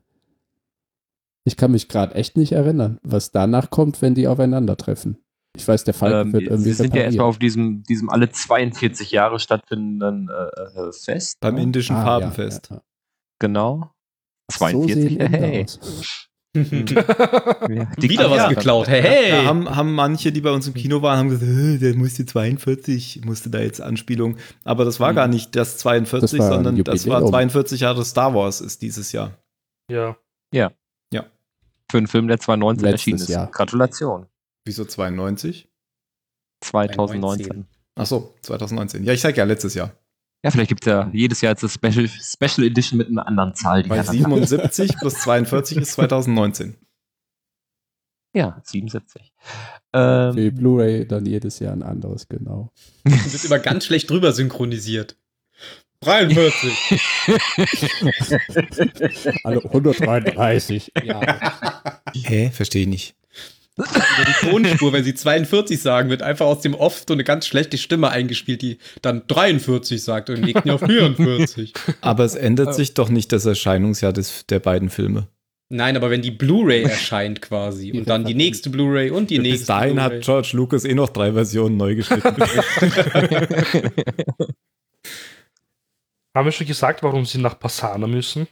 [1.44, 5.18] Ich kann mich gerade echt nicht erinnern, was danach kommt, wenn die aufeinandertreffen.
[5.58, 7.06] Ich weiß, der Falken Ähm, wird irgendwie Sie sind ja repariert.
[7.06, 11.38] erstmal auf diesem, diesem alle 42 Jahre stattfindenden äh, äh, Fest.
[11.40, 11.62] Beim ne?
[11.62, 12.68] indischen Ah, Farbenfest.
[12.70, 12.82] Ja, ja,
[13.40, 13.90] Genau.
[14.50, 14.56] ja.
[14.56, 15.66] 42, so hey.
[16.56, 18.48] Ja, Wieder was ja.
[18.48, 18.88] geklaut.
[18.88, 19.30] Hey, hey.
[19.30, 22.24] Da haben, haben manche, die bei uns im Kino waren, haben gesagt, "Äh, der musste
[22.24, 24.36] 42, musste da jetzt Anspielung.
[24.64, 25.16] Aber das war Mhm.
[25.16, 27.30] gar nicht das 42, Das sondern das war Jubiläum.
[27.32, 29.36] 42 Jahre Star Wars ist dieses Jahr.
[29.90, 30.16] Ja.
[31.90, 33.28] Für einen Film, der 2019 Letztes erschienen ist.
[33.28, 33.50] Jahr.
[33.50, 34.26] Gratulation.
[34.68, 35.66] Wieso 92?
[36.60, 37.66] 2019.
[37.94, 39.02] Ach so, 2019.
[39.02, 39.92] Ja, ich sag ja letztes Jahr.
[40.44, 43.54] Ja, vielleicht gibt es ja jedes Jahr jetzt eine Special, Special Edition mit einer anderen
[43.54, 43.82] Zahl.
[43.82, 46.76] Die Weil dann- 77 plus 42 ist 2019.
[48.34, 49.32] Ja, 77.
[49.94, 52.70] Ähm, Für die Blu-ray dann jedes Jahr ein anderes, genau.
[53.04, 55.16] wird immer ganz schlecht drüber synchronisiert.
[56.00, 57.00] 43.
[59.44, 60.92] Alle 133.
[61.04, 61.52] Ja.
[62.14, 62.50] Hä?
[62.50, 63.14] Verstehe ich nicht.
[63.78, 67.46] Über die Tonspur, wenn sie 42 sagen, wird einfach aus dem Off so eine ganz
[67.46, 71.72] schlechte Stimme eingespielt, die dann 43 sagt und im nächsten Jahr 44.
[72.00, 75.28] Aber es ändert sich doch nicht das Erscheinungsjahr des, der beiden Filme.
[75.70, 79.58] Nein, aber wenn die Blu-ray erscheint quasi und dann die nächste Blu-ray und die nächste
[79.58, 82.36] Bis dahin hat George Lucas eh noch drei Versionen neu geschnitten.
[86.34, 88.48] Haben wir schon gesagt, warum sie nach Passana müssen?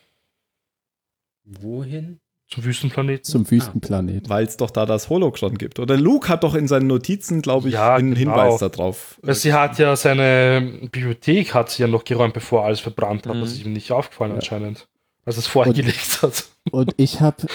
[1.45, 2.20] Wohin?
[2.49, 3.24] Zum Wüstenplaneten?
[3.24, 4.28] Zum Wüstenplanet.
[4.28, 5.80] Weil es doch da das Holocron gibt.
[5.80, 8.30] Oder Luke hat doch in seinen Notizen, glaube ich, Ja, einen genau.
[8.40, 9.18] Hinweis darauf.
[9.22, 13.34] Sie hat ja seine Bibliothek hat sie ja noch geräumt, bevor alles verbrannt hat.
[13.34, 13.40] Mhm.
[13.40, 14.36] Das ist ihm nicht aufgefallen Ja.
[14.36, 14.86] anscheinend.
[15.24, 16.44] Als es vorher Und- gelegt hat.
[16.70, 17.47] Und ich habe,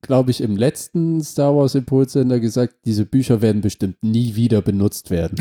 [0.00, 5.10] glaube ich, im letzten Star Wars Impulsender gesagt, diese Bücher werden bestimmt nie wieder benutzt
[5.10, 5.36] werden.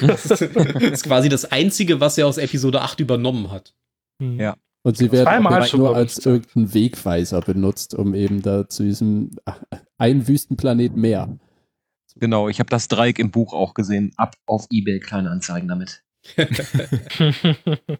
[0.00, 0.40] Das ist, das
[0.82, 3.72] ist quasi das Einzige, was er aus Episode 8 übernommen hat.
[4.20, 4.40] Hm.
[4.40, 4.56] Ja.
[4.84, 9.30] Und sie werden schon, nur als irgendein Wegweiser benutzt, um eben da zu diesem
[9.98, 11.38] ein Wüstenplanet mehr.
[12.16, 14.12] genau, ich habe das Dreieck im Buch auch gesehen.
[14.16, 16.04] Ab auf Ebay kleine Anzeigen damit.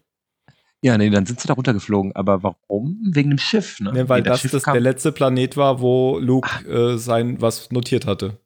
[0.81, 2.15] Ja, nee, dann sind sie da runtergeflogen.
[2.15, 2.99] Aber warum?
[3.11, 3.91] Wegen dem Schiff, ne?
[3.91, 7.71] Ne, weil Nee, das, Schiff das der letzte Planet war, wo Luke äh, sein was
[7.71, 8.37] notiert hatte.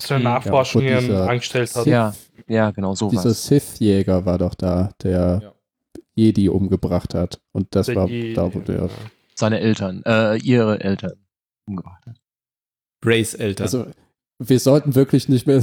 [0.00, 1.86] Seine Hm, Nachforschungen Ja, angestellt hat.
[1.86, 2.14] Ja,
[2.46, 3.34] ja, genau so Dieser.
[3.34, 5.52] Sith-Jäger war doch da, der Ja.
[6.14, 7.40] Jedi umgebracht hat.
[7.52, 8.90] Und das Der war da, wo der.
[9.34, 11.14] Seine Eltern, äh, ihre Eltern
[11.66, 12.20] umgebracht hat.
[13.04, 13.64] Rays Eltern.
[13.64, 13.86] Also,
[14.38, 15.62] wir sollten wirklich nicht mehr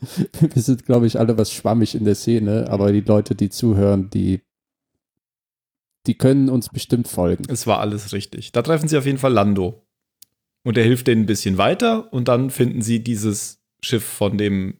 [0.40, 4.10] Wir sind, glaube ich, alle was schwammig in der Szene, aber die Leute, die zuhören,
[4.10, 4.40] die,
[6.06, 7.44] die können uns bestimmt folgen.
[7.48, 8.52] Es war alles richtig.
[8.52, 9.86] Da treffen sie auf jeden Fall Lando.
[10.62, 14.78] Und er hilft denen ein bisschen weiter und dann finden sie dieses Schiff von dem.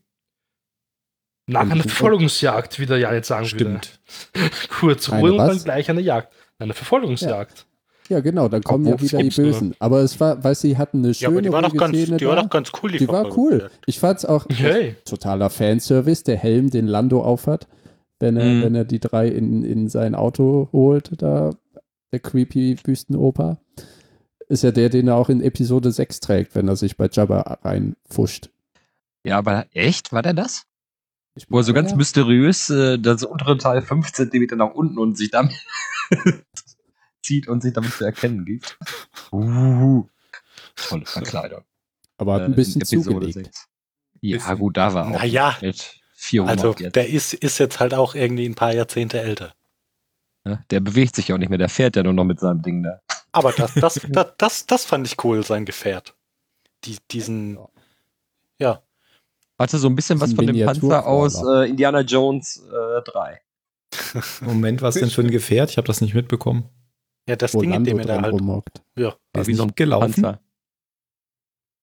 [1.53, 4.01] Nach einer Verfolgungsjagd, wie der Jan jetzt sagen Stimmt.
[4.35, 4.51] würde.
[4.81, 5.49] Kurz Ruhe und was?
[5.49, 6.33] dann gleich eine Jagd.
[6.59, 7.67] Eine Verfolgungsjagd.
[8.09, 9.31] Ja, genau, dann kommen ja Obwohl, wieder die.
[9.31, 9.75] Bösen.
[9.79, 12.27] Aber es war, weil sie hatten eine Ja, schöne aber die war doch ganz, die
[12.27, 13.71] war doch ganz cool, die, Die war cool.
[13.87, 14.97] Ich fand's auch Hey.
[15.05, 17.69] totaler Fanservice, der Helm, den Lando aufhat,
[18.19, 18.63] wenn er, Mhm.
[18.63, 21.51] wenn er die drei in, in sein Auto holt, da,
[22.13, 23.59] der creepy Wüstenoper.
[24.49, 27.59] Ist ja der, den er auch in Episode 6 trägt, wenn er sich bei Jabba
[27.63, 28.51] reinfuscht.
[29.25, 30.13] Ja, aber echt?
[30.13, 30.65] War der das?
[31.41, 35.17] Ich Wo er so ganz mysteriös äh, das untere Teil 5 cm nach unten und
[35.17, 35.55] sich damit
[37.23, 38.79] zieht und sich damit zu erkennen gibt.
[39.33, 40.07] Uh,
[40.77, 41.63] tolle Verkleidung.
[42.19, 43.35] aber hat Äh, ein bisschen Episode zugelegt.
[43.35, 43.69] 6.
[44.21, 44.59] Ja, Bisschen.
[44.59, 46.97] gut, da war auch Naja, mit 400 also jetzt.
[46.97, 49.55] der ist, ist jetzt halt auch irgendwie ein paar Jahrzehnte älter.
[50.45, 50.63] ne?
[50.69, 53.01] Der bewegt sich auch nicht mehr, der fährt ja nur noch mit seinem Ding da.
[53.33, 56.15] Aber das, das, das, das, das fand ich cool, sein Gefährt.
[56.85, 57.69] Die, diesen, ja.
[59.61, 63.03] Hatte so ein bisschen was ist von ein dem Panzer aus äh, Indiana Jones äh,
[63.03, 63.41] 3.
[64.41, 65.71] Moment, was denn für ein Gefährt?
[65.71, 66.69] Ich habe das nicht mitbekommen.
[67.29, 68.33] Ja, das Wo Ding, in dem er da halt.
[68.33, 68.83] rummockt.
[68.97, 69.15] Ja.
[69.35, 70.13] Es Wie so ein nicht gelaufen?
[70.23, 70.41] Panzer.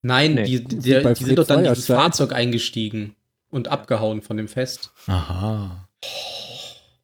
[0.01, 0.43] Nein, Nee.
[0.45, 1.85] die, die, bei die sind doch dann in dieses.
[1.85, 3.15] Fahrzeug eingestiegen
[3.49, 4.91] und abgehauen von dem Fest.
[5.07, 5.87] Aha.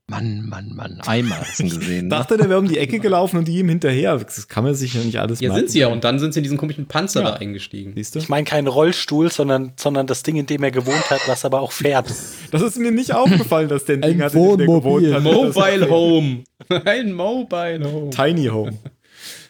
[0.10, 1.00] Mann, Mann, Mann.
[1.08, 2.04] Einmal hast du ihn gesehen.
[2.08, 2.10] Ne?
[2.10, 4.18] Dachte, der wäre um die Ecke gelaufen und die ihm hinterher.
[4.18, 5.62] Das kann man sich ja nicht alles Ja, merken.
[5.62, 5.88] sind sie ja.
[5.88, 7.32] Und dann sind sie in diesen komischen Panzer Ja.
[7.32, 7.94] da eingestiegen.
[7.96, 8.20] Siehst du?
[8.20, 11.62] Ich meine keinen Rollstuhl, sondern, sondern das Ding, in dem er gewohnt hat, was aber
[11.62, 12.14] auch fährt.
[12.52, 15.14] Das ist mir nicht aufgefallen, dass der ein Ding hatte, in dem der Wohnmobil.
[15.14, 15.56] gewohnt hat.
[15.56, 16.44] Mobile Home.
[16.86, 18.10] Ein Mobile Home.
[18.12, 18.78] Tiny Home.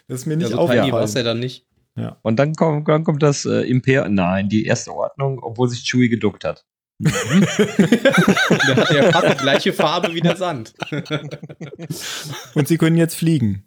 [0.08, 1.24] Das ist mir Ja, nicht so tiny war es ja aufgefallen.
[1.26, 1.66] dann nicht.
[2.22, 6.08] Und dann kommt, dann kommt das äh, Imper, nein, die erste Ordnung, obwohl sich Chewie
[6.08, 6.64] geduckt hat.
[7.00, 10.74] Der hat ja fast die gleiche Farbe wie der Sand.
[12.54, 13.64] Und sie können jetzt fliegen.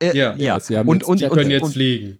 [0.00, 0.34] Äh, Ja.
[0.36, 0.58] ja.
[0.60, 2.18] Sie haben Und, jetzt und, und, können jetzt und, fliegen.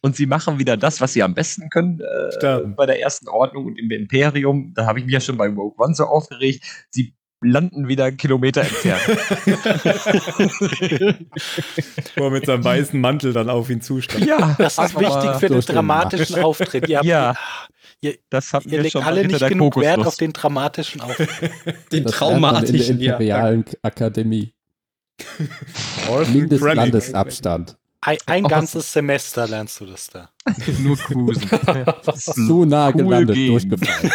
[0.00, 3.66] und sie machen wieder das, was sie am besten können äh, bei der ersten Ordnung
[3.66, 4.72] und im Imperium.
[4.74, 6.64] Da habe ich mich ja schon bei Rogue One so aufgeregt.
[6.90, 9.02] Sie landen wieder Kilometer entfernt.
[12.16, 14.26] Wo er mit seinem weißen Mantel dann auf ihn zustand.
[14.26, 16.88] ja, Das ist wichtig für den dramatischen Auftritt.
[16.88, 17.36] Ihr, habt, Ja.
[18.00, 20.06] Ihr, Das hat ihr legt schon alle nicht genug Wert Kokosnuss.
[20.06, 21.28] auf den dramatischen Auftritt.
[21.32, 23.00] Den Das man in der traumatischen.
[23.00, 23.12] Ja.
[23.12, 24.52] Imperialen Akademie.
[26.32, 27.76] Mindestlandesabstand.
[28.00, 30.30] Ein, ein Oh, ganzes Semester lernst du das da.
[30.78, 31.48] Nur cruisen.
[32.14, 33.48] Zu nah Cool gelandet, gehen.
[33.48, 34.12] durchgefallen.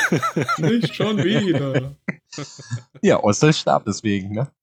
[0.57, 1.95] Nicht schon wieder.
[3.01, 4.47] Ja, Ostel starb deswegen, ne?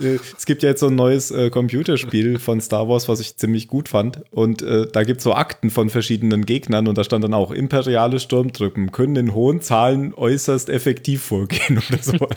[0.00, 3.36] Äh, es gibt ja jetzt so ein neues äh, Computerspiel von Star Wars, was ich
[3.36, 4.22] ziemlich gut fand.
[4.30, 7.50] Und äh, da gibt es so Akten von verschiedenen Gegnern und da stand dann auch,
[7.50, 12.28] imperiale Sturmtruppen können in hohen Zahlen äußerst effektiv vorgehen oder so.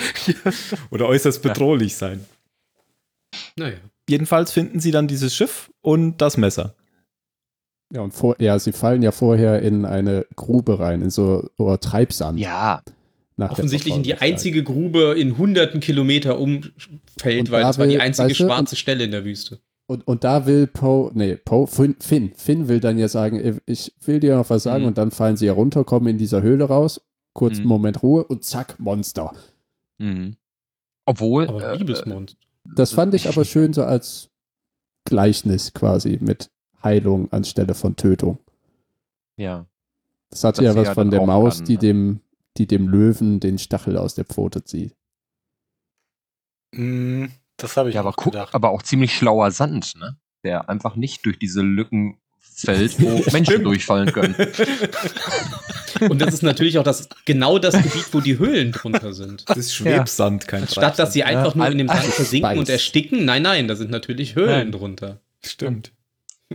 [0.89, 2.25] oder äußerst bedrohlich sein.
[3.55, 3.77] Naja.
[4.09, 6.73] Jedenfalls finden sie dann dieses Schiff und das Messer.
[7.93, 11.79] Ja, und vor, ja, sie fallen ja vorher in eine Grube rein, in so oder
[11.79, 12.39] Treibsand.
[12.39, 12.81] Ja.
[13.41, 16.71] Nach der Offensichtlich in die einzige Grube in hunderten Kilometer Umfeld,
[17.39, 19.59] Und weil das war die einzige weißt du, schwarze Stelle in der Wüste.
[19.87, 23.93] Und, und da will Poe, nee, Poe, Finn, Finn, Finn will dann ja sagen, ich
[24.05, 24.87] will dir noch was sagen Mhm.
[24.89, 27.01] und dann fallen sie ja runter, kommen in dieser Höhle raus,
[27.33, 27.69] kurz einen Mhm.
[27.69, 29.33] Moment Ruhe und zack, Monster.
[29.97, 30.37] Mhm.
[31.05, 32.25] Obwohl, Aber äh.
[32.75, 34.29] Das fand ich aber schön so als
[35.05, 36.49] Gleichnis quasi mit
[36.83, 38.37] Heilung anstelle von Tötung.
[39.37, 39.65] ja.
[40.29, 41.79] Das hatte Das ja was von der Maus, kann, die ne?
[41.79, 42.19] dem,
[42.57, 44.95] die dem Löwen den Stachel aus der Pfote zieht.
[46.73, 47.25] Mm,
[47.57, 48.53] Das habe ich Ja, aber auch gedacht.
[48.55, 50.17] aber auch ziemlich schlauer Sand, ne?
[50.43, 54.35] Der einfach nicht durch diese Lücken fällt, wo Menschen durchfallen können.
[56.09, 59.47] Und das ist natürlich auch das, genau das Gebiet, wo die Höhlen drunter sind.
[59.47, 63.23] Das ist Schwebsand, kein Statt dass sie einfach nur in dem Sand versinken und ersticken,
[63.25, 64.71] nein, nein, da sind natürlich Höhlen Nein.
[64.71, 65.21] drunter.
[65.45, 65.91] Stimmt.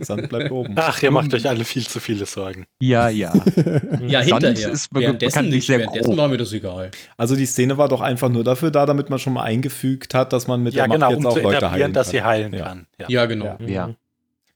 [0.03, 0.73] Sand bleibt oben.
[0.77, 2.65] Ach, ihr macht euch alle viel zu viele Sorgen.
[2.81, 3.33] Ja, ja.
[4.07, 4.71] Ja, Sand hinterher.
[4.71, 6.17] ist währenddessen bekanntlich nicht, sehr währenddessen grob.
[6.17, 6.91] war mir das egal.
[7.17, 10.31] Also die Szene war doch einfach nur dafür da, damit man schon mal eingefügt hat,
[10.33, 12.11] dass man mit Ja, der Macht genau, jetzt um auch zu Leute heilen dass kann.
[12.11, 12.65] sie heilen Ja.
[12.65, 12.87] kann.
[12.99, 13.05] Ja.
[13.09, 13.57] Ja, genau.
[13.59, 13.67] Ja.
[13.67, 13.95] Ja.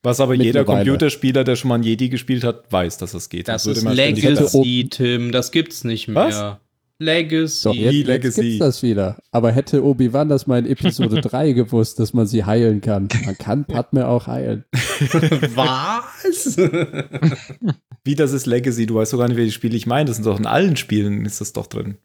[0.03, 0.63] Was aber jeder.
[0.65, 3.47] Computerspieler, der schon mal ein Jedi gespielt hat, weiß, dass das geht.
[3.47, 6.15] Das Sonst ist würde man ständig Legacy, Tim, das gibt's nicht mehr.
[6.15, 6.57] Was?
[7.01, 7.63] Legacy.
[7.67, 8.41] Doch, jetzt, jetzt Legacy.
[8.41, 9.17] gibt's das wieder.
[9.31, 13.07] Aber hätte Obi-Wan das mal in Episode 3 gewusst, dass man sie heilen kann.
[13.25, 14.65] Man kann Padme auch heilen.
[15.55, 16.57] Was?
[18.03, 18.85] Wie, das ist Legacy?
[18.85, 20.05] Du weißt doch gar nicht, welche Spiele ich meine.
[20.05, 21.97] Das sind doch in allen Spielen ist das doch drin.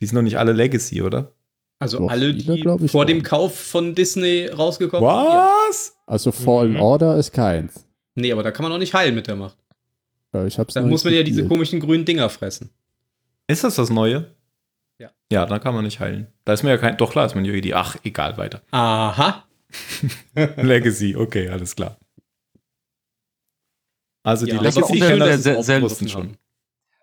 [0.00, 1.32] Die sind doch nicht alle Legacy, oder?
[1.78, 5.24] Also Doch, alle, viele, die ich vor dem Kauf von Disney rausgekommen sind.
[5.26, 5.50] Ja.
[5.68, 5.96] Was?
[6.06, 6.80] Also Fallen Mhm.
[6.80, 7.84] Order ist keins.
[8.14, 9.56] Nee, aber da kann man auch nicht heilen mit der Macht.
[10.32, 12.70] Ja, Ich hab's Da noch muss man ja diese komischen grünen Dinger fressen.
[13.46, 14.34] Ist das das Neue?
[14.98, 15.10] Ja.
[15.30, 16.28] Ja, dann kann man nicht heilen.
[16.44, 16.96] Da ist mir ja kein.
[16.96, 17.74] Doch klar ist man Jedi.
[17.74, 18.62] Ach, egal, weiter.
[18.70, 19.44] Aha.
[20.56, 21.98] Legacy, okay, alles klar.
[24.22, 26.10] Also die Ja, Legacy auch sehr- Kenner sehr- ist sehr- lustig.
[26.12, 26.36] schon.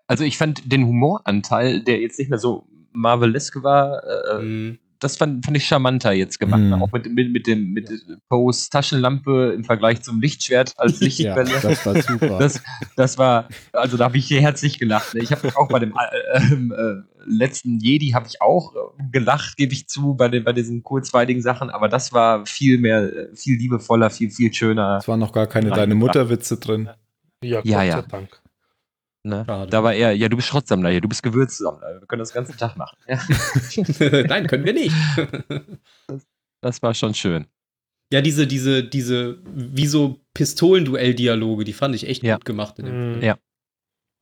[0.06, 4.78] Also ich fand den Humoranteil, der jetzt nicht mehr so Marvelesk war, äh, Mhm.
[5.02, 6.60] Das fand, fand ich charmanter jetzt gemacht.
[6.60, 6.74] Mhm.
[6.74, 7.90] Auch mit, mit, mit dem mit
[8.28, 11.60] Poes Taschenlampe im Vergleich zum Lichtschwert als Ja, Lichtquelle.
[11.60, 12.38] das war super.
[12.38, 12.62] Das,
[12.96, 15.14] das war, also da habe ich herzlich gelacht.
[15.14, 19.56] Ich habe auch bei dem äh, ähm, äh, letzten Jedi habe ich auch äh, gelacht,
[19.56, 23.36] gebe ich zu, bei, den, bei diesen kurzweiligen Sachen, aber das war viel mehr, äh,
[23.36, 24.98] viel liebevoller, viel, viel schöner.
[25.00, 25.94] Es waren noch gar keine deine.
[25.94, 26.90] Mutterwitze drin.
[27.42, 28.02] Ja, Gott Ja, sei ja.
[28.02, 28.41] Dank.
[29.24, 29.44] Ne?
[29.46, 32.42] Da war er, ja, du bist Schrottsammler hier, du bist Gewürzsammler, wir können das den
[32.44, 32.96] ganzen Tag machen.
[33.06, 33.20] Ja,
[34.28, 34.94] Nein, können wir nicht.
[36.60, 37.46] das war schon schön.
[38.12, 42.34] ja, diese, diese, diese, wie so Pistolenduell-Dialoge, die fand ich echt Ja.
[42.36, 43.12] gut gemacht in dem Mhm.
[43.12, 43.22] Film.
[43.24, 43.38] Ja.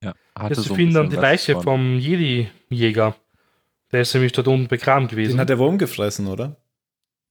[0.02, 3.16] Ja, hatte Jetzt so finden dann die Leiche von- vom Jedi-Jäger.
[3.93, 5.32] Der ist nämlich dort unten begraben gewesen.
[5.32, 6.56] Den hat der Wurm gefressen, oder?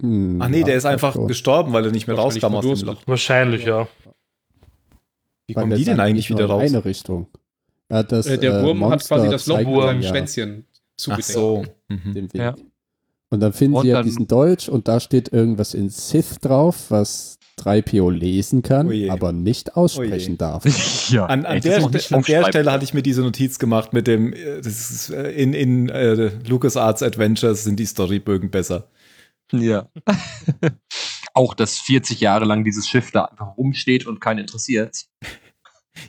[0.02, 1.28] Hm, Ach nee, ja, der ist das einfach schon.
[1.28, 2.88] gestorben, weil er nicht mehr rauskam aus dem.
[2.88, 3.02] Loch.
[3.06, 3.88] Wahrscheinlich, ja.
[5.48, 6.70] Wie kommen die denn eigentlich wieder nur in raus?
[6.74, 7.28] eine Richtung.
[7.92, 10.66] Ja, das, Äh, der äh, Wurm hat Monster quasi das Loch Wurm, seinem ja Schwänzchen
[10.72, 11.28] Ach zugedeckt.
[11.28, 11.66] so.
[11.88, 12.28] Mhm.
[12.34, 12.56] Ja.
[13.32, 16.40] Und dann finden Und sie ja dann- diesen Dolch und da steht irgendwas in Sith
[16.42, 19.10] drauf, was 3PO lesen kann, Oh je.
[19.10, 20.64] aber nicht aussprechen darf.
[21.12, 21.92] ja, An, an, der, an
[22.24, 22.46] der.
[22.46, 25.90] Stelle hatte ich mir diese Notiz gemacht mit dem, äh, das ist, äh, in, in
[25.90, 28.88] äh, LucasArts Adventures sind die Storybögen besser.
[29.52, 29.90] Ja.
[31.34, 35.06] auch, dass 40 Jahre lang dieses Schiff da einfach rumsteht und keinen interessiert.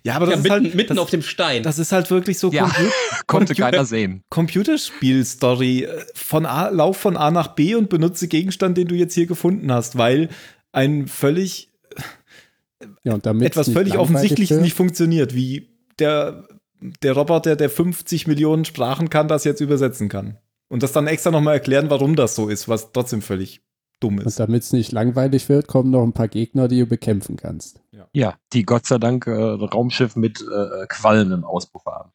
[0.05, 1.63] Ja, aber Ja, das ist mitten, halt, mitten das, auf dem Stein.
[1.63, 2.65] das ist halt wirklich so Ja.
[2.65, 2.91] Compu
[3.27, 4.23] Konnte Computer- keiner sehen.
[4.31, 5.85] Computerspiel-Story.
[5.85, 9.27] äh, Von A, lauf von A nach B und benutze Gegenstand, den du jetzt hier
[9.27, 10.29] gefunden hast, weil
[10.73, 11.71] ein völlig,
[13.05, 15.69] Ja, und damit etwas völlig Offensichtliches nicht funktioniert, wie
[15.99, 16.47] der,
[17.03, 20.39] der Roboter, der 50 Millionen Sprachen kann, das jetzt übersetzen kann.
[20.69, 23.61] Und das dann extra nochmal erklären, warum das so ist, was trotzdem völlig
[24.01, 24.41] dumm Und ist.
[24.41, 27.81] damit es nicht langweilig wird, kommen noch ein paar Gegner, die du bekämpfen kannst.
[28.13, 32.11] Ja, die Gott sei Dank äh, Raumschiff mit äh, Quallen im Auspuff haben.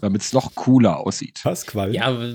[0.00, 1.40] Damit es noch cooler aussieht.
[1.44, 1.94] Was, Qual?
[1.94, 2.34] ja, aber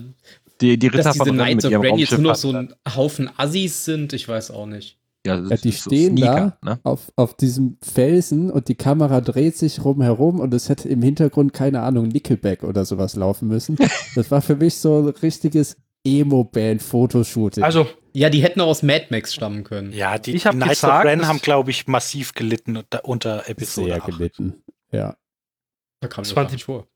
[0.61, 3.30] Die, die Ritter dass diese von Knights of Ren jetzt nur noch so ein Haufen
[3.38, 4.98] Assis sind, ich weiß auch nicht.
[5.26, 6.80] Ja, Ja, die ist so stehen Sneaker, Ne?
[6.84, 11.53] Auf, auf diesem Felsen und die Kamera dreht sich rumherum und es hätte im Hintergrund,
[11.53, 13.77] keine Ahnung, Nickelback oder sowas laufen müssen.
[14.15, 17.63] Das war für mich so ein richtiges Emo-Band-Fotoshooting.
[17.63, 19.93] Also, Ja, die hätten auch aus Mad Max stammen können.
[19.93, 23.05] Ja, die, Ich hab die Knights gesagt, of Ren haben, glaube ich, massiv gelitten unter,
[23.05, 24.05] unter Episode sehr 8.
[24.05, 24.63] gelitten.
[24.91, 25.15] Ja.
[25.99, 26.88] Da kam Das nicht vor.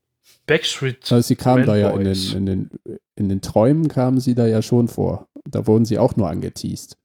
[0.46, 1.10] Backstreet.
[1.12, 2.70] Also sie kamen da ja in den, in, den,
[3.16, 5.28] in den Träumen kamen sie da ja schon vor.
[5.48, 6.96] Da wurden sie auch nur angeteased.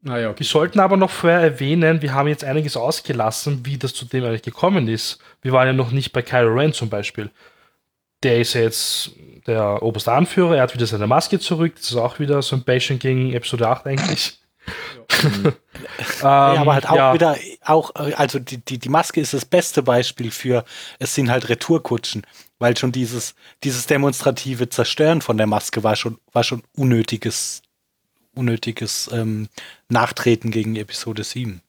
[0.00, 0.44] Naja, Wir okay.
[0.44, 4.42] sollten aber noch vorher erwähnen, wir haben jetzt einiges ausgelassen, wie das zu dem eigentlich
[4.42, 5.18] gekommen ist.
[5.42, 7.30] Wir waren ja noch nicht bei Kylo Ren zum Beispiel.
[8.22, 9.12] Der ist ja jetzt
[9.46, 11.74] der oberste Anführer, er hat wieder seine Maske zurück.
[11.76, 14.40] Das ist auch wieder so ein Bashing gegen Episode 8 eigentlich.
[15.24, 15.52] ähm,
[16.22, 19.44] Ja, aber halt auch ja, wieder, auch, äh, also die, die, die Maske ist das
[19.44, 20.64] beste Beispiel für,
[20.98, 22.22] es sind halt Retourkutschen,
[22.58, 23.34] weil schon dieses,
[23.64, 27.62] dieses demonstrative Zerstören von der Maske war schon, war schon unnötiges,
[28.34, 29.48] unnötiges ähm,
[29.88, 31.62] Nachtreten gegen Episode 7.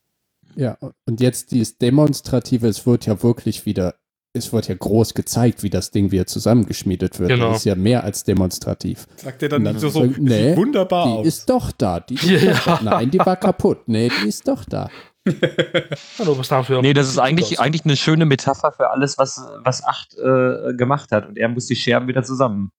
[0.55, 3.95] Ja, und jetzt dieses Demonstrative, es wird ja wirklich wieder,
[4.33, 7.29] es wird ja groß gezeigt, wie das Ding wieder zusammengeschmiedet wird.
[7.29, 7.49] Genau.
[7.49, 9.07] Das ist ja mehr als demonstrativ.
[9.15, 11.25] Sagt er dann dann so, so nee, sieht wunderbar Die aus.
[11.27, 11.99] ist doch da.
[11.99, 12.53] Die ist Ja.
[12.65, 12.81] doch.
[12.81, 13.87] Nein, die war kaputt.
[13.87, 14.89] Nee, die ist doch da.
[15.25, 16.81] der oberste Anführer.
[16.81, 21.11] Nee, das ist eigentlich, eigentlich eine schöne Metapher für alles, was, was Acht äh, gemacht
[21.11, 21.27] hat.
[21.27, 22.71] Und er muss die Scherben wieder zusammen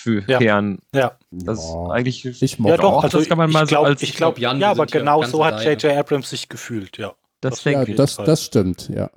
[0.00, 0.40] für Ja.
[0.40, 1.90] Ja, Das ist Ja.
[1.90, 2.24] eigentlich.
[2.42, 4.02] Ich ja mochte doch, auch, also das kann man ich, mal ich so glaube, als-
[4.02, 5.64] ich glaub, Jan, ja, aber genau so hat.
[5.64, 5.96] J.J.
[5.96, 7.12] Abrams sich gefühlt, ja.
[7.40, 7.96] das das denke ich.
[7.96, 9.10] das, das stimmt, ja.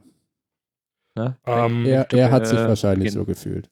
[1.16, 1.38] Ne?
[1.46, 3.70] Ähm, Er, er hat sich äh, wahrscheinlich so gefühlt.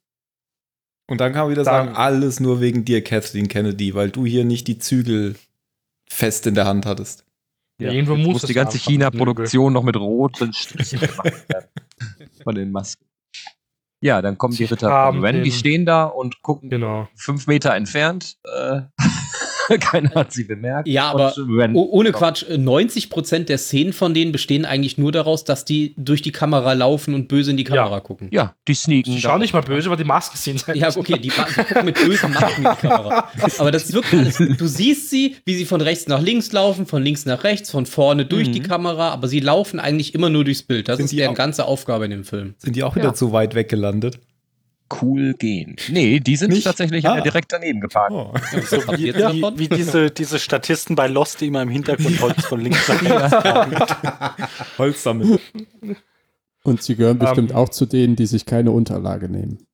[1.09, 4.25] Und dann kann man wieder Dann- sagen, alles nur wegen dir, Kathleen Kennedy, weil du
[4.25, 5.35] hier nicht die Zügel
[6.09, 7.25] fest in der Hand hattest.
[7.81, 11.67] Ja, irgendwo Jetzt muss die ganze China-Produktion noch mit roten Strichen gemacht werden.
[12.43, 13.05] Von den Masken.
[13.99, 17.07] Ja, dann kommen die Ritter von Ren, die stehen da und gucken Genau.
[17.15, 18.37] fünf Meter entfernt.
[18.43, 18.81] Äh,
[19.79, 20.87] keiner hat sie bemerkt.
[20.87, 25.11] Ja, aber Und Oh, ohne Quatsch, äh, 90% der Szenen von denen bestehen eigentlich nur
[25.11, 27.99] daraus, dass die durch die Kamera laufen und böse in die Kamera Ja.
[27.99, 28.27] gucken.
[28.31, 29.13] ja, die sneaken.
[29.13, 30.65] Da schauen nicht mal böse, weil die Maske sind.
[30.73, 33.29] Ja, okay, die, die gucken mit bösen Masken in die Kamera.
[33.57, 34.37] Aber das ist wirklich alles.
[34.57, 37.85] Du siehst sie, wie sie von rechts nach links laufen, von links nach rechts, von
[37.85, 38.53] vorne durch Mhm.
[38.53, 40.87] die Kamera, aber sie laufen eigentlich immer nur durchs Bild.
[40.87, 42.55] Das Sind ist die deren ganze Aufgabe in dem Film.
[42.57, 43.13] Sind die auch wieder Ja.
[43.13, 44.19] zu weit weg gelandet?
[45.01, 45.75] Cool gehen.
[45.89, 46.63] Nee, die sind Nicht?
[46.65, 47.19] tatsächlich Ah.
[47.21, 48.11] direkt daneben geparkt.
[48.13, 48.33] Oh.
[48.33, 52.45] Habt ihr jetzt Wie, wie diese, diese Statisten bei Lost, die immer im Hintergrund Holz
[52.45, 54.43] von links nach rechts tragen.
[54.77, 55.39] Holz sammeln.
[56.63, 57.57] Und sie gehören bestimmt Ähm.
[57.57, 59.65] auch zu denen, die sich keine Unterlage nehmen.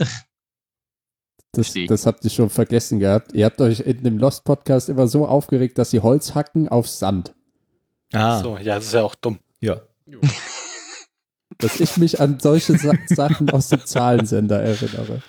[1.52, 3.32] Das, das habt ihr schon vergessen gehabt.
[3.34, 7.34] Ihr habt euch in dem Lost-Podcast immer so aufgeregt, dass sie Holz hacken auf Sand.
[8.12, 9.40] Ah, So, ja, das ist ja auch dumm.
[9.60, 9.80] ja.
[11.60, 15.22] Dass ich mich an solche Sa Sachen aus dem Zahlensender erinnere.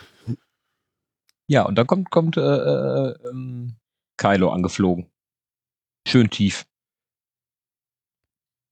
[1.47, 3.75] Ja, und dann kommt, kommt äh, äh, ähm,
[4.17, 5.07] Kylo angeflogen.
[6.07, 6.65] Schön tief.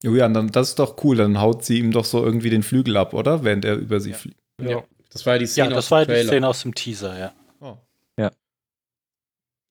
[0.02, 1.18] Julian, dann, das ist doch cool.
[1.18, 3.44] Dann haut sie ihm doch so irgendwie den Flügel ab, oder?
[3.44, 4.16] Während er über sie Ja.
[4.18, 4.40] fliegt.
[4.62, 4.84] Ja.
[5.12, 6.28] Das war ja die Ja, Szene das aus war dem die.
[6.28, 7.34] Szene aus dem Teaser, ja.
[7.60, 7.78] Oh.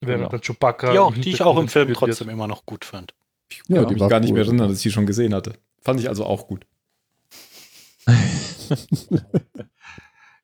[0.00, 0.28] Während Genau.
[0.28, 0.94] dann Chewbacca.
[0.94, 3.14] Ja, die ich auch im Film trotzdem immer noch gut fand.
[3.50, 4.34] Ich Ja, kann die mich war gar nicht cool.
[4.38, 5.54] mehr erinnern, dass ich sie schon gesehen hatte.
[5.80, 6.66] Fand ich also auch gut.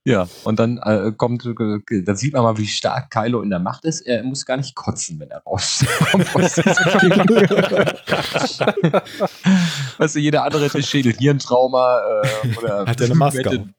[0.06, 3.59] Ja, und dann äh, kommt, äh, dann sieht man mal, wie stark Kylo in der
[3.59, 4.02] Macht ist.
[4.02, 6.34] Er muss gar nicht kotzen, wenn er rauskommt.
[9.98, 13.70] weißt du, jeder andere hätte Schädel-Hirntrauma äh, oder Hat er eine Maske hätte-?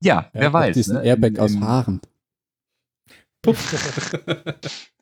[0.00, 0.74] Ja, Er wer weiß.
[0.74, 1.04] Diesen ne?
[1.04, 2.00] Airbag aus Haaren.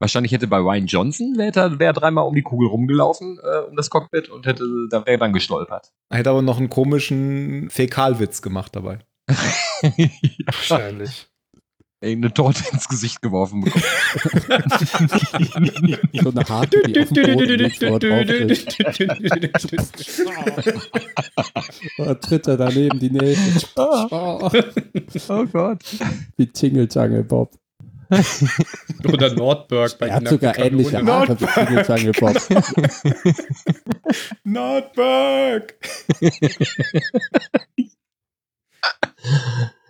[0.00, 3.76] Wahrscheinlich hätte bei Ryan Johnson, wäre er wär dreimal um die Kugel rumgelaufen, äh, um
[3.76, 5.92] das Cockpit und hätte, da wäre er dann gestolpert.
[6.08, 9.00] Er hätte aber noch einen komischen Fäkalwitz gemacht dabei.
[10.46, 11.26] Wahrscheinlich.
[12.02, 13.84] Irgendeine Torte ins Gesicht geworfen bekommen.
[16.22, 17.58] So eine Harte, die auf dem Boden.
[21.98, 23.36] Da tritt er daneben die Nägel.
[23.76, 24.50] Oh,
[25.28, 25.84] oh Gott.
[26.36, 27.52] wie Tingeltangel Bob.
[29.04, 31.04] Oder Nordberg bei Er hat sogar ähnliche.
[31.04, 32.36] Haare wie Tingeltangel Bob.
[34.44, 35.74] Nordberg!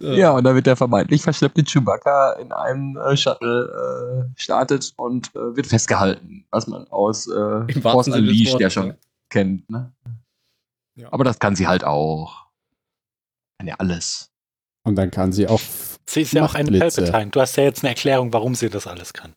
[0.00, 5.28] Ja, und dann wird der vermeintlich verschleppte Chewbacca in einem äh, Shuttle äh, startet und
[5.34, 8.94] äh, wird festgehalten, was man aus äh, Force Unleashed ja schon ja.
[9.28, 9.68] kennt.
[9.68, 9.92] Ne?
[10.94, 11.08] Ja.
[11.12, 12.46] Aber das kann sie halt auch.
[13.58, 14.30] Kann ja alles.
[14.84, 15.60] Und dann kann sie auch.
[16.10, 16.76] Sie ist ja auch eine.
[16.76, 17.30] Palpatine.
[17.30, 19.34] Du hast ja jetzt eine Erklärung, warum sie das alles kann.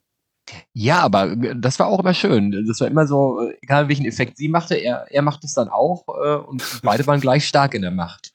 [0.73, 2.65] Ja, aber äh, das war auch immer schön.
[2.67, 5.69] Das war immer so, äh, egal welchen Effekt sie machte, er, er macht es dann
[5.69, 8.31] auch äh, und beide waren gleich stark in der Macht.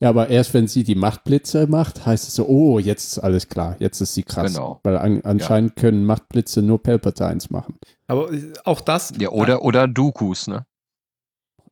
[0.00, 3.48] Ja, aber erst wenn sie die Machtblitze macht, heißt es so, oh, jetzt ist alles
[3.48, 4.52] klar, jetzt ist sie krass.
[4.52, 4.80] Genau.
[4.82, 7.78] Weil an, anscheinend können Machtblitze nur Palpatines machen.
[8.06, 9.12] Aber äh, auch das.
[9.18, 10.66] Ja, oder, oder Dooku's, ne?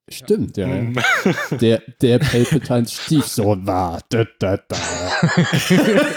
[0.09, 0.67] Stimmt, ja.
[0.67, 0.95] Mhm.
[0.95, 1.03] ja.
[1.59, 4.01] Der, der Palpatines Stiefsohn war.
[4.11, 4.77] Da, da, da.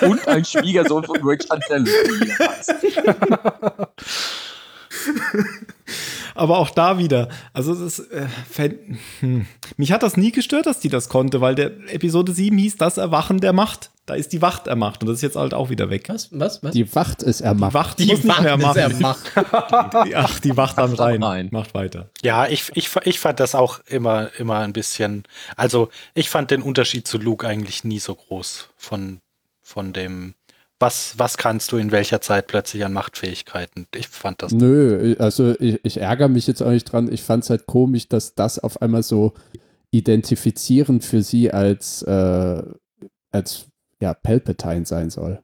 [0.08, 1.86] und ein Schwiegersohn von Rick Chantel.
[6.38, 7.30] Aber auch da wieder.
[7.54, 8.78] Also, das, äh, fänd-
[9.20, 9.46] hm.
[9.76, 12.98] mich hat das nie gestört, dass die das konnte, weil der Episode 7 hieß das
[12.98, 13.92] Erwachen der Macht.
[14.06, 16.08] Da ist die Wacht ermacht und das ist jetzt halt auch wieder weg.
[16.08, 16.30] Was?
[16.32, 16.64] Was?
[16.64, 16.72] Was?
[16.72, 17.74] Die Wacht ist Die ermacht.
[17.74, 19.20] Wacht Die muss nicht mehr Wacht ist ermacht.
[20.06, 21.22] Die- Ach, die Wacht am am Rhein.
[21.24, 21.50] Rhein.
[21.52, 22.10] Macht weiter.
[22.24, 25.24] Ja, ich, ich, ich fand das auch immer, immer ein bisschen.
[25.58, 29.20] Also, ich fand den Unterschied zu Luke eigentlich nie so groß von,
[29.62, 30.36] von dem,
[30.80, 33.88] was, was kannst du in welcher Zeit plötzlich an Machtfähigkeiten.
[33.96, 34.52] Ich fand das.
[34.52, 37.12] Nö, also ich, ich ärgere mich jetzt auch nicht dran.
[37.12, 39.34] Ich fand es halt komisch, dass das auf einmal so
[39.92, 42.64] identifizierend für sie als, äh,
[43.32, 43.66] als
[44.00, 45.42] ja, Palpatine sein soll.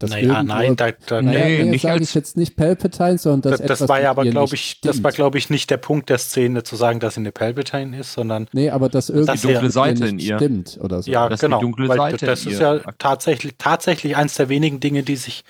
[0.00, 3.18] Dass naja, nein, da, da, Nee, Naja, nee, nicht sage als- ich jetzt nicht Palpatine,
[3.18, 5.76] sondern das, das etwas war ja aber, glaube ich, das war, glaube ich, nicht der
[5.76, 9.42] Punkt der Szene zu sagen, dass sie eine Palpatine ist, sondern Nee, aber dass irgendwas
[9.42, 10.36] die dunkle Seite nicht in ihr.
[10.38, 11.10] stimmt oder so.
[11.10, 11.60] ja, dass die genau.
[11.60, 15.44] dunkle weil Seite das ist ihr- ja tatsächlich, tatsächlich eins der wenigen Dinge, die sich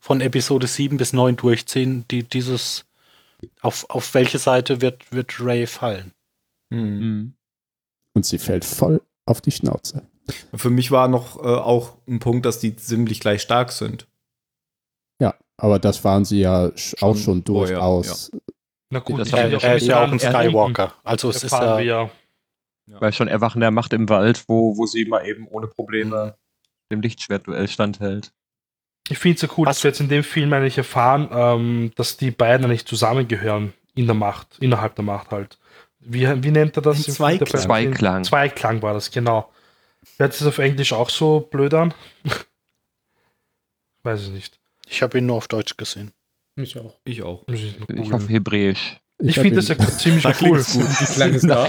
[0.00, 2.84] von Episode 7 bis 9 durchziehen, die dieses
[3.62, 6.12] auf, auf welche Seite wird, wird Ray fallen?
[6.72, 6.98] Hm.
[7.00, 7.32] Mhm.
[8.14, 10.02] Und sie fällt voll auf die Schnauze.
[10.54, 14.06] Für mich war noch äh, auch ein Punkt, dass die ziemlich gleich stark sind.
[15.20, 18.30] Ja, aber das waren sie ja sch- auch Schon schon durchaus.
[18.90, 20.94] Na gut, Das ich haben bin wir schon ist ja auch ein er- Skywalker.
[21.04, 22.10] Also es ist ja, wir ja.
[23.00, 26.36] Weil schon Erwachen der Macht im Wald, wo, wo sie mal eben ohne Probleme
[26.90, 28.32] dem Lichtschwertduell standhält.
[29.10, 31.92] Ich finde es ja cool, Was- dass wir jetzt in dem Film eigentlich erfahren, ähm,
[31.96, 35.58] dass die beiden eigentlich zusammengehören in der Macht, innerhalb der Macht halt.
[36.00, 37.02] Wie, wie nennt er das?
[37.02, 37.60] Zweiklang.
[37.62, 38.24] Zweiklang.
[38.24, 39.50] Zweiklang war das, genau.
[40.18, 41.94] Hört sich auf Englisch auch so blöd an?
[44.02, 44.58] Weiß ich nicht.
[44.88, 46.12] ich habe ihn nur auf Deutsch gesehen.
[46.56, 46.94] Ich auch.
[47.04, 47.44] Ich auch.
[47.48, 48.96] Ich Ich hoffe Hebräisch.
[49.20, 50.58] Ich, hab finde das ja ziemlich Da cool.
[50.58, 50.66] gut.
[50.74, 51.68] Wie klang es da?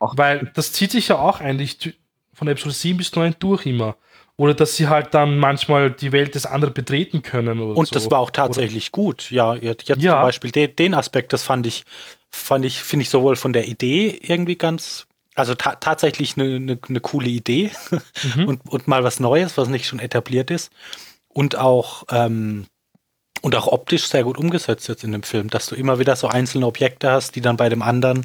[0.00, 1.98] Weil das zieht sich ja auch eigentlich
[2.32, 3.96] von Episode 7 bis 9 durch immer.
[4.36, 7.60] Oder dass sie halt dann manchmal die Welt des anderen betreten können.
[7.60, 7.92] Oder Und so.
[7.94, 9.30] das war auch tatsächlich gut.
[9.30, 10.14] Ja, jetzt, jetzt Ja.
[10.14, 11.84] zum Beispiel den, den Aspekt, das fand ich,
[12.32, 16.78] fand ich, finde ich sowohl von der Idee irgendwie ganz, also ta tatsächlich eine ne,
[16.88, 17.70] ne coole Idee
[18.36, 18.48] Mhm.
[18.48, 20.70] und, und mal was Neues, was nicht schon etabliert ist.
[21.28, 22.66] Und auch, ähm,
[23.40, 26.28] und auch optisch sehr gut umgesetzt jetzt in dem Film, dass du immer wieder so
[26.28, 28.24] einzelne Objekte hast, die dann bei dem anderen,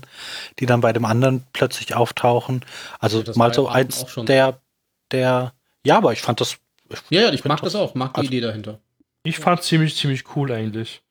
[0.60, 2.64] die dann bei dem anderen plötzlich auftauchen.
[3.00, 4.60] Also Ja, mal so eins der
[5.12, 5.54] der,
[5.86, 6.58] ja, aber ich fand das,
[7.10, 8.80] Ja, ja, ich mag das auch, mag die Also- Idee dahinter.
[9.24, 11.02] Ich fand ziemlich, ziemlich cool eigentlich.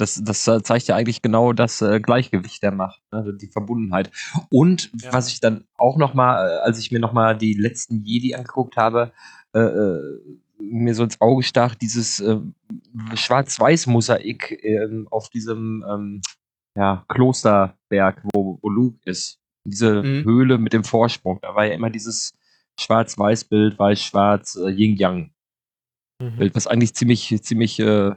[0.00, 3.18] Das, das äh, zeigt ja eigentlich genau das äh, Gleichgewicht der Macht, ne?
[3.18, 4.10] also die Verbundenheit.
[4.50, 5.12] Und Ja.
[5.12, 8.34] was ich dann auch noch mal, äh, als ich mir noch mal die letzten Jedi
[8.34, 9.12] angeguckt habe,
[9.54, 10.20] äh, äh,
[10.62, 12.38] mir so ins Auge stach, dieses äh,
[13.14, 16.22] Schwarz-Weiß-Mosaik ähm, auf diesem ähm,
[16.76, 19.38] ja, Klosterberg, wo, wo Luke ist.
[19.64, 20.24] Diese Mhm.
[20.24, 21.38] Höhle mit dem Vorsprung.
[21.42, 22.32] Da war ja immer dieses
[22.78, 25.32] Schwarz-Weiß-Bild, Weiß-Schwarz, Yin-Yang.
[26.22, 26.36] Mhm.
[26.36, 28.16] Bild, was eigentlich ziemlich, ziemlich, ja,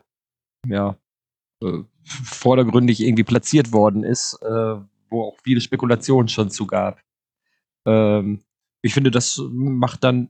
[1.63, 4.75] äh, vordergründig irgendwie platziert worden ist, äh,
[5.09, 7.01] wo auch viele Spekulationen schon zu gab.
[7.85, 8.41] Ähm,
[8.81, 10.29] ich finde, das macht dann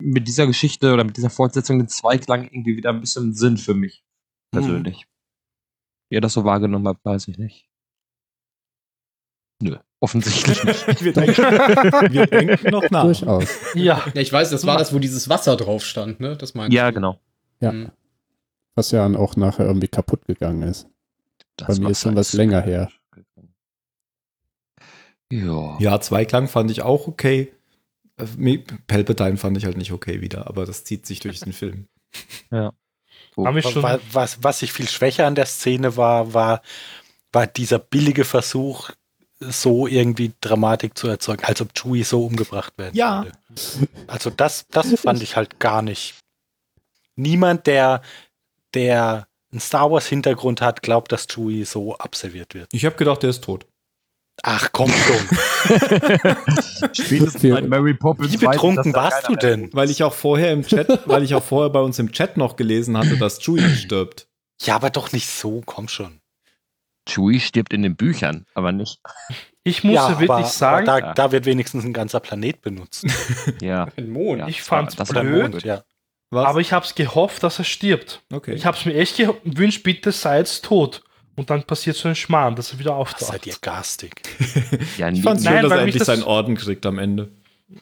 [0.00, 3.74] mit dieser Geschichte oder mit dieser Fortsetzung den Zweiklang irgendwie wieder ein bisschen Sinn für
[3.74, 4.04] mich,
[4.52, 5.06] persönlich.
[6.08, 7.68] Wie ihr das so wahrgenommen habt, weiß ich nicht.
[9.60, 10.86] Nö, offensichtlich nicht.
[11.04, 11.36] wir, denken,
[12.12, 13.04] wir denken noch nach.
[13.04, 13.48] Durchaus.
[13.74, 16.36] Ja, Ja, ich weiß, das war das, wo dieses Wasser drauf stand, ne?
[16.36, 16.94] Das meinst ja, du.
[16.94, 17.20] genau.
[17.60, 17.72] Ja.
[17.72, 17.90] Mhm.
[18.78, 20.86] Was ja dann auch nachher irgendwie kaputt gegangen ist.
[21.56, 22.88] Bei mir ist schon was länger her.
[25.32, 25.76] Ja.
[25.80, 27.52] Ja, Zweiklang fand ich auch okay.
[28.16, 31.88] Äh, Palpatine fand ich halt nicht okay wieder, aber das zieht sich durch den Film.
[32.52, 32.74] haben
[33.36, 33.82] wir schon.
[33.82, 36.62] wa- was, was ich viel schwächer an der Szene war, war,
[37.32, 38.90] war dieser billige Versuch,
[39.40, 43.24] so irgendwie Dramatik zu erzeugen, als ob Chewie so umgebracht werden Ja.
[43.24, 43.38] würde.
[44.06, 46.14] Also das, das fand ich halt gar nicht.
[47.16, 48.02] Niemand, der,
[48.74, 52.68] der einen Star Wars Hintergrund hat, glaubt, dass Chewie so abserviert wird.
[52.72, 53.66] Ich habe gedacht, der ist tot.
[54.42, 55.38] Ach, komm schon.
[56.92, 58.32] Spätestens bei Mary Poppins.
[58.32, 59.68] Wie betrunken warst du denn?
[59.72, 62.54] Weil ich auch vorher im Chat, weil ich auch vorher bei uns im Chat noch
[62.56, 64.28] gelesen hatte, dass Chewie stirbt.
[64.60, 66.20] Ja, aber doch nicht so, komm schon.
[67.08, 69.00] Chewie stirbt in den Büchern, aber nicht.
[69.64, 73.06] Ich muss ja, wirklich sagen, aber da, da wird wenigstens ein ganzer Planet benutzt.
[73.60, 73.88] Ja.
[73.96, 74.40] Ein Mond.
[74.40, 75.24] ja Ich fand's das blöd.
[75.24, 75.64] Mond, Mond.
[75.64, 75.82] ja.
[76.30, 76.46] Was?
[76.46, 78.20] aber ich habe es gehofft, dass er stirbt.
[78.32, 78.52] okay.
[78.54, 81.02] Ich habe es mir echt gewünscht, bitte seid tot.
[81.36, 83.30] Und dann passiert so ein Schmarrn, dass er wieder auftaucht.
[83.30, 84.22] seid ihr garstig.
[84.98, 87.28] Ja, ich fand Nein, schön, dass er endlich das- seinen Orden kriegt am Ende.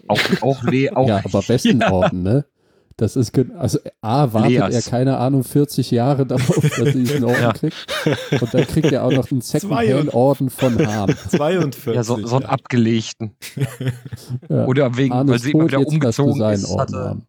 [0.09, 2.44] auch, auch, Le auch ja, aber besten Orden, ne?
[2.98, 4.74] Das ist, also A, wartet Leas.
[4.74, 7.52] er, keine Ahnung, 40 Jahre darauf, dass er diesen Orden Ja.
[7.52, 7.77] kriegt.
[8.40, 11.14] Und dann kriegt er auch noch einen Second-Hand-Orden von Hahn.
[11.28, 11.94] 42.
[11.94, 13.36] ja, so, so einen abgelegten.
[14.48, 14.64] Ja.
[14.64, 17.27] Oder wegen, weil Arnes sie immer wieder jetzt umgezogen seinen ist, Orden hatte haben.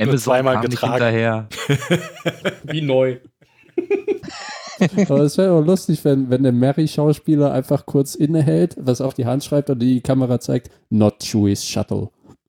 [0.00, 0.92] Amazon zweimal getragen.
[0.92, 1.48] hinterher.
[2.64, 3.18] Wie neu.
[5.08, 9.26] Aber es wäre auch lustig, wenn, wenn der Mary-Schauspieler einfach kurz innehält, was auf die
[9.26, 12.08] Hand schreibt und die Kamera zeigt, not Chewie's Shuttle.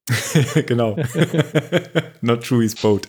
[0.66, 0.96] genau.
[2.22, 3.08] Not Chewie's boat.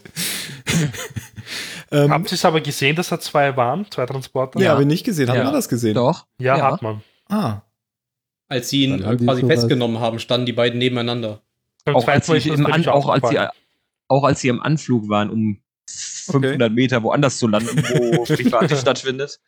[1.90, 3.86] ähm, Habt ihr es aber gesehen, dass da zwei waren?
[3.90, 4.60] Zwei Transporter?
[4.60, 5.28] ja, habe ich nicht gesehen.
[5.28, 5.44] Haben Ja.
[5.44, 5.94] wir das gesehen?
[5.94, 6.26] Doch.
[6.38, 6.72] Ja, Ja.
[6.72, 7.02] hat man.
[7.28, 7.62] Ah,
[8.48, 11.40] Als sie ihn die quasi sowas- festgenommen haben, standen die beiden nebeneinander.
[11.86, 13.38] Auch als, sie im An, auch, als sie,
[14.08, 15.58] auch als sie im Anflug waren, um
[15.88, 19.40] 500 Meter woanders zu landen, wo die Party stattfindet,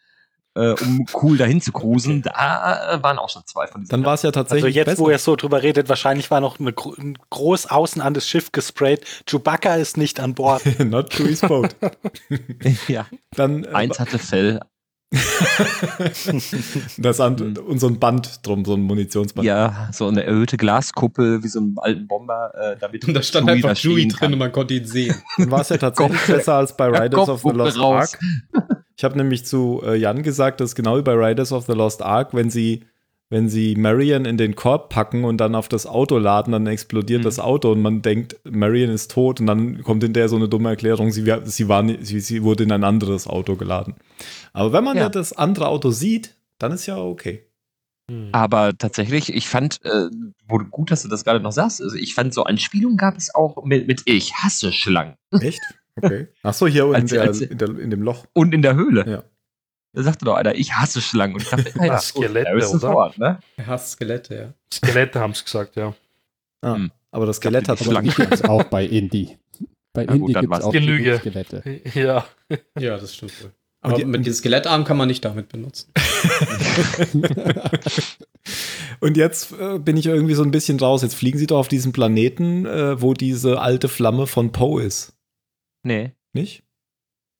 [0.56, 3.90] äh, um cool dahin zu cruisen, da äh, waren auch schon zwei von diesen.
[3.90, 5.02] dann war es ja Also tatsächlich jetzt, besser.
[5.02, 8.28] wo ihr so drüber redet, wahrscheinlich war noch eine, gro- ein groß außen an das
[8.28, 9.04] Schiff gesprayt.
[9.28, 10.62] Chewbacca ist nicht an Bord.
[10.84, 11.74] Not Chewie's boat.
[12.88, 13.06] ja.
[13.34, 14.60] Dann äh, Eins hatte Fell,
[16.98, 19.46] das an, und so ein Band drum, so ein Munitionsband.
[19.46, 23.46] ja, so eine erhöhte Glaskuppel, wie so einen alten Bomber, äh, damit Und da stand
[23.48, 24.32] Chewie einfach Chewie drin kann.
[24.32, 25.14] und man konnte ihn sehen.
[25.38, 28.14] Dann war es ja tatsächlich besser als bei Riders of the Lost raus.
[28.14, 28.74] Ark.
[28.96, 32.00] Ich habe nämlich zu äh, Jan gesagt, dass genau wie bei Riders of the Lost
[32.02, 32.84] Ark, wenn sie,
[33.28, 37.20] wenn sie Marion in den Korb packen und dann auf das Auto laden, dann explodiert
[37.22, 37.24] Mhm.
[37.24, 40.48] das Auto und man denkt, Marion ist tot und dann kommt in der so eine
[40.48, 43.94] dumme Erklärung, sie, war- sie, war, sie, sie wurde in ein anderes Auto geladen.
[44.52, 45.04] Aber wenn man ja.
[45.04, 45.08] Ja.
[45.08, 47.44] das andere Auto sieht, dann ist ja okay.
[48.08, 48.28] Hm.
[48.32, 50.08] Aber tatsächlich, ich fand, äh,
[50.46, 53.34] wo, gut, dass du das gerade noch sagst, also ich fand, so Anspielungen gab es
[53.34, 55.14] auch mit, mit Ich hasse Schlangen.
[55.32, 55.60] Echt?
[56.02, 56.28] Okay.
[56.42, 58.26] Ach so, hier in, Als- der, als- in, der, in dem Loch.
[58.32, 59.04] Und in der Höhle.
[59.08, 59.24] Ja.
[59.92, 61.34] Da sagte doch einer, ich hasse Schlangen.
[61.34, 62.80] Und ich dachte, Das Skelette, oder?
[62.80, 63.38] Ford, ne?
[63.56, 64.52] Er hasst Skelette, ja.
[64.72, 65.94] Skelette haben es gesagt, ja.
[66.62, 66.90] Ah, Hm.
[67.12, 68.12] Aber das Skelett hat Schlangen.
[68.48, 69.38] auch bei Indie.
[69.92, 71.18] Bei Ja, Indie gibt es auch Genüge.
[71.18, 71.62] Skelette.
[71.94, 72.24] Ja.
[72.76, 73.52] Ja, das stimmt wohl.
[73.82, 75.92] Aber die- mit diesem Skelettarm kann man nicht damit benutzen.
[79.00, 81.02] Und jetzt äh, bin ich irgendwie so ein bisschen raus.
[81.02, 85.13] Jetzt fliegen sie doch auf diesen Planeten, äh, wo diese alte Flamme von Poe ist.
[85.84, 86.12] Nee.
[86.32, 86.64] Nicht?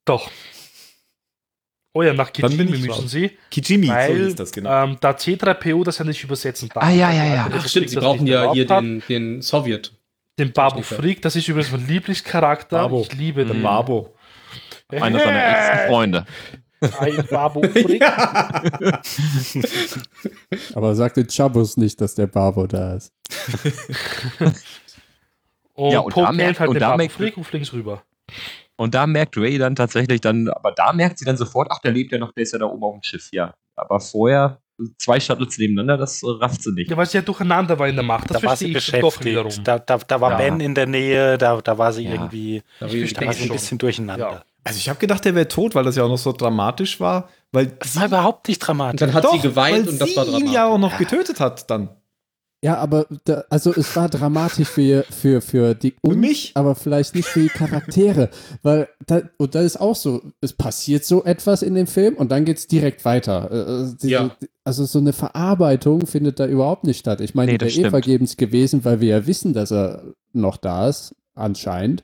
[0.05, 0.29] Doch.
[1.93, 3.09] Oh ja, nach Kijimi ich müssen raus.
[3.11, 4.83] sie, Kijimi, so weil hieß das genau.
[4.83, 6.83] ähm, da C3PO das ja nicht übersetzen darf.
[6.83, 7.49] Ah, ja, ja, ja.
[7.49, 9.93] Die Ach stimmt, sie brauchen ja hier den, den Sowjet.
[10.37, 10.81] Den Babu.
[10.81, 12.77] Freak, das ist übrigens mein Lieblingscharakter.
[12.79, 13.01] Babo.
[13.01, 13.49] Ich liebe Mhm.
[13.49, 13.63] den.
[13.63, 14.13] Babo.
[14.89, 16.25] Einer seiner engsten Freunde.
[16.99, 18.03] Ein Babu Freak.
[20.75, 23.13] Aber sag den Chabos nicht, dass der Barbo da ist.
[25.73, 28.03] Und, Ja, und da merkt- halt und den da Babu merkt- Frick und fliegt rüber.
[28.77, 31.91] Und da merkt Ray dann tatsächlich dann, aber da merkt sie dann sofort, ach, der
[31.91, 33.53] lebt ja noch, der ist ja da oben auf dem Schiff, ja.
[33.77, 34.59] Aber vorher,
[34.97, 36.91] zwei Shuttles nebeneinander, das rafft sie nicht.
[36.91, 38.29] Ja, weil sie ja durcheinander war in der Macht.
[38.31, 39.61] Das da war sie ich beschäftigt.
[39.65, 40.37] Da, da, da war Ja.
[40.37, 42.11] Ben in der Nähe, da, da war sie Ja.
[42.13, 43.49] irgendwie, Da da wie- war sie ein schon.
[43.55, 44.29] bisschen durcheinander.
[44.31, 44.43] Ja.
[44.65, 47.29] Also ich habe gedacht, der wäre tot, weil das ja auch noch so dramatisch war.
[47.51, 48.99] Weil Das war überhaupt nicht Und dramatisch.
[48.99, 50.53] dann hat Doch, sie geweint weil und das sie war ihn dramatisch.
[50.53, 51.89] ja auch noch getötet hat dann.
[52.65, 56.51] Ja, aber da, also es war dramatisch für, für, für die uns, mich.
[56.55, 58.29] aber vielleicht nicht für die Charaktere.
[58.63, 62.31] weil da, und da ist auch so, es passiert so etwas in dem Film und
[62.31, 63.51] dann geht es direkt weiter.
[63.51, 64.35] Äh, diese- Ja.
[64.63, 67.21] Also so eine Verarbeitung findet da überhaupt nicht statt.
[67.21, 67.91] Ich meine, Nee, der das eh stimmt.
[67.91, 70.01] vergebens gewesen, weil wir ja wissen, dass er
[70.33, 72.03] noch da ist, anscheinend.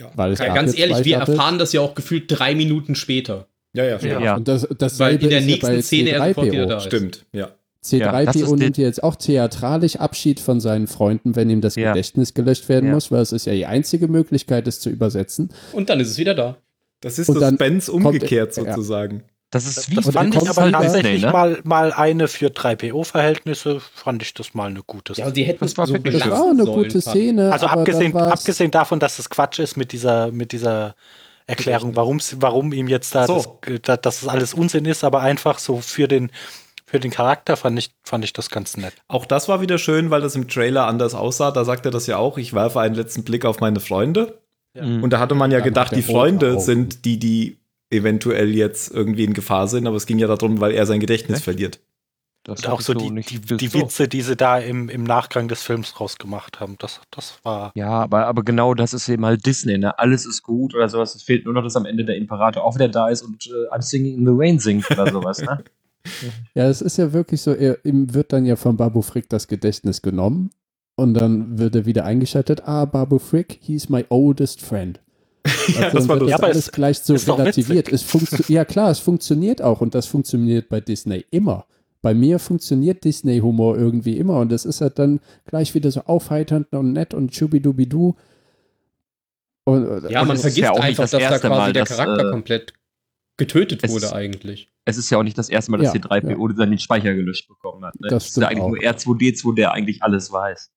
[0.00, 0.10] Ja.
[0.16, 1.36] Weil es ganz ehrlich, wir Shuttles.
[1.36, 3.48] erfahren das ja auch gefühlt drei Minuten später.
[3.74, 4.20] Ja, ja, Ja.
[4.20, 4.36] Ja.
[4.36, 6.68] Und das, das Weil in der nächsten Szene er sofort wieder C3PO.
[6.68, 6.84] da ist.
[6.84, 7.48] Stimmt, ja.
[7.92, 11.60] Ja, das ist C3PO die- nimmt jetzt auch theatralisch Abschied von seinen Freunden, wenn ihm
[11.60, 11.92] das Ja.
[11.92, 12.94] Gedächtnis gelöscht werden Ja.
[12.94, 15.50] muss, weil es ist ja die einzige Möglichkeit, es zu übersetzen.
[15.72, 16.56] Und dann ist es wieder da.
[17.00, 18.64] Das ist Und das kommt- umgekehrt ja.
[18.64, 19.22] sozusagen.
[19.50, 21.30] Das ist wie Das fand ich kommt aber tatsächlich ne?
[21.32, 25.28] mal, mal eine für 3PO-Verhältnisse, fand ich das mal eine gute Ja, Sache.
[25.28, 27.00] und sie hätten Das war so Das war eine gute.
[27.00, 27.50] Szene.
[27.52, 30.94] Also aber abgesehen, abgesehen davon, dass es Quatsch ist mit dieser, mit dieser
[31.46, 33.58] Erklärung, warum, warum ihm jetzt da, So.
[33.62, 36.30] das, da dass es alles Unsinn ist, aber einfach so für den,
[36.88, 38.94] für den Charakter fand ich, fand ich das ganz nett.
[39.08, 41.50] Auch das war wieder schön, weil das im Trailer anders aussah.
[41.50, 42.38] Da sagt er das ja auch.
[42.38, 44.38] Ich werfe einen letzten Blick auf meine Freunde.
[44.74, 45.02] Mhm.
[45.02, 47.58] Und da hatte man ja Dann gedacht, die Freunde sind die, die
[47.90, 49.86] eventuell jetzt irgendwie in Gefahr sind.
[49.86, 51.44] Aber es ging ja darum, weil er sein Gedächtnis Echt?
[51.44, 51.78] verliert.
[52.44, 53.80] Das Und auch so die, die, die so.
[53.80, 57.70] Witze, die sie da im, im Nachgang des Films rausgemacht haben, das, das war.
[57.74, 59.98] Ja, aber, aber genau das ist eben halt Disney, ne?
[59.98, 61.14] Alles ist gut oder sowas.
[61.14, 63.74] Es fehlt nur noch, dass am Ende der Imperator auch wieder da ist und äh,
[63.74, 65.62] I'm Singing in the Rain singt oder sowas, ne?
[66.54, 69.48] Ja, es ist ja wirklich so, er, ihm wird dann ja von Babu Frick das
[69.48, 70.50] Gedächtnis genommen
[70.96, 72.62] und dann wird er wieder eingeschaltet.
[72.66, 75.00] Ah, Babu Frick, he's my oldest friend.
[75.68, 76.30] Also das dann war das.
[76.30, 77.92] Ja, aber alles es gleich so ist relativiert.
[77.92, 78.04] Es
[78.48, 81.66] ja klar, es funktioniert auch und das funktioniert bei Disney immer.
[82.00, 86.72] Bei mir funktioniert Disney-Humor irgendwie immer und das ist halt dann gleich wieder so aufheiternd
[86.72, 88.14] und nett und schubidubidu.
[89.64, 91.72] Und, Ja, Und man ist vergisst ja auch nicht einfach, das dass da quasi Mal,
[91.72, 92.72] der dass, Charakter äh, komplett
[93.38, 94.70] getötet es wurde ist- eigentlich.
[94.84, 97.14] Es ist ja auch nicht das erste Mal, dass Ja, die 3PO dann den Speicher
[97.14, 97.98] gelöscht bekommen hat.
[98.00, 98.08] Ne?
[98.08, 98.68] Das es ist ja eigentlich auch.
[98.68, 100.70] nur R2D2, der eigentlich alles weiß.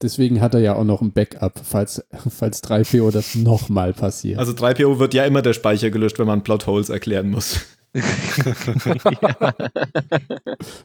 [0.00, 4.38] Deswegen hat er ja auch noch ein Backup, falls, falls 3PO das nochmal passiert.
[4.38, 7.60] Also 3PO wird ja immer der Speicher gelöscht, wenn man Plotholes erklären muss.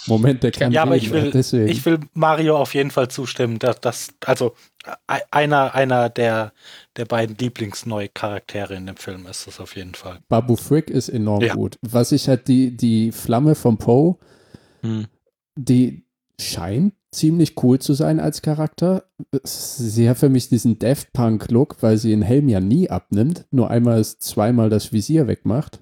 [0.08, 1.68] Moment, der kann Ja, aber ich will, deswegen.
[1.70, 6.52] ich will Mario auf jeden Fall zustimmen, dass das, also e- einer, einer der,
[6.98, 10.20] der beiden Lieblingsneue-Charaktere in dem Film ist das auf jeden Fall.
[10.28, 11.54] Babu Frick ist enorm Ja.
[11.56, 11.78] gut.
[11.82, 14.16] Was ich halt, die, die Flamme von Poe,
[14.82, 15.08] Hm.
[15.56, 16.04] die
[16.40, 19.06] scheint ziemlich cool zu sein als Charakter.
[19.44, 23.72] Sie hat für mich diesen Daft Punk-Look, weil sie den Helm ja nie abnimmt, nur
[23.72, 25.80] einmal ist zweimal das Visier wegmacht.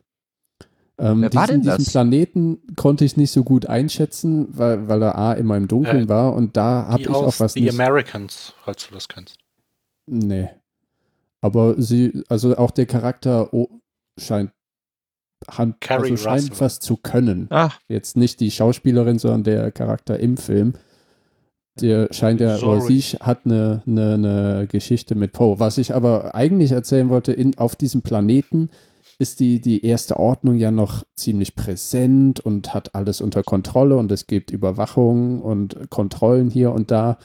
[0.97, 1.77] Ähm, Wer war diesen, denn das?
[1.77, 6.05] diesen Planeten konnte ich nicht so gut einschätzen, weil, weil er A immer im Dunkeln
[6.05, 7.73] Äh, war und da habe Die ich auch was The nicht.
[7.77, 9.37] Americans, falls du das kennst.
[10.07, 10.49] Nee.
[11.45, 13.67] Aber sie, also auch der Charakter oh,
[14.19, 14.51] scheint,
[15.47, 16.59] hand, Carrie also scheint Russell.
[16.65, 17.45] was zu können.
[17.51, 20.73] Ach, Jetzt nicht die Schauspielerin, sondern der Charakter im Film.
[21.79, 25.59] Der scheint ja, oder sie hat eine, eine, eine Geschichte mit Poe.
[25.59, 28.69] Was ich aber eigentlich erzählen wollte, in, auf diesem Planeten
[29.19, 34.11] ist die, die erste Ordnung ja noch ziemlich präsent und hat alles unter Kontrolle und
[34.11, 37.19] es gibt Überwachung und Kontrollen hier und da.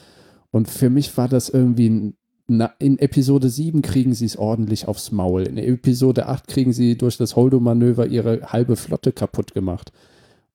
[0.50, 2.16] Und für mich war das irgendwie, ein-
[2.52, 5.42] na, in Episode 7 kriegen sie es ordentlich aufs Maul.
[5.46, 9.92] In Episode 8 kriegen sie durch das Holdo-Manöver ihre halbe Flotte kaputt gemacht.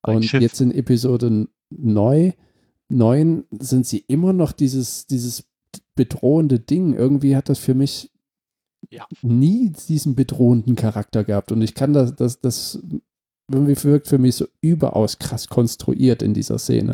[0.02, 0.42] Ein Und Schiff.
[0.42, 2.34] jetzt in Episode 9,
[2.90, 5.46] 9 sind sie immer noch dieses, dieses
[5.96, 6.94] bedrohende Ding.
[6.94, 8.12] Irgendwie hat das für mich
[8.92, 9.08] Ja.
[9.22, 11.52] nie diesen bedrohenden Charakter gehabt.
[11.54, 12.84] Und ich kann das, das, das
[13.52, 16.94] irgendwie wirkt für mich so überaus krass konstruiert in dieser Szene.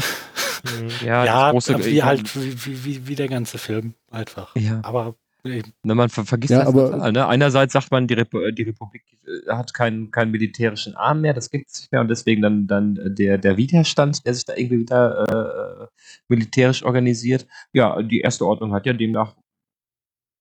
[1.03, 4.56] ja, Ja, das große, wie halt, wie, wie, wie, wie der ganze Film einfach.
[4.56, 4.80] Ja.
[4.84, 7.11] Aber äh, Ne, man ver vergisst Ja, das aber- total.
[7.14, 7.26] Ne?
[7.28, 11.34] Einerseits sagt man, die, Repu äh, die Republik äh, hat keinen, keinen militärischen Arm mehr,
[11.34, 14.45] das gibt es nicht mehr und deswegen dann, dann äh, der, der Widerstand, der sich
[14.45, 15.88] da irgendwie wieder äh,
[16.28, 17.48] militärisch organisiert.
[17.73, 19.36] Ja, die erste Ordnung hat ja demnach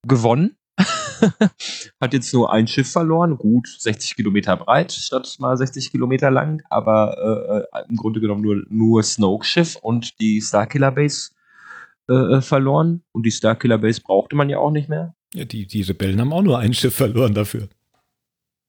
[0.07, 0.57] gewonnen.
[2.01, 6.63] hat jetzt nur ein Schiff verloren, gut 60 Kilometer breit statt mal 60 Kilometer lang,
[6.71, 11.31] aber äh, äh, im Grunde genommen nur, nur Snoke-Schiff und die Starkiller Base
[12.09, 13.03] äh, äh, verloren.
[13.13, 15.15] Und die Starkiller Base brauchte man ja auch nicht mehr.
[15.35, 17.69] Ja, die, die Rebellen haben auch nur ein Schiff verloren dafür.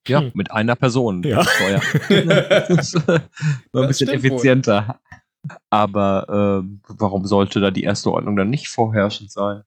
[0.08, 0.32] Ja, Hm.
[0.34, 1.22] mit einer Person.
[1.24, 1.44] Ja.
[1.44, 3.22] Das ist, äh, war ein
[3.72, 4.30] Das bisschen stimmt wohl.
[4.32, 5.00] effizienter.
[5.72, 9.64] Aber ähm, warum sollte da die erste Ordnung dann nicht vorherrschend sein?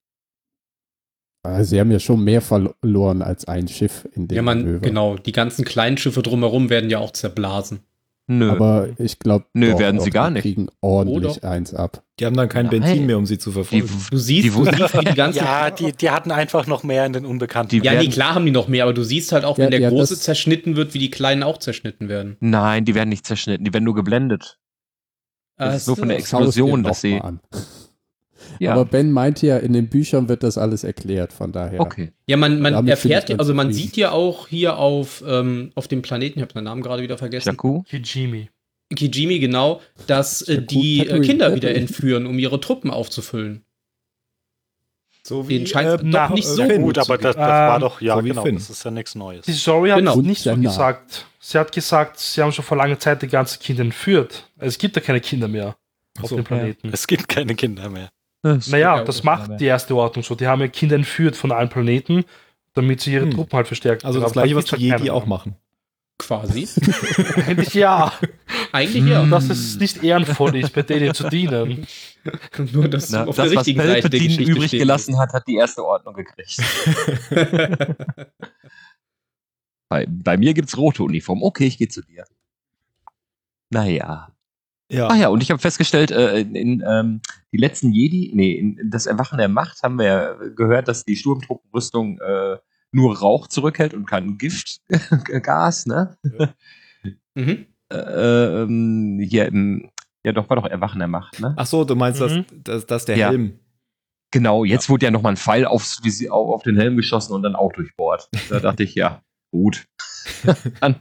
[1.46, 4.80] Ah, Sie haben ja schon mehr verloren als ein Schiff in dem Ja, man, Manöver.
[4.80, 5.16] genau.
[5.16, 7.80] Die ganzen kleinen Schiffe drumherum werden ja auch zerblasen.
[8.26, 8.50] Nö.
[8.50, 10.40] Aber ich glaube, Nö, werden sie gar nicht.
[10.40, 11.42] kriegen ordentlich doch.
[11.50, 12.02] eins ab.
[12.18, 12.80] Die haben dann kein Nein.
[12.80, 13.90] Benzin mehr, um sie zu die, verfolgen.
[14.10, 15.38] Du siehst, Die du siehst wie die ganzen.
[15.44, 17.68] Ja, die, die hatten einfach noch mehr in den Unbekannten.
[17.78, 19.64] Die- ja, nee, werden- klar haben die noch mehr, aber du siehst halt auch, Ja,
[19.64, 22.38] wenn der ja, große zerschnitten wird, wie die kleinen auch zerschnitten werden.
[22.40, 24.58] nein, die werden nicht zerschnitten, die werden nur geblendet.
[25.58, 27.20] Das ist nur von der Ex Explosion, dass sie.
[28.54, 28.60] Doch.
[28.60, 31.80] Ja, Aber Ben meinte ja, in den Büchern wird das alles erklärt, von daher.
[31.80, 32.12] okay.
[32.26, 36.38] Ja, man, man erfährt, also man sieht ja auch hier auf, ähm, auf dem Planeten,
[36.38, 37.82] ich habe den Namen gerade wieder vergessen, Jakku?
[37.84, 38.48] Kijimi.
[38.94, 41.74] Kijimi genau, dass äh, die äh, Kinder wieder Tatooine.
[41.80, 43.64] entführen, um ihre Truppen aufzufüllen.
[45.26, 46.82] So Den scheint's doch na, nicht so Finn.
[46.82, 48.56] Gut, aber das, das Ähm, war doch, ja, so wie genau, Finn.
[48.56, 49.46] das ist ja nichts Neues.
[49.46, 50.16] Die Story hat Genau.
[50.16, 51.26] nicht so gesagt.
[51.40, 54.50] Sie hat gesagt, sie haben schon vor langer Zeit die ganzen Kinder entführt.
[54.58, 55.76] Es gibt ja keine Kinder mehr
[56.20, 56.90] auf so, dem Planeten.
[56.92, 58.10] Es gibt keine Kinder mehr.
[58.44, 60.34] Naja, Ja, das das macht die erste Ordnung so.
[60.34, 62.24] Die haben ja Kinder entführt von allen Planeten,
[62.74, 63.30] damit sie ihre Hm.
[63.32, 64.06] Truppen halt verstärken.
[64.06, 65.56] Also das gleiche, was die halt Jedi auch machen.
[66.18, 66.68] Quasi.
[67.46, 68.12] Eigentlich ja.
[68.70, 69.22] Eigentlich ja.
[69.22, 71.86] Und dass es nicht ehrenvoll ist, bei denen zu dienen.
[72.72, 75.32] Nur, dass Na, auf das, der was richtigen Seite der Geschichte übrig stehen gelassen hat,
[75.32, 76.56] hat die erste Ordnung gekriegt.
[79.88, 81.42] bei, bei mir gibt's rote Uniform.
[81.42, 82.24] Okay, ich gehe zu dir.
[83.70, 84.33] Naja.
[84.90, 85.08] Ja.
[85.08, 87.20] Ach ja, und ich habe festgestellt, äh, in, in ähm,
[87.52, 91.16] die letzten Jedi, nee, in, das Erwachen der Macht haben wir ja gehört, dass die
[91.16, 92.58] Sturmtruppenrüstung äh,
[92.92, 96.16] nur Rauch zurückhält und kein Giftgas, ne?
[97.34, 97.66] Mhm.
[97.90, 97.96] Äh,
[98.62, 99.90] ähm, hier im,
[100.22, 101.54] ja doch, war doch Erwachen der Macht, ne?
[101.56, 102.44] Ach so, du meinst, Mhm.
[102.50, 103.30] dass, dass, dass der Ja.
[103.30, 103.58] Helm.
[104.30, 107.72] Genau, jetzt wurde ja nochmal ein Pfeil aufs, auf den Helm geschossen und dann auch
[107.72, 108.28] durchbohrt.
[108.50, 109.86] Da dachte ich, ja, gut.
[110.80, 110.96] dann,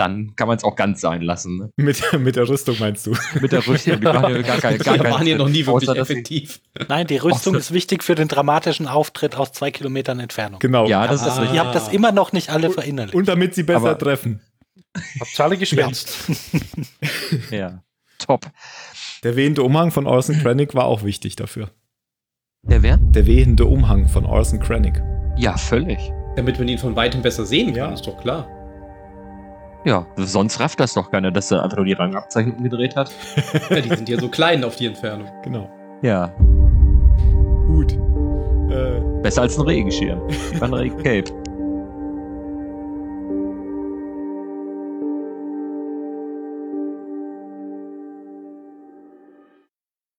[0.00, 1.58] dann kann man es auch ganz sein lassen.
[1.58, 1.70] Ne?
[1.76, 3.12] Mit, mit der Rüstung meinst du?
[3.40, 5.64] Mit der Rüstung, die waren ja gar, kein, gar Die kein waren ja noch nie
[5.66, 6.60] wirklich effektiv.
[6.88, 10.58] Nein, die Rüstung ist wichtig für den dramatischen Auftritt aus zwei Kilometern Entfernung.
[10.58, 10.86] Genau.
[10.86, 11.56] Ja, das ist Also, richtig.
[11.58, 13.14] ihr habt das immer noch nicht alle verinnerlicht.
[13.14, 14.40] Und damit sie besser Aber- treffen.
[15.20, 16.16] Habt alle geschwänzt.
[17.50, 17.82] Ja,
[18.18, 18.46] top.
[19.22, 21.70] Der wehende Umhang von Orson Krennic war auch wichtig dafür.
[22.62, 22.96] Der wer?
[22.96, 25.02] Der wehende Umhang von Orson Krennic.
[25.36, 25.98] Ja, völlig.
[26.36, 27.92] Damit man ihn von weitem besser sehen kann, Ja.
[27.92, 28.48] ist doch klar.
[29.84, 33.10] Ja, sonst rafft das doch keiner, dass er einfach nur die Rangabzeichnung umgedreht hat.
[33.70, 35.28] Ja, die sind ja so klein auf die Entfernung.
[35.42, 35.70] Genau.
[36.02, 36.32] Ja,
[37.70, 37.92] Gut.
[38.68, 40.20] Äh, besser als ein Regenschirm.
[40.58, 41.24] War ein Regencape.